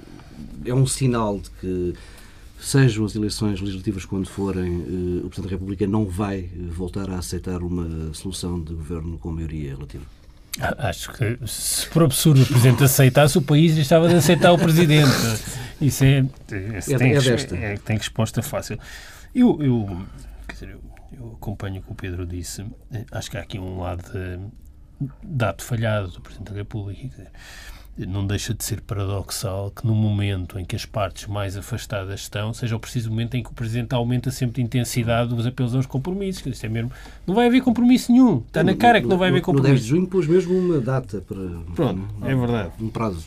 é 0.65 0.73
um 0.73 0.87
sinal 0.87 1.39
de 1.39 1.51
que 1.61 1.95
sejam 2.63 3.05
as 3.05 3.15
eleições 3.15 3.61
legislativas 3.61 4.05
quando 4.05 4.29
forem, 4.29 4.73
eh, 4.73 5.25
o 5.25 5.29
Presidente 5.29 5.43
da 5.43 5.51
República 5.51 5.87
não 5.87 6.07
vai 6.07 6.49
voltar 6.71 7.11
a 7.11 7.19
aceitar 7.19 7.63
uma 7.63 8.15
solução 8.15 8.63
de 8.63 8.73
governo 8.73 9.19
com 9.19 9.33
maioria 9.33 9.75
relativa? 9.75 10.05
Acho 10.79 11.13
que 11.13 11.39
se 11.47 11.87
por 11.89 12.03
absurdo 12.03 12.43
o 12.43 12.47
Presidente 12.47 12.85
aceitasse, 12.85 13.39
o 13.39 13.43
país 13.43 13.75
deixava 13.75 14.09
de 14.09 14.15
aceitar 14.15 14.53
o 14.53 14.59
Presidente. 14.59 15.11
Isso 15.81 16.05
é, 16.05 16.19
é, 16.19 16.99
tem, 16.99 17.15
é 17.15 17.21
desta. 17.21 17.57
É, 17.57 17.77
tem 17.79 17.97
resposta 17.97 18.43
fácil. 18.43 18.79
Eu, 19.35 19.59
eu, 19.63 20.07
dizer, 20.53 20.69
eu, 20.69 20.81
eu 21.19 21.33
acompanho 21.33 21.81
o 21.81 21.83
que 21.83 21.91
o 21.91 21.95
Pedro 21.95 22.27
disse. 22.27 22.65
Acho 23.11 23.31
que 23.31 23.39
há 23.39 23.41
aqui 23.41 23.59
um 23.59 23.81
lado 23.81 24.03
de, 24.13 25.09
de 25.23 25.45
ato 25.45 25.65
falhado 25.65 26.09
do 26.09 26.21
Presidente 26.21 26.51
da 26.51 26.57
República. 26.57 27.01
Quer 27.01 27.09
dizer, 27.09 27.31
não 27.99 28.27
deixa 28.27 28.55
de 28.55 28.65
ser 28.65 28.81
paradoxal 28.81 29.71
que 29.71 29.87
no 29.87 29.95
momento 29.95 30.59
em 30.59 30.65
que 30.65 30.75
as 30.75 30.87
partes 30.87 31.27
mais 31.27 31.57
afastadas 31.57 32.21
estão, 32.21 32.53
seja 32.55 32.75
o 32.75 32.81
preciso 32.81 33.11
momento 33.11 33.37
em 33.37 33.43
que 33.43 33.51
o 33.51 33.53
Presidente 33.53 33.95
aumenta 33.95 34.31
sempre 34.31 34.63
a 34.63 34.65
intensidade 34.65 35.35
dos 35.35 35.47
apelos 35.47 35.75
aos 35.75 35.85
compromissos. 35.85 36.47
Isto 36.47 36.65
é 36.65 36.69
mesmo, 36.69 36.91
não 37.27 37.35
vai 37.35 37.47
haver 37.47 37.61
compromisso 37.61 38.11
nenhum. 38.11 38.39
Está 38.47 38.65
na 38.65 38.75
cara 38.75 39.01
que 39.01 39.07
não 39.07 39.19
vai 39.19 39.29
haver 39.29 39.43
compromisso. 39.43 39.73
No 39.73 39.75
10 39.75 39.83
de 39.83 39.89
junho 39.89 40.07
pôs 40.07 40.27
mesmo 40.27 40.59
uma 40.59 40.81
data 40.81 41.21
para... 41.21 41.39
Pronto, 41.75 42.03
é 42.23 42.35
verdade. 42.35 42.73
Um 42.81 42.89
prazo. 42.89 43.27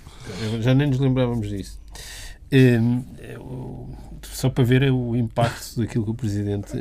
Já 0.59 0.73
nem 0.73 0.87
nos 0.87 0.99
lembrávamos 0.99 1.47
disso. 1.47 1.79
Hum, 2.51 3.03
só 4.23 4.49
para 4.49 4.63
ver 4.63 4.91
o 4.91 5.15
impacto 5.15 5.79
daquilo 5.79 6.05
que 6.05 6.11
o 6.11 6.15
Presidente... 6.15 6.71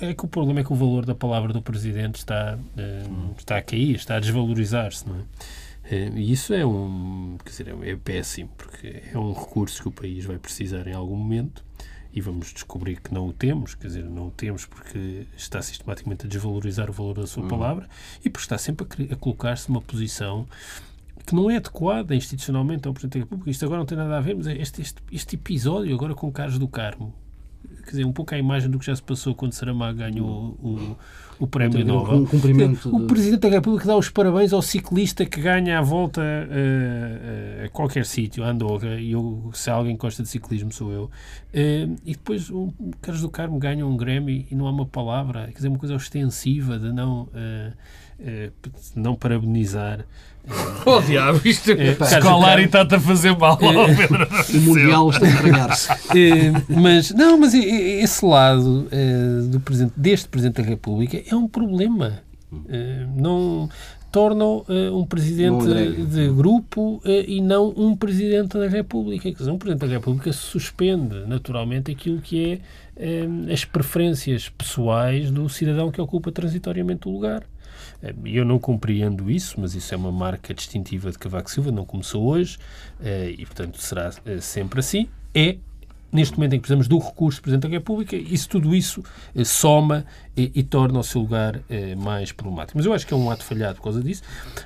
É 0.00 0.14
que 0.14 0.24
o 0.24 0.28
problema 0.28 0.60
é 0.60 0.64
que 0.64 0.72
o 0.72 0.76
valor 0.76 1.04
da 1.04 1.14
palavra 1.14 1.52
do 1.52 1.60
Presidente 1.60 2.16
está, 2.16 2.56
hum, 2.78 3.32
está 3.36 3.56
a 3.58 3.62
cair, 3.62 3.96
está 3.96 4.16
a 4.16 4.20
desvalorizar-se, 4.20 5.08
não 5.08 5.16
é? 5.16 5.55
Eh, 5.90 6.10
e 6.14 6.32
isso 6.32 6.52
é 6.52 6.66
um, 6.66 7.36
quer 7.44 7.50
dizer, 7.50 7.76
é 7.82 7.96
péssimo, 7.96 8.50
porque 8.56 9.02
é 9.12 9.18
um 9.18 9.32
recurso 9.32 9.82
que 9.82 9.88
o 9.88 9.92
país 9.92 10.24
vai 10.24 10.38
precisar 10.38 10.86
em 10.86 10.94
algum 10.94 11.16
momento 11.16 11.64
e 12.12 12.20
vamos 12.20 12.52
descobrir 12.52 13.00
que 13.00 13.12
não 13.12 13.28
o 13.28 13.32
temos, 13.32 13.74
quer 13.74 13.88
dizer, 13.88 14.04
não 14.04 14.28
o 14.28 14.30
temos 14.30 14.64
porque 14.64 15.26
está 15.36 15.60
sistematicamente 15.60 16.26
a 16.26 16.28
desvalorizar 16.28 16.88
o 16.88 16.92
valor 16.92 17.14
da 17.14 17.26
sua 17.26 17.44
hum. 17.44 17.48
palavra 17.48 17.88
e 18.24 18.30
porque 18.30 18.44
está 18.44 18.58
sempre 18.58 18.86
a, 19.10 19.14
a 19.14 19.16
colocar-se 19.16 19.68
numa 19.68 19.82
posição 19.82 20.46
que 21.24 21.34
não 21.34 21.50
é 21.50 21.56
adequada 21.56 22.14
institucionalmente 22.14 22.86
ao 22.86 22.94
Presidente 22.94 23.18
da 23.18 23.24
República. 23.24 23.50
Isto 23.50 23.64
agora 23.64 23.80
não 23.80 23.86
tem 23.86 23.98
nada 23.98 24.16
a 24.16 24.20
ver, 24.20 24.36
mas 24.36 24.46
este, 24.46 24.80
este, 24.80 25.02
este 25.10 25.34
episódio 25.34 25.94
agora 25.94 26.14
com 26.14 26.30
Carlos 26.32 26.58
do 26.58 26.68
Carmo, 26.68 27.12
quer 27.84 27.90
dizer, 27.90 28.04
um 28.04 28.12
pouco 28.12 28.34
a 28.34 28.38
imagem 28.38 28.70
do 28.70 28.78
que 28.78 28.86
já 28.86 28.94
se 28.94 29.02
passou 29.02 29.34
quando 29.34 29.52
Saramago 29.52 29.98
ganhou 29.98 30.56
o, 30.62 30.68
o 30.68 30.96
prémio 31.44 31.84
Nobel. 31.84 32.18
Um 32.18 32.24
cumprimento 32.24 32.94
o 32.94 33.06
Presidente 33.06 33.40
da 33.40 33.48
República 33.48 33.86
dá 33.86 33.96
os 33.96 34.08
parabéns 34.08 34.52
ao 34.52 34.62
ciclista 34.62 35.26
que 35.26 35.40
ganha 35.40 35.80
a 35.80 35.82
volta 35.82 36.20
uh, 36.20 37.62
uh, 37.62 37.64
a 37.64 37.68
qualquer 37.70 38.06
sítio, 38.06 38.44
a 38.44 38.50
Andorra, 38.50 39.00
e 39.00 39.10
eu, 39.10 39.50
se 39.52 39.68
alguém 39.68 39.96
gosta 39.96 40.22
de 40.22 40.28
ciclismo 40.28 40.72
sou 40.72 40.92
eu. 40.92 41.04
Uh, 41.04 41.96
e 42.04 42.12
depois 42.12 42.48
o 42.48 42.72
Carlos 43.02 43.22
do 43.22 43.28
Carmo 43.28 43.58
ganha 43.58 43.84
um 43.84 43.96
Grammy 43.96 44.46
e 44.48 44.54
não 44.54 44.68
há 44.68 44.70
uma 44.70 44.86
palavra, 44.86 45.46
quer 45.46 45.54
dizer, 45.54 45.68
uma 45.68 45.78
coisa 45.78 45.96
ostensiva 45.96 46.78
de 46.78 46.92
não, 46.92 47.28
não 48.94 49.14
parabenizar 49.14 50.04
Oh, 50.86 51.00
diabo, 51.00 51.40
isto 51.44 51.72
é, 51.72 51.90
escolar 51.90 52.60
e 52.60 52.64
está-te 52.64 52.94
a 52.94 53.00
fazer 53.00 53.36
mal, 53.36 53.58
oh, 53.60 53.86
Pedro. 53.86 54.28
O 54.54 54.60
Mundial 54.60 55.10
está 55.10 55.26
a 55.26 55.30
entregar-se. 55.30 55.88
Mas, 56.68 57.10
não, 57.10 57.38
mas 57.38 57.54
esse 57.54 58.24
lado 58.24 58.88
do 59.50 59.60
presidente, 59.60 59.92
deste 59.96 60.28
Presidente 60.28 60.62
da 60.62 60.68
República 60.68 61.20
é 61.26 61.34
um 61.34 61.48
problema. 61.48 62.22
Não 63.16 63.68
torna 64.12 64.44
um 64.92 65.04
presidente 65.04 65.66
de 66.06 66.28
grupo 66.28 67.02
e 67.04 67.40
não 67.40 67.74
um 67.76 67.96
presidente 67.96 68.56
da 68.56 68.68
República. 68.68 69.24
Quer 69.24 69.38
dizer, 69.38 69.50
um 69.50 69.58
presidente 69.58 69.86
da 69.86 69.92
República 69.92 70.32
suspende 70.32 71.26
naturalmente 71.26 71.90
aquilo 71.90 72.20
que 72.20 72.60
é 72.96 73.52
as 73.52 73.64
preferências 73.64 74.48
pessoais 74.48 75.30
do 75.30 75.48
cidadão 75.48 75.90
que 75.90 76.00
ocupa 76.00 76.30
transitoriamente 76.30 77.08
o 77.08 77.10
lugar. 77.10 77.42
Eh, 78.02 78.14
eu 78.24 78.44
não 78.44 78.58
compreendo 78.58 79.30
isso, 79.30 79.60
mas 79.60 79.74
isso 79.74 79.92
é 79.94 79.96
uma 79.96 80.12
marca 80.12 80.52
distintiva 80.54 81.10
de 81.10 81.18
Cavaco 81.18 81.50
Silva, 81.50 81.70
não 81.70 81.84
começou 81.84 82.26
hoje 82.26 82.58
eh, 83.00 83.34
e, 83.38 83.44
portanto, 83.46 83.80
será 83.80 84.10
eh, 84.24 84.40
sempre 84.40 84.80
assim. 84.80 85.08
É 85.34 85.56
neste 86.12 86.36
momento 86.38 86.54
em 86.54 86.56
que 86.56 86.62
precisamos 86.62 86.88
do 86.88 86.98
recurso 86.98 87.40
do 87.40 87.42
Presidente 87.42 87.62
da 87.64 87.68
República, 87.68 88.16
isso, 88.16 88.48
tudo 88.48 88.74
isso 88.74 89.02
soma 89.44 90.06
e, 90.34 90.50
e, 90.54 90.62
torna 90.62 90.98
o 91.00 91.02
seu 91.02 91.20
lugar 91.20 91.60
mais 91.98 92.32
problemático. 92.32 92.78
Mas 92.78 92.86
eu 92.86 92.94
acho 92.94 93.06
que 93.06 93.12
é 93.12 93.16
um 93.16 93.30
ato 93.30 93.44
falhado 93.44 93.74
por 93.76 93.82
causa 93.82 94.02
disso. 94.02 94.22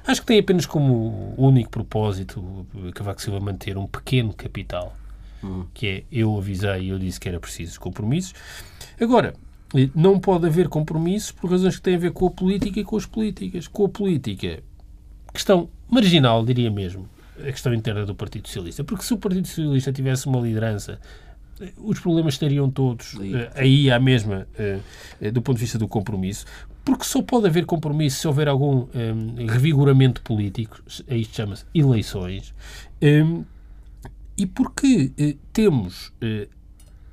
Acho 0.07 0.21
que 0.21 0.27
tem 0.29 0.39
apenas 0.39 0.65
como 0.65 1.35
único 1.37 1.71
propósito 1.71 2.65
Cavaco 2.95 3.21
Silva 3.21 3.41
manter 3.41 3.77
um 3.77 3.87
pequeno 3.87 4.33
capital, 4.33 4.95
uhum. 5.43 5.67
que 5.75 5.87
é 5.89 6.05
eu 6.13 6.37
avisei 6.39 6.83
e 6.83 6.89
eu 6.91 6.99
disse 7.01 7.19
que 7.19 7.29
era 7.29 7.41
preciso 7.41 7.81
compromissos. 7.81 8.35
Agora, 9.01 9.35
não 9.95 10.19
pode 10.19 10.47
haver 10.47 10.69
compromisso 10.69 11.35
por 11.35 11.51
razões 11.51 11.77
que 11.77 11.83
têm 11.83 11.95
a 11.95 11.99
ver 11.99 12.13
com 12.13 12.27
a 12.27 12.31
política 12.31 12.81
e 12.81 12.85
com 12.85 12.97
as 12.97 13.07
políticas. 13.07 13.69
Com 13.69 13.85
a 13.85 13.89
política, 13.89 14.63
questão 15.33 15.69
marginal, 15.89 16.45
diria 16.45 16.71
mesmo, 16.71 17.09
a 17.39 17.51
questão 17.51 17.73
interna 17.73 18.05
do 18.05 18.15
Partido 18.15 18.49
Socialista. 18.49 18.85
Porque 18.85 19.05
se 19.05 19.15
o 19.15 19.19
Partido 19.19 19.47
Socialista 19.47 19.93
tivesse 19.93 20.27
uma 20.27 20.41
liderança, 20.41 20.99
os 21.79 22.01
problemas 22.01 22.35
estariam 22.35 22.71
todos 22.71 23.19
aí, 23.21 23.35
uh, 23.35 23.51
aí 23.55 23.91
à 23.91 24.01
mesma, 24.01 24.47
uh, 24.59 25.33
do 25.33 25.43
ponto 25.43 25.57
de 25.57 25.63
vista 25.63 25.79
do 25.79 25.87
compromisso. 25.87 26.47
Porque 26.85 27.05
só 27.05 27.23
pode 27.23 27.47
haver 27.47 27.67
compromisso 27.67 28.21
se 28.21 28.27
houver 28.27 28.49
algum 28.49 28.87
um, 28.95 29.47
revigoramento 29.47 30.23
político, 30.23 30.81
isto 30.87 31.37
chama-se 31.37 31.65
eleições, 31.75 32.55
um, 33.03 33.45
e 34.37 34.47
porque 34.47 35.13
uh, 35.19 35.39
temos 35.53 36.11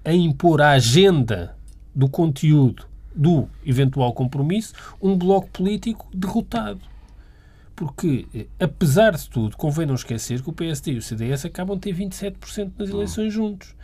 a 0.05 0.13
impor 0.13 0.61
a 0.61 0.71
agenda 0.71 1.56
do 1.97 2.07
conteúdo 2.07 2.85
do 3.15 3.49
eventual 3.65 4.13
compromisso 4.13 4.73
um 5.01 5.17
bloco 5.17 5.49
político 5.49 6.07
derrotado. 6.13 6.79
Porque, 7.77 8.25
eh, 8.33 8.47
apesar 8.59 9.15
de 9.15 9.29
tudo, 9.29 9.55
convém 9.55 9.85
não 9.85 9.93
esquecer 9.93 10.41
que 10.41 10.49
o 10.49 10.51
PSD 10.51 10.93
e 10.93 10.97
o 10.97 11.01
CDS 11.01 11.45
acabam 11.45 11.77
de 11.77 11.83
ter 11.83 11.93
27% 11.93 12.71
nas 12.75 12.89
eleições 12.89 13.31
juntos. 13.31 13.75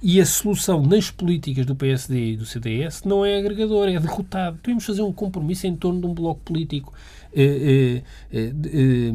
E 0.00 0.20
a 0.20 0.24
solução 0.24 0.80
nas 0.80 1.10
políticas 1.10 1.66
do 1.66 1.74
PSD 1.74 2.34
e 2.34 2.36
do 2.36 2.46
CDS 2.46 3.02
não 3.04 3.26
é 3.26 3.36
agregadora, 3.38 3.90
é 3.90 3.98
derrotado. 3.98 4.56
Temos 4.62 4.84
de 4.84 4.86
fazer 4.86 5.02
um 5.02 5.12
compromisso 5.12 5.66
em 5.66 5.74
torno 5.74 6.00
de 6.00 6.06
um 6.06 6.14
bloco 6.14 6.40
político 6.44 6.94
eh, 7.34 8.02
eh, 8.32 8.52
eh, 8.52 9.12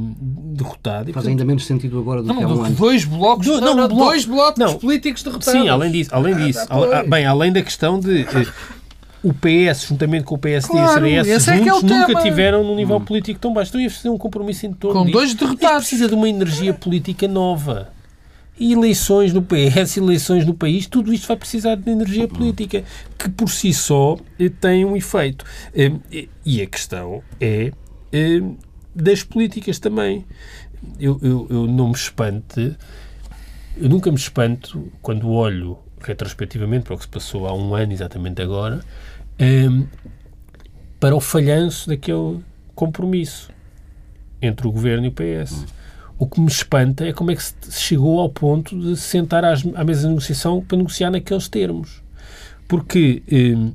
derrotado. 0.53 1.11
Faz 1.13 1.27
ainda 1.27 1.43
menos 1.43 1.65
sentido 1.65 1.97
agora 1.97 2.21
do 2.21 2.27
não, 2.27 2.37
que 2.37 2.43
há 2.43 2.47
um 2.47 2.63
ano. 2.63 2.75
Dois 2.75 3.03
blocos, 3.05 3.47
do, 3.47 3.61
não, 3.61 3.73
não, 3.73 3.87
bloco, 3.87 4.03
dois 4.05 4.25
blocos 4.25 4.59
não, 4.59 4.77
políticos 4.77 5.23
derrotados. 5.23 5.61
Sim, 5.61 5.69
além 5.69 5.91
disso, 5.91 6.09
além 6.13 6.33
ah, 6.33 6.37
disso 6.37 6.59
ah, 6.69 7.03
bem, 7.03 7.25
além 7.25 7.51
da 7.51 7.61
questão 7.63 7.99
de 7.99 8.21
eh, 8.21 8.47
o 9.25 9.33
PS, 9.33 9.87
juntamente 9.87 10.23
com 10.23 10.35
o 10.35 10.37
PSD 10.37 10.71
claro, 10.71 11.07
e 11.07 11.19
o 11.19 11.23
CDS, 11.23 11.47
é, 11.47 11.53
é 11.53 11.57
juntos, 11.57 11.83
é 11.83 11.87
nunca 11.87 12.05
tema. 12.05 12.21
tiveram 12.21 12.63
num 12.63 12.75
nível 12.75 12.97
hum. 12.97 13.03
político 13.03 13.39
tão 13.39 13.51
baixo. 13.51 13.69
Então 13.71 13.81
ia 13.81 13.89
fazer 13.89 14.09
um 14.09 14.19
compromisso 14.19 14.67
em 14.67 14.73
torno 14.73 14.99
Com 14.99 15.05
disso. 15.07 15.17
dois 15.17 15.33
derrotados. 15.33 15.77
precisa 15.79 16.07
de 16.07 16.13
uma 16.13 16.29
energia 16.29 16.75
política 16.75 17.27
nova. 17.27 17.89
E 18.57 18.71
eleições 18.71 19.33
no 19.33 19.41
PS, 19.41 19.97
eleições 19.97 20.45
no 20.45 20.53
país, 20.53 20.85
tudo 20.85 21.11
isto 21.11 21.27
vai 21.27 21.35
precisar 21.35 21.75
de 21.75 21.89
energia 21.89 22.27
política, 22.27 22.83
que 23.17 23.29
por 23.29 23.49
si 23.49 23.73
só 23.73 24.15
eh, 24.39 24.47
tem 24.47 24.85
um 24.85 24.95
efeito. 24.95 25.43
Eh, 25.73 25.91
e 26.45 26.61
a 26.61 26.67
questão 26.67 27.21
é 27.41 27.73
eh, 28.13 28.41
das 28.93 29.23
políticas 29.23 29.79
também. 29.79 30.23
Eu, 30.99 31.19
eu, 31.21 31.47
eu 31.49 31.67
não 31.67 31.89
me 31.89 31.95
espante, 31.95 32.77
eu 33.75 33.89
nunca 33.89 34.11
me 34.11 34.17
espanto 34.17 34.89
quando 35.01 35.27
olho 35.29 35.79
retrospectivamente 35.99 36.85
para 36.85 36.93
o 36.93 36.97
que 36.97 37.03
se 37.03 37.09
passou 37.09 37.47
há 37.47 37.53
um 37.53 37.73
ano 37.73 37.91
exatamente 37.91 38.41
agora, 38.41 38.81
um, 39.39 39.87
para 40.99 41.15
o 41.15 41.19
falhanço 41.19 41.89
daquele 41.89 42.39
compromisso 42.73 43.49
entre 44.41 44.67
o 44.67 44.71
governo 44.71 45.05
e 45.05 45.09
o 45.09 45.11
PS. 45.11 45.65
O 46.17 46.25
que 46.27 46.39
me 46.39 46.47
espanta 46.47 47.05
é 47.05 47.13
como 47.13 47.31
é 47.31 47.35
que 47.35 47.43
se 47.43 47.81
chegou 47.81 48.19
ao 48.19 48.29
ponto 48.29 48.79
de 48.79 48.95
se 48.95 49.03
sentar 49.03 49.43
às, 49.43 49.65
à 49.75 49.83
mesa 49.83 50.01
de 50.03 50.07
negociação 50.07 50.61
para 50.61 50.77
negociar 50.77 51.11
naqueles 51.11 51.49
termos. 51.49 52.01
Porque 52.67 53.21
um, 53.31 53.73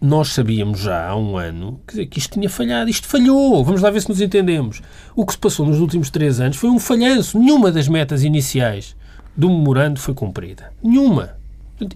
nós 0.00 0.28
sabíamos 0.28 0.80
já 0.80 1.08
há 1.08 1.16
um 1.16 1.38
ano 1.38 1.80
dizer, 1.88 2.06
que 2.06 2.18
isto 2.18 2.34
tinha 2.34 2.50
falhado. 2.50 2.90
Isto 2.90 3.06
falhou. 3.06 3.64
Vamos 3.64 3.80
lá 3.80 3.90
ver 3.90 4.02
se 4.02 4.08
nos 4.08 4.20
entendemos. 4.20 4.82
O 5.16 5.24
que 5.24 5.32
se 5.32 5.38
passou 5.38 5.64
nos 5.64 5.80
últimos 5.80 6.10
três 6.10 6.40
anos 6.40 6.56
foi 6.56 6.68
um 6.68 6.78
falhanço. 6.78 7.38
Nenhuma 7.38 7.72
das 7.72 7.88
metas 7.88 8.22
iniciais 8.22 8.94
do 9.36 9.48
memorando 9.48 9.98
foi 9.98 10.12
cumprida. 10.12 10.72
Nenhuma. 10.82 11.36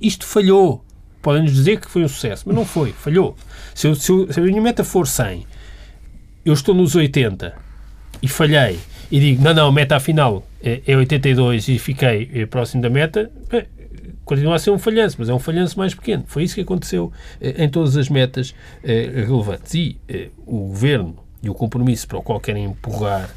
Isto 0.01 0.25
falhou. 0.25 0.85
Podem-nos 1.29 1.53
dizer 1.53 1.79
que 1.79 1.91
foi 1.91 2.03
um 2.03 2.09
sucesso, 2.09 2.45
mas 2.47 2.57
não 2.57 2.65
foi, 2.65 2.91
falhou. 2.91 3.37
Se, 3.75 3.87
eu, 3.87 3.95
se, 3.95 4.11
eu, 4.11 4.33
se 4.33 4.41
a 4.41 4.43
minha 4.43 4.63
meta 4.63 4.83
for 4.83 5.07
100, 5.07 5.47
eu 6.43 6.55
estou 6.55 6.75
nos 6.75 6.95
80 6.95 7.55
e 8.23 8.27
falhei 8.27 8.79
e 9.11 9.21
digo, 9.21 9.43
não, 9.43 9.53
não, 9.53 9.69
a 9.69 9.71
meta 9.73 9.95
afinal 9.95 10.43
é, 10.63 10.81
é 10.87 10.97
82 10.97 11.69
e 11.69 11.79
fiquei 11.79 12.31
é, 12.33 12.47
próximo 12.47 12.81
da 12.81 12.89
meta, 12.89 13.31
é, 13.53 13.67
continua 14.25 14.57
a 14.57 14.59
ser 14.59 14.71
um 14.71 14.79
falhanço, 14.79 15.17
mas 15.19 15.29
é 15.29 15.35
um 15.35 15.39
falhanço 15.39 15.79
mais 15.79 15.95
pequeno. 15.95 16.25
Foi 16.27 16.45
isso 16.45 16.55
que 16.55 16.63
aconteceu 16.63 17.13
é, 17.43 17.63
em 17.63 17.69
todas 17.69 17.95
as 17.99 18.09
metas 18.09 18.55
relevantes. 18.83 19.75
E 19.75 19.99
o 20.47 20.61
governo 20.61 21.15
e 21.43 21.51
o 21.51 21.53
compromisso 21.53 22.09
para 22.09 22.17
o 22.17 22.23
qual 22.23 22.41
querem 22.41 22.65
empurrar 22.65 23.29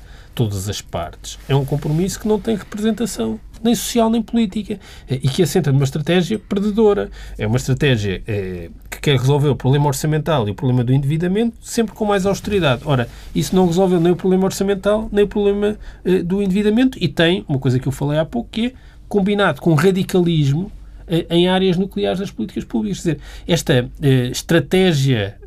todas 0.42 0.68
as 0.68 0.82
partes 0.82 1.38
é 1.48 1.56
um 1.56 1.64
compromisso 1.64 2.20
que 2.20 2.28
não 2.28 2.40
tem 2.40 2.56
representação 2.56 3.40
nem 3.64 3.76
social 3.76 4.10
nem 4.10 4.24
política, 4.24 4.80
eh, 5.08 5.20
e 5.22 5.30
que 5.30 5.44
assenta 5.44 5.72
numa 5.72 5.84
estratégia 5.84 6.40
perdedora. 6.40 7.12
É 7.38 7.46
uma 7.46 7.58
estratégia 7.58 8.24
é, 8.28 8.72
que 8.90 9.00
quer 9.00 9.20
resolver 9.20 9.50
o 9.50 9.56
problema 9.56 9.86
orçamental 9.86 10.48
e 10.48 10.52
o 10.52 10.56
problema 10.56 10.84
do 10.84 10.92
endividamento 10.92 11.56
sempre 11.62 11.94
com 11.94 12.04
mais 12.04 12.26
austeridade. 12.26 12.82
Ora, 12.86 13.08
isso 13.36 13.56
não 13.56 13.68
resolveu 13.68 14.00
nem 14.00 14.14
o 14.14 14.16
problema 14.16 14.46
orçamental 14.46 15.08
nem 15.12 15.26
o 15.26 15.28
problema 15.28 15.78
uh, 16.04 16.24
do 16.24 16.42
endividamento 16.42 16.98
e 17.00 17.08
tem 17.08 17.46
uma 17.48 17.60
coisa 17.60 17.78
que 17.78 17.88
eu 17.88 17.92
falei 17.92 18.18
há 18.18 18.26
pouco 18.26 18.50
que 18.52 18.66
é 18.66 18.74
combinado 19.08 19.62
com 19.62 19.76
radicalismo 19.76 20.72
uh, 21.08 21.26
em 21.30 21.48
áreas 21.48 21.78
nucleares 21.78 22.20
das 22.20 22.32
políticas 22.32 22.64
públicas. 22.64 23.04
Quer 23.04 23.12
dizer, 23.12 23.22
esta 23.48 23.92
estratégia 24.32 25.38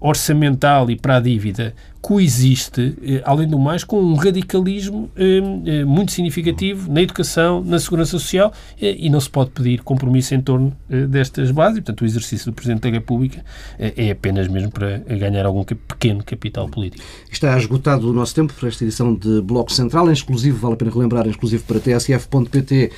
orçamental 0.00 0.90
e 0.90 0.96
para 0.96 1.16
a 1.16 1.20
dívida 1.20 1.74
coexiste, 2.04 2.94
eh, 3.02 3.22
além 3.24 3.48
do 3.48 3.58
mais, 3.58 3.82
com 3.82 3.98
um 3.98 4.14
radicalismo 4.14 5.10
eh, 5.16 5.40
eh, 5.64 5.84
muito 5.86 6.12
significativo 6.12 6.92
na 6.92 7.00
educação, 7.00 7.64
na 7.64 7.78
segurança 7.78 8.10
social 8.10 8.52
e 8.78 9.08
não 9.08 9.18
se 9.18 9.30
pode 9.30 9.52
pedir 9.52 9.80
compromisso 9.80 10.34
em 10.34 10.42
torno 10.42 10.76
destas 11.08 11.50
bases. 11.50 11.78
Portanto, 11.78 12.02
o 12.02 12.04
exercício 12.04 12.50
do 12.50 12.54
Presidente 12.54 12.82
da 12.82 12.90
República 12.90 13.42
é 13.78 14.10
apenas 14.10 14.48
mesmo 14.48 14.70
para 14.70 14.98
ganhar 14.98 15.46
algum 15.46 15.64
pequeno 15.64 16.22
capital 16.22 16.68
político. 16.68 17.02
Está 17.30 17.56
esgotado 17.56 18.10
o 18.10 18.12
nosso 18.12 18.34
tempo 18.34 18.52
para 18.52 18.68
esta 18.68 18.84
edição 18.84 19.14
de 19.14 19.40
Bloco 19.40 19.72
Central, 19.72 20.10
em 20.10 20.12
exclusivo, 20.12 20.58
vale 20.58 20.74
a 20.74 20.76
pena 20.76 20.90
relembrar, 20.90 21.26
em 21.26 21.30
exclusivo 21.30 21.64
para 21.64 21.80
tsf.pt, 21.80 22.90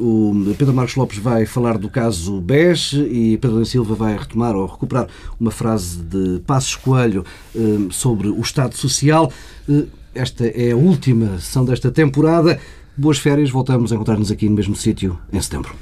o 0.00 0.54
Pedro 0.58 0.74
Marcos 0.74 0.96
Lopes 0.96 1.18
vai 1.18 1.46
falar 1.46 1.78
do 1.78 1.88
caso 1.88 2.40
BES 2.40 2.94
e 2.94 3.38
Pedro 3.40 3.64
Silva 3.64 3.94
vai 3.94 4.16
retomar 4.16 4.56
ou 4.56 4.66
recuperar 4.66 5.06
uma 5.38 5.52
frase 5.52 5.98
de 5.98 6.40
Passos 6.46 6.74
Coelho 6.74 7.24
sobre 7.90 8.15
sobre 8.16 8.28
o 8.28 8.40
Estado 8.40 8.74
Social. 8.74 9.30
Eh, 9.68 9.84
esta 10.14 10.46
é 10.46 10.72
a 10.72 10.76
última 10.76 11.38
sessão 11.38 11.64
desta 11.64 11.90
temporada. 11.90 12.58
Boas 12.96 13.18
férias, 13.18 13.50
voltamos 13.50 13.92
a 13.92 13.94
encontrar-nos 13.94 14.30
aqui 14.30 14.48
no 14.48 14.54
mesmo 14.54 14.74
sítio 14.74 15.18
em 15.30 15.40
setembro. 15.40 15.74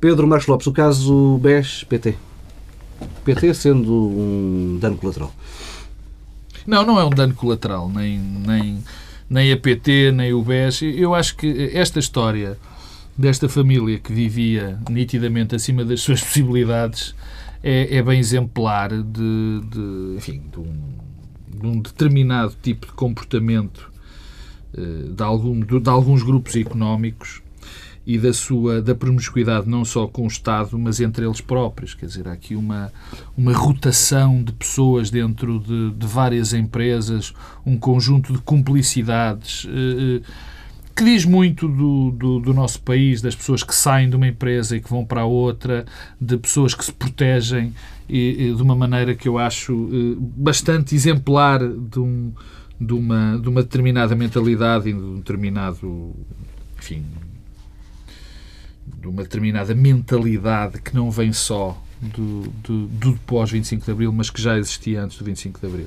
Pedro 0.00 0.28
Marcos 0.28 0.46
Lopes, 0.46 0.66
o 0.68 0.72
caso 0.72 1.38
BES-PT. 1.38 2.14
PT 3.24 3.54
sendo 3.54 3.92
um 3.92 4.78
dano 4.80 4.96
colateral. 4.96 5.34
Não, 6.64 6.86
não 6.86 7.00
é 7.00 7.04
um 7.04 7.10
dano 7.10 7.34
colateral, 7.34 7.88
nem, 7.88 8.18
nem, 8.18 8.78
nem 9.28 9.52
a 9.52 9.56
PT, 9.56 10.12
nem 10.12 10.32
o 10.32 10.42
BES. 10.42 10.82
Eu 10.82 11.14
acho 11.14 11.34
que 11.34 11.70
esta 11.74 11.98
história 11.98 12.56
desta 13.18 13.48
família 13.48 13.98
que 13.98 14.12
vivia 14.12 14.78
nitidamente 14.88 15.56
acima 15.56 15.84
das 15.84 16.00
suas 16.00 16.20
possibilidades 16.22 17.14
é, 17.62 17.96
é 17.96 18.02
bem 18.02 18.20
exemplar 18.20 18.90
de, 18.90 19.60
de, 19.68 20.14
enfim, 20.16 20.42
de 20.50 20.60
um 20.60 21.09
de 21.54 21.66
um 21.66 21.80
determinado 21.80 22.54
tipo 22.62 22.86
de 22.86 22.92
comportamento 22.92 23.90
eh, 24.76 25.10
de, 25.14 25.22
algum, 25.22 25.60
de, 25.60 25.88
alguns 25.88 26.22
grupos 26.22 26.54
económicos 26.56 27.42
e 28.06 28.18
da 28.18 28.32
sua 28.32 28.80
da 28.80 28.94
promiscuidade 28.94 29.68
não 29.68 29.84
só 29.84 30.06
com 30.06 30.24
o 30.24 30.26
Estado, 30.26 30.78
mas 30.78 31.00
entre 31.00 31.24
eles 31.24 31.40
próprios. 31.40 31.94
Quer 31.94 32.06
dizer, 32.06 32.28
há 32.28 32.32
aqui 32.32 32.56
uma, 32.56 32.92
uma 33.36 33.52
rotação 33.52 34.42
de 34.42 34.52
pessoas 34.52 35.10
dentro 35.10 35.60
de, 35.60 35.90
de 35.90 36.06
várias 36.06 36.52
empresas, 36.52 37.34
um 37.64 37.76
conjunto 37.76 38.32
de 38.32 38.38
cumplicidades 38.40 39.66
eh, 39.68 40.20
eh 40.24 40.59
que 41.00 41.04
diz 41.04 41.24
muito 41.24 41.66
do, 41.66 42.10
do, 42.10 42.40
do, 42.40 42.52
nosso 42.52 42.82
país, 42.82 43.22
das 43.22 43.34
pessoas 43.34 43.62
que 43.62 43.74
saem 43.74 44.10
de 44.10 44.16
uma 44.16 44.28
empresa 44.28 44.76
e 44.76 44.82
que 44.82 44.90
vão 44.90 45.02
para 45.02 45.24
outra, 45.24 45.86
de 46.20 46.36
pessoas 46.36 46.74
que 46.74 46.84
se 46.84 46.92
protegem 46.92 47.72
e, 48.06 48.48
e 48.48 48.54
de 48.54 48.62
uma 48.62 48.76
maneira 48.76 49.14
que 49.14 49.26
eu 49.26 49.38
acho 49.38 49.88
eh, 49.90 50.16
bastante 50.18 50.94
exemplar 50.94 51.66
de, 51.66 51.98
um, 51.98 52.30
de, 52.78 52.92
uma, 52.92 53.38
de 53.38 53.48
uma 53.48 53.62
determinada 53.62 54.14
mentalidade 54.14 54.90
e 54.90 54.92
de 54.92 54.98
um 54.98 55.16
determinado, 55.16 56.14
enfim, 56.78 57.02
de 59.00 59.08
uma 59.08 59.22
determinada 59.22 59.74
mentalidade 59.74 60.82
que 60.82 60.94
não 60.94 61.10
vem 61.10 61.32
só 61.32 61.82
do, 62.00 62.42
do, 62.62 62.86
do 62.86 63.12
pós-25 63.26 63.84
de 63.84 63.90
Abril, 63.90 64.12
mas 64.12 64.30
que 64.30 64.40
já 64.40 64.58
existia 64.58 65.02
antes 65.02 65.18
do 65.18 65.24
25 65.24 65.60
de 65.60 65.66
Abril. 65.66 65.86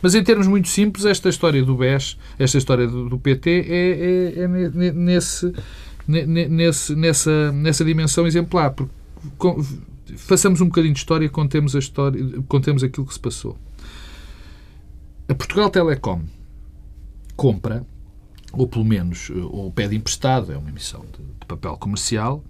Mas 0.00 0.14
em 0.14 0.22
termos 0.22 0.46
muito 0.46 0.68
simples, 0.68 1.04
esta 1.04 1.28
história 1.28 1.64
do 1.64 1.76
BES, 1.76 2.16
esta 2.38 2.58
história 2.58 2.86
do, 2.86 3.08
do 3.08 3.18
PT 3.18 3.66
é, 3.68 4.40
é, 4.40 4.44
é 4.44 4.92
nesse, 4.92 5.52
nesse, 6.06 6.94
nessa, 6.94 7.52
nessa 7.52 7.84
dimensão 7.84 8.26
exemplar. 8.26 8.72
Porque, 8.72 8.92
façamos 10.16 10.60
um 10.60 10.66
bocadinho 10.66 10.94
de 10.94 11.00
história, 11.00 11.28
contemos, 11.28 11.74
a 11.74 11.78
história, 11.78 12.22
contemos 12.46 12.82
aquilo 12.82 13.06
que 13.06 13.14
se 13.14 13.20
passou. 13.20 13.56
A 15.28 15.34
Portugal 15.34 15.68
Telecom 15.68 16.22
compra, 17.36 17.84
ou 18.52 18.66
pelo 18.66 18.84
menos, 18.84 19.30
ou 19.30 19.70
pede 19.70 19.96
emprestado, 19.96 20.52
é 20.52 20.56
uma 20.56 20.70
emissão 20.70 21.04
de, 21.12 21.22
de 21.40 21.46
papel 21.46 21.76
comercial, 21.76 22.42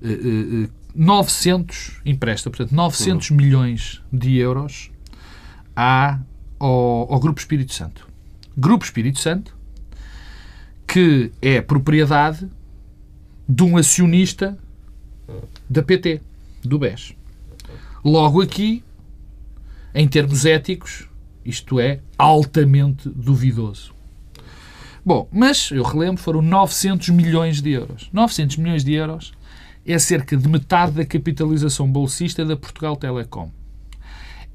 900, 0.00 0.64
eh, 0.64 0.70
eh, 0.96 2.10
empresta, 2.10 2.50
portanto, 2.50 2.74
900 2.74 3.30
uhum. 3.30 3.36
milhões 3.36 4.02
de 4.12 4.36
euros 4.36 4.90
à, 5.74 6.18
ao, 6.58 7.12
ao 7.12 7.20
Grupo 7.20 7.38
Espírito 7.38 7.74
Santo. 7.74 8.08
Grupo 8.56 8.84
Espírito 8.84 9.20
Santo, 9.20 9.54
que 10.86 11.30
é 11.42 11.60
propriedade 11.60 12.48
de 13.48 13.62
um 13.62 13.76
acionista 13.76 14.58
da 15.68 15.82
PT 15.82 16.20
do 16.64 16.78
BES. 16.78 17.14
Logo 18.04 18.40
aqui, 18.40 18.82
em 19.94 20.08
termos 20.08 20.46
éticos, 20.46 21.08
isto 21.44 21.78
é 21.78 22.00
altamente 22.16 23.08
duvidoso. 23.08 23.94
Bom, 25.04 25.28
mas 25.30 25.70
eu 25.70 25.84
relembro, 25.84 26.20
foram 26.20 26.42
900 26.42 27.10
milhões 27.10 27.62
de 27.62 27.70
euros. 27.70 28.08
900 28.12 28.56
milhões 28.56 28.82
de 28.82 28.92
euros 28.94 29.32
é 29.86 29.98
cerca 29.98 30.36
de 30.36 30.48
metade 30.48 30.92
da 30.92 31.04
capitalização 31.04 31.90
bolsista 31.90 32.44
da 32.44 32.56
Portugal 32.56 32.96
Telecom. 32.96 33.50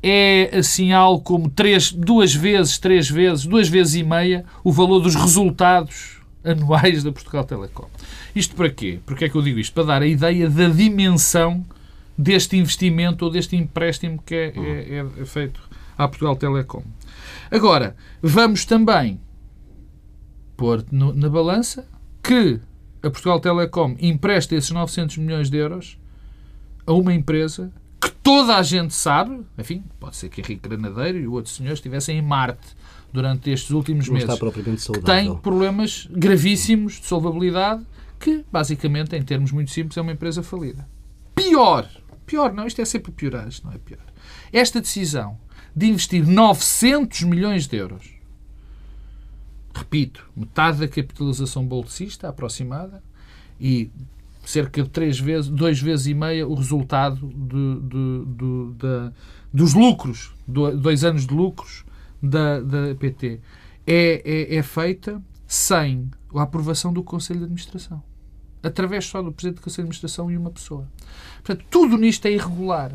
É 0.04 0.50
assim 0.58 0.92
algo 0.92 1.24
como 1.24 1.50
três, 1.50 1.92
duas 1.92 2.34
vezes, 2.34 2.78
três 2.78 3.10
vezes, 3.10 3.46
duas 3.46 3.70
vezes 3.70 3.96
e 3.96 4.04
meia 4.04 4.44
o 4.64 4.72
valor 4.72 5.00
dos 5.00 5.16
resultados 5.16 6.20
anuais 6.44 7.04
da 7.04 7.12
Portugal 7.12 7.44
Telecom. 7.44 7.88
Isto 8.36 8.56
para 8.56 8.70
quê? 8.70 9.00
Porque 9.06 9.26
é 9.26 9.30
que 9.30 9.36
eu 9.36 9.42
digo 9.42 9.60
isto? 9.60 9.74
Para 9.74 9.84
dar 9.84 10.02
a 10.02 10.08
ideia 10.08 10.50
da 10.50 10.68
dimensão 10.68 11.64
deste 12.18 12.58
investimento 12.58 13.26
ou 13.26 13.32
deste 13.32 13.56
empréstimo 13.56 14.22
que 14.26 14.36
é, 14.36 14.54
é, 14.56 15.22
é 15.22 15.26
feito 15.26 15.62
à 15.98 16.08
Portugal 16.08 16.36
Telecom. 16.36 16.84
Agora, 17.50 17.96
vamos 18.22 18.66
também 18.66 19.20
pôr 20.58 20.84
na 20.92 21.30
balança 21.30 21.88
que 22.24 22.60
a 23.04 23.10
Portugal 23.10 23.40
Telecom 23.40 23.96
empresta 24.00 24.56
esses 24.56 24.72
900 24.72 25.18
milhões 25.18 25.50
de 25.50 25.58
euros 25.58 25.98
a 26.86 26.94
uma 26.94 27.14
empresa 27.14 27.72
que 28.00 28.12
toda 28.12 28.56
a 28.56 28.64
gente 28.64 28.94
sabe, 28.94 29.42
enfim, 29.58 29.84
pode 30.00 30.16
ser 30.16 30.30
que 30.30 30.42
Henrique 30.42 30.68
Granadeiro 30.68 31.20
e 31.20 31.28
o 31.28 31.34
outro 31.34 31.52
senhor 31.52 31.74
estivessem 31.74 32.18
em 32.18 32.22
Marte 32.22 32.76
durante 33.12 33.50
estes 33.50 33.72
últimos 33.72 34.08
Não 34.08 34.16
meses, 34.16 34.40
que 34.94 35.02
tem 35.02 35.36
problemas 35.38 36.08
gravíssimos 36.12 37.00
de 37.00 37.06
solvabilidade, 37.06 37.86
que 38.20 38.46
basicamente, 38.52 39.16
em 39.16 39.22
termos 39.22 39.52
muito 39.52 39.72
simples, 39.72 39.98
é 39.98 40.02
uma 40.02 40.12
empresa 40.12 40.42
falida. 40.42 40.88
Pior, 41.36 41.88
Pior, 42.32 42.54
não, 42.54 42.66
isto 42.66 42.82
é 42.82 42.86
sempre 42.86 43.12
piorar, 43.12 43.46
isto 43.50 43.68
não 43.68 43.74
é 43.74 43.78
pior. 43.78 44.00
Esta 44.54 44.80
decisão 44.80 45.38
de 45.76 45.88
investir 45.88 46.26
900 46.26 47.24
milhões 47.24 47.68
de 47.68 47.76
euros, 47.76 48.10
repito, 49.82 50.30
metade 50.36 50.80
da 50.80 50.88
capitalização 50.88 51.66
bolsista 51.66 52.30
aproximada 52.30 53.04
e 53.60 53.90
cerca 54.46 54.84
de 54.84 54.90
três 54.90 55.20
vezes, 55.20 55.50
dois 55.50 55.80
vezes 55.80 56.08
e 56.08 56.14
meia 56.14 56.48
o 56.48 56.54
resultado 56.54 57.28
de, 57.28 57.80
de, 57.82 58.26
de, 58.26 58.74
de 58.78 59.12
dos 59.54 59.74
lucros, 59.74 60.34
dois 60.48 61.04
anos 61.04 61.28
de 61.28 61.34
lucros 61.34 61.84
da, 62.22 62.62
da 62.62 62.96
PT, 62.96 63.40
é, 63.86 64.22
é, 64.24 64.56
é 64.56 64.64
feita 64.64 65.22
sem 65.46 66.10
a 66.34 66.44
aprovação 66.44 66.94
do 66.94 67.04
Conselho 67.04 67.40
de 67.40 67.46
Administração 67.46 68.02
através 68.64 69.06
só 69.06 69.22
do 69.22 69.32
Presidente 69.32 69.60
do 69.60 69.64
Conselho 69.64 69.88
de 69.88 69.90
Administração 69.90 70.32
e 70.32 70.38
uma 70.38 70.52
pessoa. 70.52 70.88
Portanto, 71.44 71.66
tudo 71.70 71.98
nisto 71.98 72.26
é 72.28 72.32
irregular. 72.32 72.94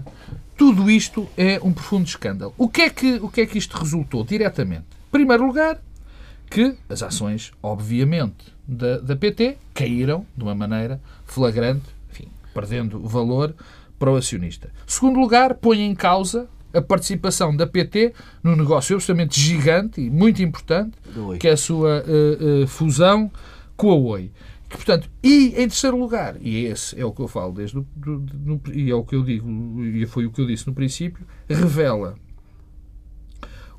Tudo 0.57 0.91
isto 0.91 1.29
é 1.37 1.61
um 1.63 1.73
profundo 1.73 2.07
escândalo. 2.07 2.55
O 2.57 2.69
que 2.69 2.83
é 2.83 2.91
que, 2.91 3.15
o 3.15 3.29
que, 3.29 3.41
é 3.41 3.47
que 3.47 3.59
isto 3.59 3.77
resultou 3.77 4.25
diretamente? 4.25 4.85
Em 5.09 5.11
primeiro 5.11 5.47
lugar, 5.47 5.81
que 6.51 6.77
as 6.89 7.03
ações, 7.03 7.53
obviamente, 7.63 8.55
da, 8.67 8.99
da 8.99 9.17
PT 9.17 9.59
caíram 9.75 10.27
de 10.37 10.43
uma 10.43 10.55
maneira 10.55 11.01
flagrante, 11.25 11.87
enfim, 12.11 12.29
perdendo 12.55 13.01
valor 13.01 13.55
para 13.99 14.11
o 14.11 14.17
acionista. 14.17 14.71
Segundo 14.87 15.19
lugar, 15.19 15.55
põe 15.55 15.81
em 15.81 15.95
causa 15.95 16.49
a 16.73 16.83
participação 16.83 17.57
da 17.57 17.67
PT 17.67 18.13
num 18.43 18.55
negócio 18.55 18.95
absolutamente 18.95 19.41
gigante 19.41 20.01
e 20.01 20.11
muito 20.11 20.43
importante, 20.43 20.93
que 21.41 21.49
é 21.49 21.53
a 21.53 21.57
sua 21.57 22.05
uh, 22.05 22.65
uh, 22.65 22.67
fusão 22.67 23.31
com 23.77 23.91
a 23.91 23.95
Oi. 23.95 24.31
Que, 24.69 24.77
portanto, 24.77 25.09
e 25.23 25.49
em 25.49 25.69
terceiro 25.69 25.97
lugar, 25.97 26.37
e 26.41 26.65
esse 26.65 27.01
é 27.01 27.05
o 27.05 27.13
que 27.13 27.21
eu 27.21 27.29
falo 27.29 27.53
desde 27.53 27.79
o, 27.79 27.87
do, 27.95 28.27
no, 28.45 28.61
e 28.73 28.91
é 28.91 28.95
o 28.95 29.05
que 29.05 29.15
eu 29.15 29.23
digo, 29.23 29.49
e 29.85 30.05
foi 30.07 30.27
o 30.27 30.33
que 30.33 30.41
eu 30.41 30.47
disse 30.47 30.67
no 30.67 30.75
princípio, 30.75 31.25
revela 31.49 32.17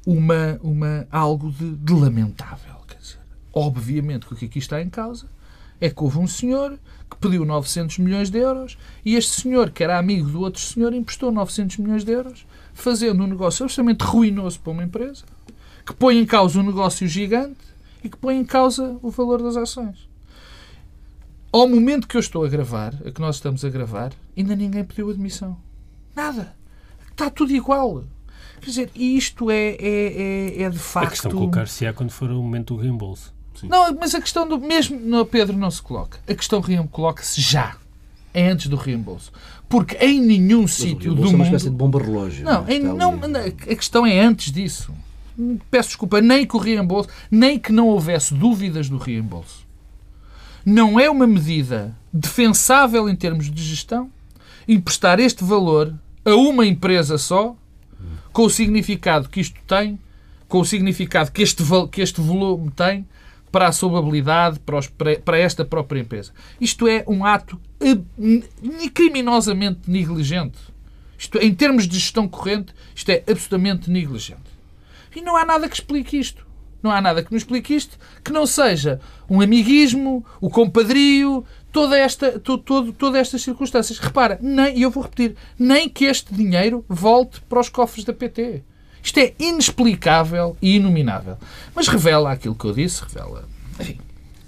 uma, 0.07 0.57
uma, 0.63 1.05
algo 1.11 1.51
de, 1.51 1.75
de 1.75 1.93
lamentável. 1.93 2.75
Quer 2.87 2.97
dizer, 2.97 3.19
obviamente 3.53 4.25
que 4.25 4.33
o 4.33 4.37
que 4.37 4.45
aqui 4.45 4.57
está 4.57 4.81
em 4.81 4.89
causa 4.89 5.27
é 5.81 5.89
que 5.89 6.01
houve 6.01 6.17
um 6.17 6.25
senhor 6.25 6.79
que 7.11 7.17
pediu 7.17 7.43
900 7.43 7.97
milhões 7.97 8.29
de 8.29 8.37
euros 8.39 8.77
e 9.03 9.15
este 9.15 9.41
senhor, 9.41 9.69
que 9.69 9.83
era 9.83 9.99
amigo 9.99 10.29
do 10.29 10.39
outro 10.39 10.61
senhor, 10.61 10.93
emprestou 10.93 11.29
900 11.29 11.77
milhões 11.77 12.05
de 12.05 12.13
euros, 12.13 12.47
fazendo 12.73 13.21
um 13.21 13.27
negócio 13.27 13.65
absolutamente 13.65 14.05
ruinoso 14.05 14.61
para 14.61 14.71
uma 14.71 14.83
empresa, 14.83 15.25
que 15.85 15.93
põe 15.93 16.17
em 16.17 16.25
causa 16.25 16.57
um 16.57 16.63
negócio 16.63 17.05
gigante 17.05 17.59
e 18.01 18.07
que 18.07 18.15
põe 18.15 18.37
em 18.37 18.45
causa 18.45 18.97
o 19.01 19.09
valor 19.09 19.43
das 19.43 19.57
ações. 19.57 20.07
Ao 21.51 21.67
momento 21.67 22.07
que 22.07 22.15
eu 22.15 22.21
estou 22.21 22.45
a 22.45 22.47
gravar, 22.47 22.93
a 23.05 23.11
que 23.11 23.19
nós 23.19 23.35
estamos 23.35 23.65
a 23.65 23.69
gravar, 23.69 24.13
ainda 24.37 24.55
ninguém 24.55 24.85
pediu 24.85 25.09
admissão. 25.09 25.57
Nada. 26.15 26.55
Está 27.11 27.29
tudo 27.29 27.51
igual. 27.51 28.05
Quer 28.59 28.65
dizer, 28.65 28.91
isto 28.95 29.49
é, 29.49 29.69
é, 29.79 30.57
é, 30.59 30.63
é 30.63 30.69
de 30.69 30.79
facto. 30.79 31.07
A 31.07 31.11
questão 31.11 31.31
colocar-se-á 31.31 31.93
quando 31.93 32.11
for 32.11 32.29
o 32.29 32.41
momento 32.41 32.75
do 32.75 32.81
reembolso. 32.81 33.33
Sim. 33.59 33.67
Não, 33.67 33.95
mas 33.99 34.13
a 34.13 34.21
questão 34.21 34.47
do 34.47 34.59
mesmo 34.59 34.99
no 34.99 35.25
Pedro 35.25 35.57
não 35.57 35.71
se 35.71 35.81
coloca. 35.81 36.19
A 36.27 36.35
questão 36.35 36.61
coloca-se 36.91 37.41
já. 37.41 37.75
É 38.33 38.49
antes 38.49 38.67
do 38.67 38.75
reembolso. 38.75 39.31
Porque 39.67 39.95
em 39.97 40.21
nenhum 40.21 40.67
sítio 40.67 41.13
do 41.13 41.23
mundo. 41.23 41.31
É 41.31 41.35
uma 41.35 41.45
espécie 41.45 41.69
de 41.69 41.75
bomba 41.75 41.99
relógio. 41.99 42.45
Não, 42.45 42.65
é? 42.67 42.75
em, 42.75 42.79
não, 42.79 43.13
a 43.15 43.75
questão 43.75 44.05
é 44.05 44.19
antes 44.19 44.51
disso. 44.51 44.93
Peço 45.71 45.89
desculpa, 45.89 46.21
nem 46.21 46.45
que 46.45 46.55
o 46.55 46.59
reembolso, 46.59 47.09
nem 47.29 47.57
que 47.57 47.71
não 47.71 47.87
houvesse 47.87 48.33
dúvidas 48.33 48.89
do 48.89 48.97
reembolso. 48.97 49.65
Não 50.65 50.99
é 50.99 51.09
uma 51.09 51.25
medida 51.25 51.95
defensável 52.13 53.07
em 53.09 53.15
termos 53.15 53.49
de 53.49 53.63
gestão 53.63 54.11
emprestar 54.67 55.19
este 55.19 55.43
valor 55.43 55.93
a 56.25 56.35
uma 56.35 56.65
empresa 56.65 57.17
só, 57.17 57.55
com 58.37 58.43
o 58.43 58.51
significado 58.51 59.29
que 59.29 59.39
isto 59.39 59.59
tem, 59.65 59.97
com 60.47 60.59
o 60.59 60.63
significado 60.63 61.31
que 61.31 61.41
este, 61.41 61.63
que 61.91 62.01
este 62.01 62.21
volume 62.21 62.69
tem, 62.69 63.03
para 63.51 63.67
a 63.67 63.71
solvabilidade, 63.71 64.59
para, 64.59 64.77
os, 64.77 64.87
para 65.25 65.39
esta 65.39 65.65
própria 65.65 66.01
empresa. 66.01 66.31
Isto 66.61 66.87
é 66.87 67.03
um 67.07 67.25
ato 67.25 67.59
criminosamente 68.93 69.89
negligente. 69.89 70.59
Isto, 71.17 71.39
em 71.39 71.51
termos 71.51 71.87
de 71.87 71.97
gestão 71.97 72.27
corrente, 72.27 72.75
isto 72.93 73.09
é 73.09 73.23
absolutamente 73.27 73.89
negligente. 73.89 74.51
E 75.15 75.19
não 75.19 75.35
há 75.35 75.43
nada 75.43 75.67
que 75.67 75.73
explique 75.73 76.19
isto. 76.19 76.45
Não 76.83 76.91
há 76.91 77.01
nada 77.01 77.23
que 77.23 77.33
nos 77.33 77.41
explique 77.41 77.73
isto 77.73 77.97
que 78.23 78.31
não 78.31 78.45
seja 78.45 79.01
um 79.27 79.41
amiguismo, 79.41 80.23
o 80.39 80.47
compadrio, 80.47 81.43
toda 81.77 81.95
esta, 81.95 82.39
to, 82.39 82.57
todo, 82.57 82.91
todas 82.91 83.21
estas 83.21 83.43
circunstâncias. 83.43 83.99
Repara, 83.99 84.39
nem, 84.41 84.79
e 84.79 84.81
eu 84.81 84.89
vou 84.89 85.03
repetir, 85.03 85.35
nem 85.59 85.87
que 85.87 86.05
este 86.05 86.33
dinheiro 86.33 86.83
volte 86.89 87.39
para 87.41 87.59
os 87.59 87.69
cofres 87.69 88.03
da 88.03 88.11
PT. 88.11 88.63
Isto 89.03 89.19
é 89.19 89.33
inexplicável 89.37 90.57
e 90.59 90.75
inominável. 90.75 91.37
Mas 91.75 91.87
revela 91.87 92.31
aquilo 92.31 92.55
que 92.55 92.65
eu 92.65 92.73
disse, 92.73 93.03
revela 93.03 93.47
enfim, 93.79 93.99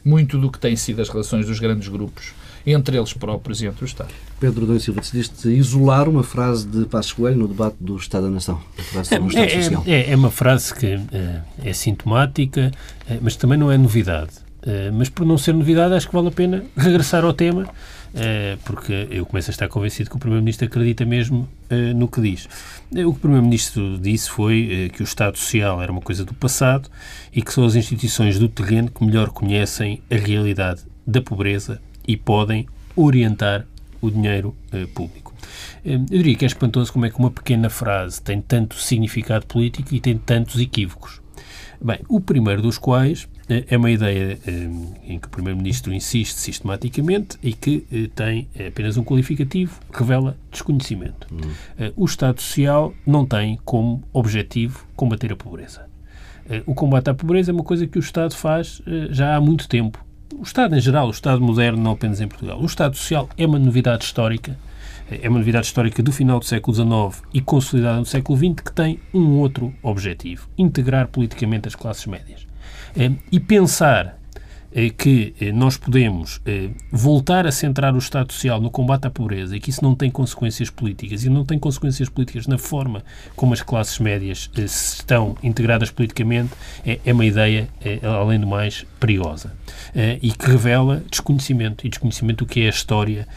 muito 0.04 0.40
do 0.40 0.52
que 0.52 0.58
têm 0.58 0.76
sido 0.76 1.04
as 1.04 1.10
relações 1.10 1.46
dos 1.46 1.60
grandes 1.60 1.88
grupos 1.88 2.34
entre 2.66 2.98
eles 2.98 3.14
próprios 3.14 3.62
e 3.62 3.68
entre 3.68 3.84
o 3.84 3.86
Estado. 3.86 4.10
Pedro 4.40 4.66
Dom 4.66 4.80
Silva, 4.80 5.00
decidiste 5.00 5.50
isolar 5.50 6.10
uma 6.10 6.24
frase 6.24 6.68
de 6.68 6.86
Passos 6.86 7.14
Coelho 7.14 7.38
no 7.38 7.48
debate 7.48 7.78
do 7.80 7.96
Estado 7.96 8.24
da 8.24 8.32
Nação, 8.32 8.60
é, 9.86 9.92
é, 9.92 10.00
é, 10.00 10.12
é, 10.12 10.16
uma 10.16 10.32
frase 10.32 10.74
que 10.74 10.88
é, 10.88 11.42
é 11.64 11.74
sintomática, 11.74 12.72
é, 13.08 13.20
mas 13.22 13.36
também 13.36 13.58
não 13.58 13.72
é 13.72 13.78
novidade. 13.78 14.49
É, 14.62 14.92
mas 14.92 15.10
por 15.10 15.26
não 15.26 15.38
ser 15.38 15.54
novidade, 15.54 15.94
acho 15.94 16.08
que 16.08 16.14
vale 16.14 16.28
a 16.28 16.32
pena 16.32 16.64
regressar 16.76 17.24
ao 17.24 17.34
tema 17.34 17.70
eh, 18.14 18.58
porque 18.66 19.08
eu 19.12 19.26
começo 19.26 19.52
a 19.52 19.54
estar 19.54 19.68
convencido 19.68 20.10
que 20.10 20.16
o 20.16 20.20
Primeiro-Ministro 20.20 20.66
acredita 20.66 21.06
mesmo 21.06 21.48
eh, 21.70 21.94
no 21.94 22.08
que 22.08 22.20
diz. 22.22 22.48
Eh, 22.96 23.06
o 23.06 23.12
que 23.12 23.20
o 23.20 23.22
Primeiro-Ministro 23.22 24.00
disse 24.00 24.30
foi 24.30 24.90
que 24.94 25.02
o 25.02 25.06
Estado 25.06 25.38
Social 25.38 25.82
era 25.82 25.92
uma 25.92 26.02
coisa 26.02 26.26
do 26.26 26.34
passado 26.34 26.90
e 27.32 27.42
que 27.42 27.54
são 27.54 27.66
as 27.66 27.76
instituições 27.76 28.40
do 28.40 28.50
terreno 28.50 28.90
que 28.90 29.04
melhor 29.04 29.30
conhecem 29.30 30.02
a 30.10 30.16
realidade 30.16 30.82
da 31.06 31.22
pobreza 31.22 31.80
e 32.08 32.18
podem 32.18 32.68
orientar 32.96 33.66
o 34.02 34.10
dinheiro 34.10 34.56
público. 34.94 35.34
Eu 35.86 36.00
diria 36.00 36.36
que 36.36 36.46
é 36.46 36.48
espantoso 36.48 36.92
como 36.92 37.06
é 37.06 37.10
que 37.10 37.20
uma 37.20 37.32
pequena 37.32 37.70
frase 37.70 38.22
tem 38.22 38.42
tanto 38.42 38.76
significado 38.76 39.46
político 39.46 39.94
e 39.94 40.00
tem 40.00 40.18
tantos 40.18 40.60
equívocos. 40.60 41.22
Bem, 41.82 42.00
o 42.08 42.20
primeiro 42.20 42.62
dos 42.62 42.78
quais 42.78 43.28
é 43.50 43.78
uma 43.78 43.90
ideia 43.90 44.38
eh, 44.46 44.70
em 45.04 45.20
que 45.20 45.28
o 45.28 45.30
Primeiro-Ministro 45.30 45.92
insiste 45.94 46.38
sistematicamente 46.38 47.38
e 47.42 47.54
que 47.54 47.86
eh, 47.92 48.10
tem 48.14 48.48
apenas 48.68 48.98
um 48.98 49.04
qualificativo, 49.04 49.80
revela 49.92 50.38
desconhecimento. 50.52 51.28
Hum. 51.32 51.92
O 51.96 52.06
Estado 52.06 52.42
Social 52.42 52.94
não 53.06 53.26
tem 53.26 53.60
como 53.66 54.04
objetivo 54.14 54.86
combater 54.96 55.32
a 55.32 55.36
pobreza. 55.36 55.88
O 56.66 56.74
combate 56.74 57.10
à 57.10 57.14
pobreza 57.14 57.52
é 57.52 57.54
uma 57.54 57.64
coisa 57.64 57.86
que 57.86 58.00
o 58.00 58.02
Estado 58.02 58.36
faz 58.36 58.82
já 59.12 59.36
há 59.36 59.42
muito 59.42 59.68
tempo. 59.68 60.04
O 60.36 60.42
Estado 60.42 60.76
em 60.76 60.80
geral, 60.80 61.08
o 61.08 61.12
Estado 61.12 61.40
moderno, 61.42 61.82
não 61.82 61.92
apenas 61.92 62.20
em 62.22 62.28
Portugal. 62.28 62.60
O 62.60 62.66
Estado 62.66 62.98
Social 62.98 63.30
é 63.38 63.46
uma 63.46 63.60
novidade 63.60 64.04
histórica 64.04 64.58
é 65.12 65.28
uma 65.28 65.40
novidade 65.40 65.66
histórica 65.66 66.04
do 66.04 66.12
final 66.12 66.40
do 66.40 66.46
século 66.46 66.76
XIX 66.76 67.24
e 67.34 67.42
consolidada 67.42 67.98
no 67.98 68.06
século 68.06 68.38
XX 68.38 68.64
que 68.64 68.72
tem 68.72 69.00
um 69.14 69.40
outro 69.40 69.74
objetivo: 69.82 70.48
integrar 70.58 71.08
politicamente 71.08 71.68
as 71.68 71.76
classes 71.76 72.06
médias. 72.06 72.49
Eh, 72.96 73.12
e 73.32 73.40
pensar 73.40 74.18
eh, 74.72 74.90
que 74.90 75.34
eh, 75.42 75.52
nós 75.52 75.78
podemos 75.78 76.42
voltar 76.92 77.46
a 77.48 77.52
centrar 77.52 77.94
o 77.96 77.98
Estado 77.98 78.32
Social 78.32 78.62
no 78.62 78.70
combate 78.70 79.08
à 79.08 79.10
pobreza 79.10 79.56
e 79.56 79.60
que 79.60 79.70
isso 79.70 79.84
não 79.84 79.96
tem 79.96 80.10
consequências 80.10 80.70
políticas 80.70 81.24
e 81.24 81.30
não 81.30 81.44
tem 81.44 81.58
consequências 81.58 82.10
políticas 82.10 82.48
na 82.48 82.58
forma 82.58 83.04
como 83.36 83.54
as 83.54 83.62
classes 83.62 84.00
médias 84.00 84.50
estão 84.56 85.36
integradas 85.42 85.92
politicamente 85.92 86.52
é, 86.86 87.00
é 87.06 87.14
uma 87.14 87.26
ideia, 87.26 87.68
além 88.04 88.40
do 88.40 88.48
mais, 88.48 88.86
perigosa 89.00 89.54
e 90.22 90.32
que 90.32 90.46
revela 90.46 91.04
desconhecimento 91.10 91.86
e 91.86 91.90
desconhecimento 91.90 92.46
do 92.46 92.48
que 92.48 92.62
é 92.62 92.68
a 92.68 92.70
história 92.70 93.28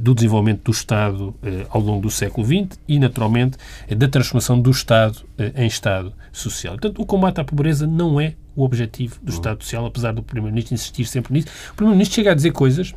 do 0.00 0.14
desenvolvimento 0.14 0.64
do 0.64 0.70
Estado 0.70 1.34
ao 1.70 1.80
longo 1.80 2.02
do 2.02 2.10
século 2.10 2.46
XX 2.46 2.78
e, 2.86 2.98
naturalmente, 2.98 3.56
da 3.96 4.08
transformação 4.08 4.60
do 4.60 4.70
Estado 4.70 5.18
em 5.56 5.66
Estado 5.66 6.12
Social. 6.32 6.74
Portanto, 6.74 7.02
o 7.02 7.06
combate 7.06 7.40
à 7.40 7.44
pobreza 7.44 7.86
não 7.86 8.20
é 8.20 8.34
o 8.54 8.64
objetivo 8.64 9.18
do 9.22 9.30
Estado 9.30 9.62
Social, 9.62 9.86
apesar 9.86 10.12
do 10.12 10.22
Primeiro-Ministro 10.22 10.74
insistir 10.74 11.04
sempre 11.04 11.32
nisso. 11.32 11.48
O 11.72 11.74
Primeiro-Ministro 11.74 12.14
chega 12.14 12.32
a 12.32 12.34
dizer 12.34 12.52
coisas 12.52 12.94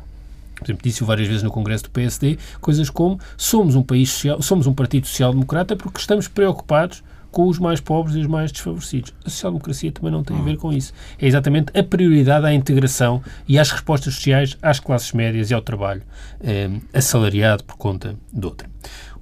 por 0.54 0.66
exemplo, 0.66 0.82
disse-o 0.84 1.06
várias 1.06 1.26
vezes 1.26 1.42
no 1.42 1.50
Congresso 1.50 1.84
do 1.84 1.90
PSD, 1.90 2.38
coisas 2.60 2.88
como 2.88 3.18
somos 3.36 3.74
um 3.74 3.82
país 3.82 4.08
social, 4.10 4.40
somos 4.40 4.66
um 4.66 4.72
partido 4.72 5.06
social-democrata 5.06 5.74
porque 5.76 5.98
estamos 5.98 6.28
preocupados 6.28 7.02
com 7.34 7.48
os 7.48 7.58
mais 7.58 7.80
pobres 7.80 8.14
e 8.14 8.20
os 8.20 8.28
mais 8.28 8.52
desfavorecidos. 8.52 9.12
A 9.24 9.28
social-democracia 9.28 9.90
também 9.90 10.12
não 10.12 10.22
tem 10.22 10.38
a 10.38 10.42
ver 10.42 10.56
com 10.56 10.72
isso. 10.72 10.92
É 11.18 11.26
exatamente 11.26 11.76
a 11.76 11.82
prioridade 11.82 12.46
à 12.46 12.54
integração 12.54 13.20
e 13.48 13.58
às 13.58 13.72
respostas 13.72 14.14
sociais 14.14 14.56
às 14.62 14.78
classes 14.78 15.12
médias 15.12 15.50
e 15.50 15.54
ao 15.54 15.60
trabalho 15.60 16.02
eh, 16.40 16.70
assalariado 16.92 17.64
por 17.64 17.76
conta 17.76 18.14
de 18.32 18.46
outra. 18.46 18.70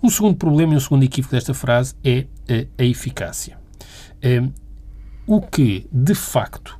Um 0.02 0.10
segundo 0.10 0.36
problema 0.36 0.74
e 0.74 0.76
um 0.76 0.80
segundo 0.80 1.04
equívoco 1.04 1.34
desta 1.34 1.54
frase 1.54 1.94
é 2.04 2.26
eh, 2.46 2.66
a 2.76 2.84
eficácia. 2.84 3.56
Eh, 4.20 4.42
o 5.26 5.40
que, 5.40 5.86
de 5.92 6.14
facto, 6.14 6.78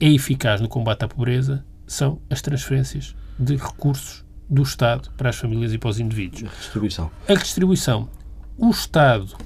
é 0.00 0.08
eficaz 0.08 0.60
no 0.60 0.68
combate 0.68 1.04
à 1.04 1.08
pobreza 1.08 1.64
são 1.86 2.20
as 2.30 2.40
transferências 2.40 3.14
de 3.38 3.56
recursos 3.56 4.24
do 4.48 4.62
Estado 4.62 5.10
para 5.16 5.30
as 5.30 5.36
famílias 5.36 5.72
e 5.72 5.78
para 5.78 5.90
os 5.90 6.00
indivíduos. 6.00 6.50
A 6.50 6.56
distribuição. 6.56 7.10
A 7.28 7.34
distribuição. 7.34 8.08
O 8.56 8.70
Estado 8.70 9.36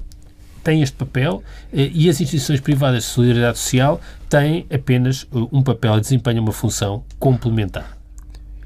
tem 0.63 0.81
este 0.81 0.95
papel 0.95 1.43
eh, 1.71 1.89
e 1.93 2.09
as 2.09 2.19
instituições 2.19 2.59
privadas 2.59 3.03
de 3.03 3.09
solidariedade 3.09 3.57
social 3.57 4.01
têm 4.29 4.65
apenas 4.73 5.27
eh, 5.31 5.47
um 5.51 5.61
papel 5.63 5.97
e 5.97 6.01
desempenham 6.01 6.43
uma 6.43 6.51
função 6.51 7.03
complementar. 7.19 7.96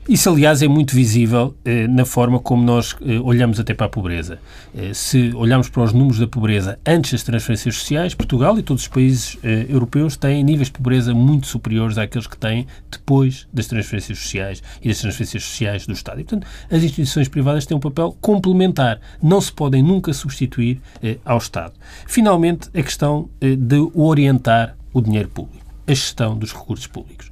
Isso, 0.10 0.32
aliás, 0.32 0.64
é 0.64 0.68
muito 0.68 0.95
visível 0.95 1.56
eh, 1.64 1.88
na 1.88 2.06
forma 2.06 2.39
como 2.39 2.64
nós 2.64 2.95
eh, 3.06 3.20
olhamos 3.20 3.60
até 3.60 3.72
para 3.76 3.86
a 3.86 3.89
pobreza. 3.89 4.39
Eh, 4.76 4.95
se 4.95 5.32
olharmos 5.36 5.70
para 5.70 5.84
os 5.84 5.93
números 5.93 6.18
da 6.18 6.26
pobreza 6.26 6.80
antes 6.84 7.12
das 7.12 7.22
transferências 7.22 7.76
sociais, 7.76 8.16
Portugal 8.16 8.58
e 8.58 8.64
todos 8.64 8.82
os 8.82 8.88
países 8.88 9.38
eh, 9.43 9.68
europeus 9.70 10.18
têm 10.18 10.43
níveis 10.43 10.70
de 10.70 10.74
pobreza 10.74 11.14
muito 11.14 11.45
superiores 11.45 11.99
àqueles 11.99 12.26
que 12.26 12.36
têm 12.36 12.66
depois 12.89 13.47
das 13.54 13.68
transferências 13.68 14.18
sociais 14.18 14.64
e 14.82 14.88
das 14.88 14.99
transferências 14.99 15.43
sociais 15.43 15.86
do 15.86 15.93
Estado. 15.93 16.20
E, 16.20 16.24
portanto, 16.24 16.47
as 16.72 16.82
instituições 16.82 17.28
privadas 17.28 17.68
têm 17.68 17.78
um 17.78 17.80
papel 17.80 18.18
complementar. 18.20 18.99
Não 19.22 19.39
se 19.39 19.52
podem 19.52 19.84
nunca 19.84 20.12
substituir 20.14 20.82
eh, 21.04 21.20
ao 21.24 21.38
Estado. 21.38 21.74
Finalmente, 22.08 22.70
a 22.74 22.82
questão 22.82 23.30
eh, 23.39 23.56
de 23.56 23.88
orientar 23.93 24.76
o 24.91 24.99
dinheiro 24.99 25.30
público, 25.30 25.64
a 25.86 25.93
gestão 25.93 26.36
dos 26.36 26.52
recursos 26.52 26.88
públicos 26.88 27.32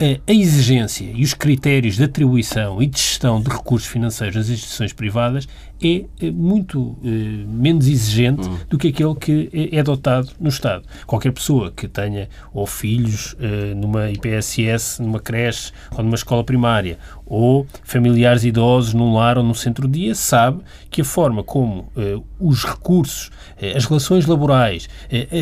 a 0.00 0.32
exigência 0.32 1.04
e 1.14 1.22
os 1.22 1.34
critérios 1.34 1.96
de 1.96 2.04
atribuição 2.04 2.82
e 2.82 2.86
de 2.86 2.98
gestão 2.98 3.40
de 3.40 3.48
recursos 3.48 3.88
financeiros 3.88 4.34
nas 4.34 4.48
instituições 4.48 4.92
privadas 4.92 5.46
é 5.82 6.30
muito 6.30 6.96
menos 7.02 7.86
exigente 7.86 8.48
uhum. 8.48 8.58
do 8.70 8.78
que 8.78 8.88
aquele 8.88 9.14
que 9.14 9.50
é, 9.52 9.76
é 9.76 9.80
adotado 9.80 10.30
no 10.40 10.48
Estado. 10.48 10.84
Qualquer 11.06 11.30
pessoa 11.32 11.70
que 11.70 11.86
tenha 11.86 12.28
ou 12.54 12.66
filhos 12.66 13.36
numa 13.76 14.10
IPSS, 14.10 15.02
numa 15.02 15.20
creche 15.20 15.72
ou 15.92 16.02
numa 16.02 16.14
escola 16.14 16.42
primária, 16.42 16.98
ou 17.26 17.66
familiares 17.82 18.44
idosos 18.44 18.94
num 18.94 19.14
lar 19.14 19.36
ou 19.36 19.44
num 19.44 19.54
centro-dia, 19.54 20.14
sabe 20.14 20.62
que 20.90 21.02
a 21.02 21.04
forma 21.04 21.42
como 21.42 21.92
os 22.40 22.64
recursos, 22.64 23.30
as 23.76 23.84
relações 23.84 24.26
laborais, 24.26 24.88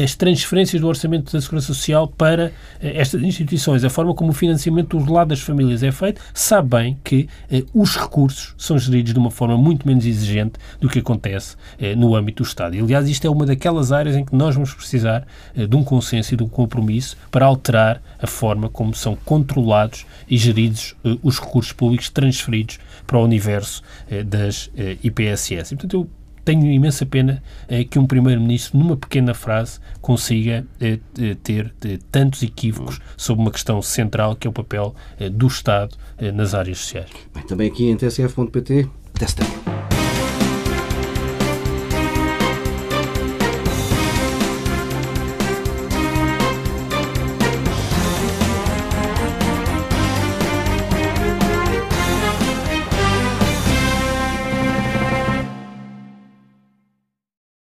as 0.02 0.16
transferências 0.16 0.80
do 0.80 0.88
orçamento 0.88 1.32
da 1.32 1.40
Segurança 1.40 1.68
Social 1.68 2.08
para 2.08 2.52
estas 2.80 3.22
instituições, 3.22 3.84
a 3.84 3.90
forma 3.90 4.12
como 4.12 4.30
o 4.30 4.34
financiamento 4.42 4.98
do 4.98 5.12
lado 5.12 5.28
das 5.28 5.40
famílias 5.40 5.84
é 5.84 5.92
feito, 5.92 6.20
sabe 6.34 6.68
bem 6.70 6.98
que 7.04 7.28
eh, 7.48 7.62
os 7.72 7.94
recursos 7.96 8.54
são 8.58 8.76
geridos 8.76 9.12
de 9.12 9.18
uma 9.20 9.30
forma 9.30 9.56
muito 9.56 9.86
menos 9.86 10.04
exigente 10.04 10.54
do 10.80 10.88
que 10.88 10.98
acontece 10.98 11.54
eh, 11.78 11.94
no 11.94 12.16
âmbito 12.16 12.42
do 12.42 12.46
Estado. 12.46 12.74
E, 12.74 12.80
aliás, 12.80 13.08
isto 13.08 13.24
é 13.24 13.30
uma 13.30 13.46
daquelas 13.46 13.92
áreas 13.92 14.16
em 14.16 14.24
que 14.24 14.34
nós 14.34 14.56
vamos 14.56 14.74
precisar 14.74 15.24
eh, 15.54 15.64
de 15.64 15.76
um 15.76 15.84
consenso 15.84 16.34
e 16.34 16.36
de 16.36 16.42
um 16.42 16.48
compromisso 16.48 17.16
para 17.30 17.46
alterar 17.46 18.02
a 18.20 18.26
forma 18.26 18.68
como 18.68 18.92
são 18.94 19.14
controlados 19.24 20.04
e 20.28 20.36
geridos 20.36 20.96
eh, 21.04 21.16
os 21.22 21.38
recursos 21.38 21.72
públicos 21.72 22.10
transferidos 22.10 22.80
para 23.06 23.18
o 23.18 23.24
universo 23.24 23.82
eh, 24.10 24.24
das 24.24 24.70
eh, 24.76 24.96
IPSS. 25.04 25.74
E, 25.74 25.76
portanto, 25.76 25.94
eu 25.94 26.21
tenho 26.44 26.66
imensa 26.70 27.06
pena 27.06 27.42
eh, 27.68 27.84
que 27.84 27.98
um 27.98 28.06
Primeiro-Ministro, 28.06 28.78
numa 28.78 28.96
pequena 28.96 29.34
frase, 29.34 29.78
consiga 30.00 30.66
eh, 30.80 30.98
eh 31.18 31.36
ter 31.42 31.72
tantos 32.10 32.42
equívocos 32.42 33.00
sobre 33.16 33.42
uma 33.42 33.50
questão 33.50 33.80
central 33.82 34.36
que 34.36 34.46
é 34.46 34.50
o 34.50 34.52
papel 34.52 34.94
do 35.32 35.46
Estado 35.46 35.96
nas 36.34 36.54
áreas 36.54 36.78
sociais. 36.78 37.10
Bem, 37.34 37.44
também 37.44 37.68
aqui 37.68 37.88
em 37.88 37.96
tsf.pt, 37.96 38.88
teste 39.14 39.42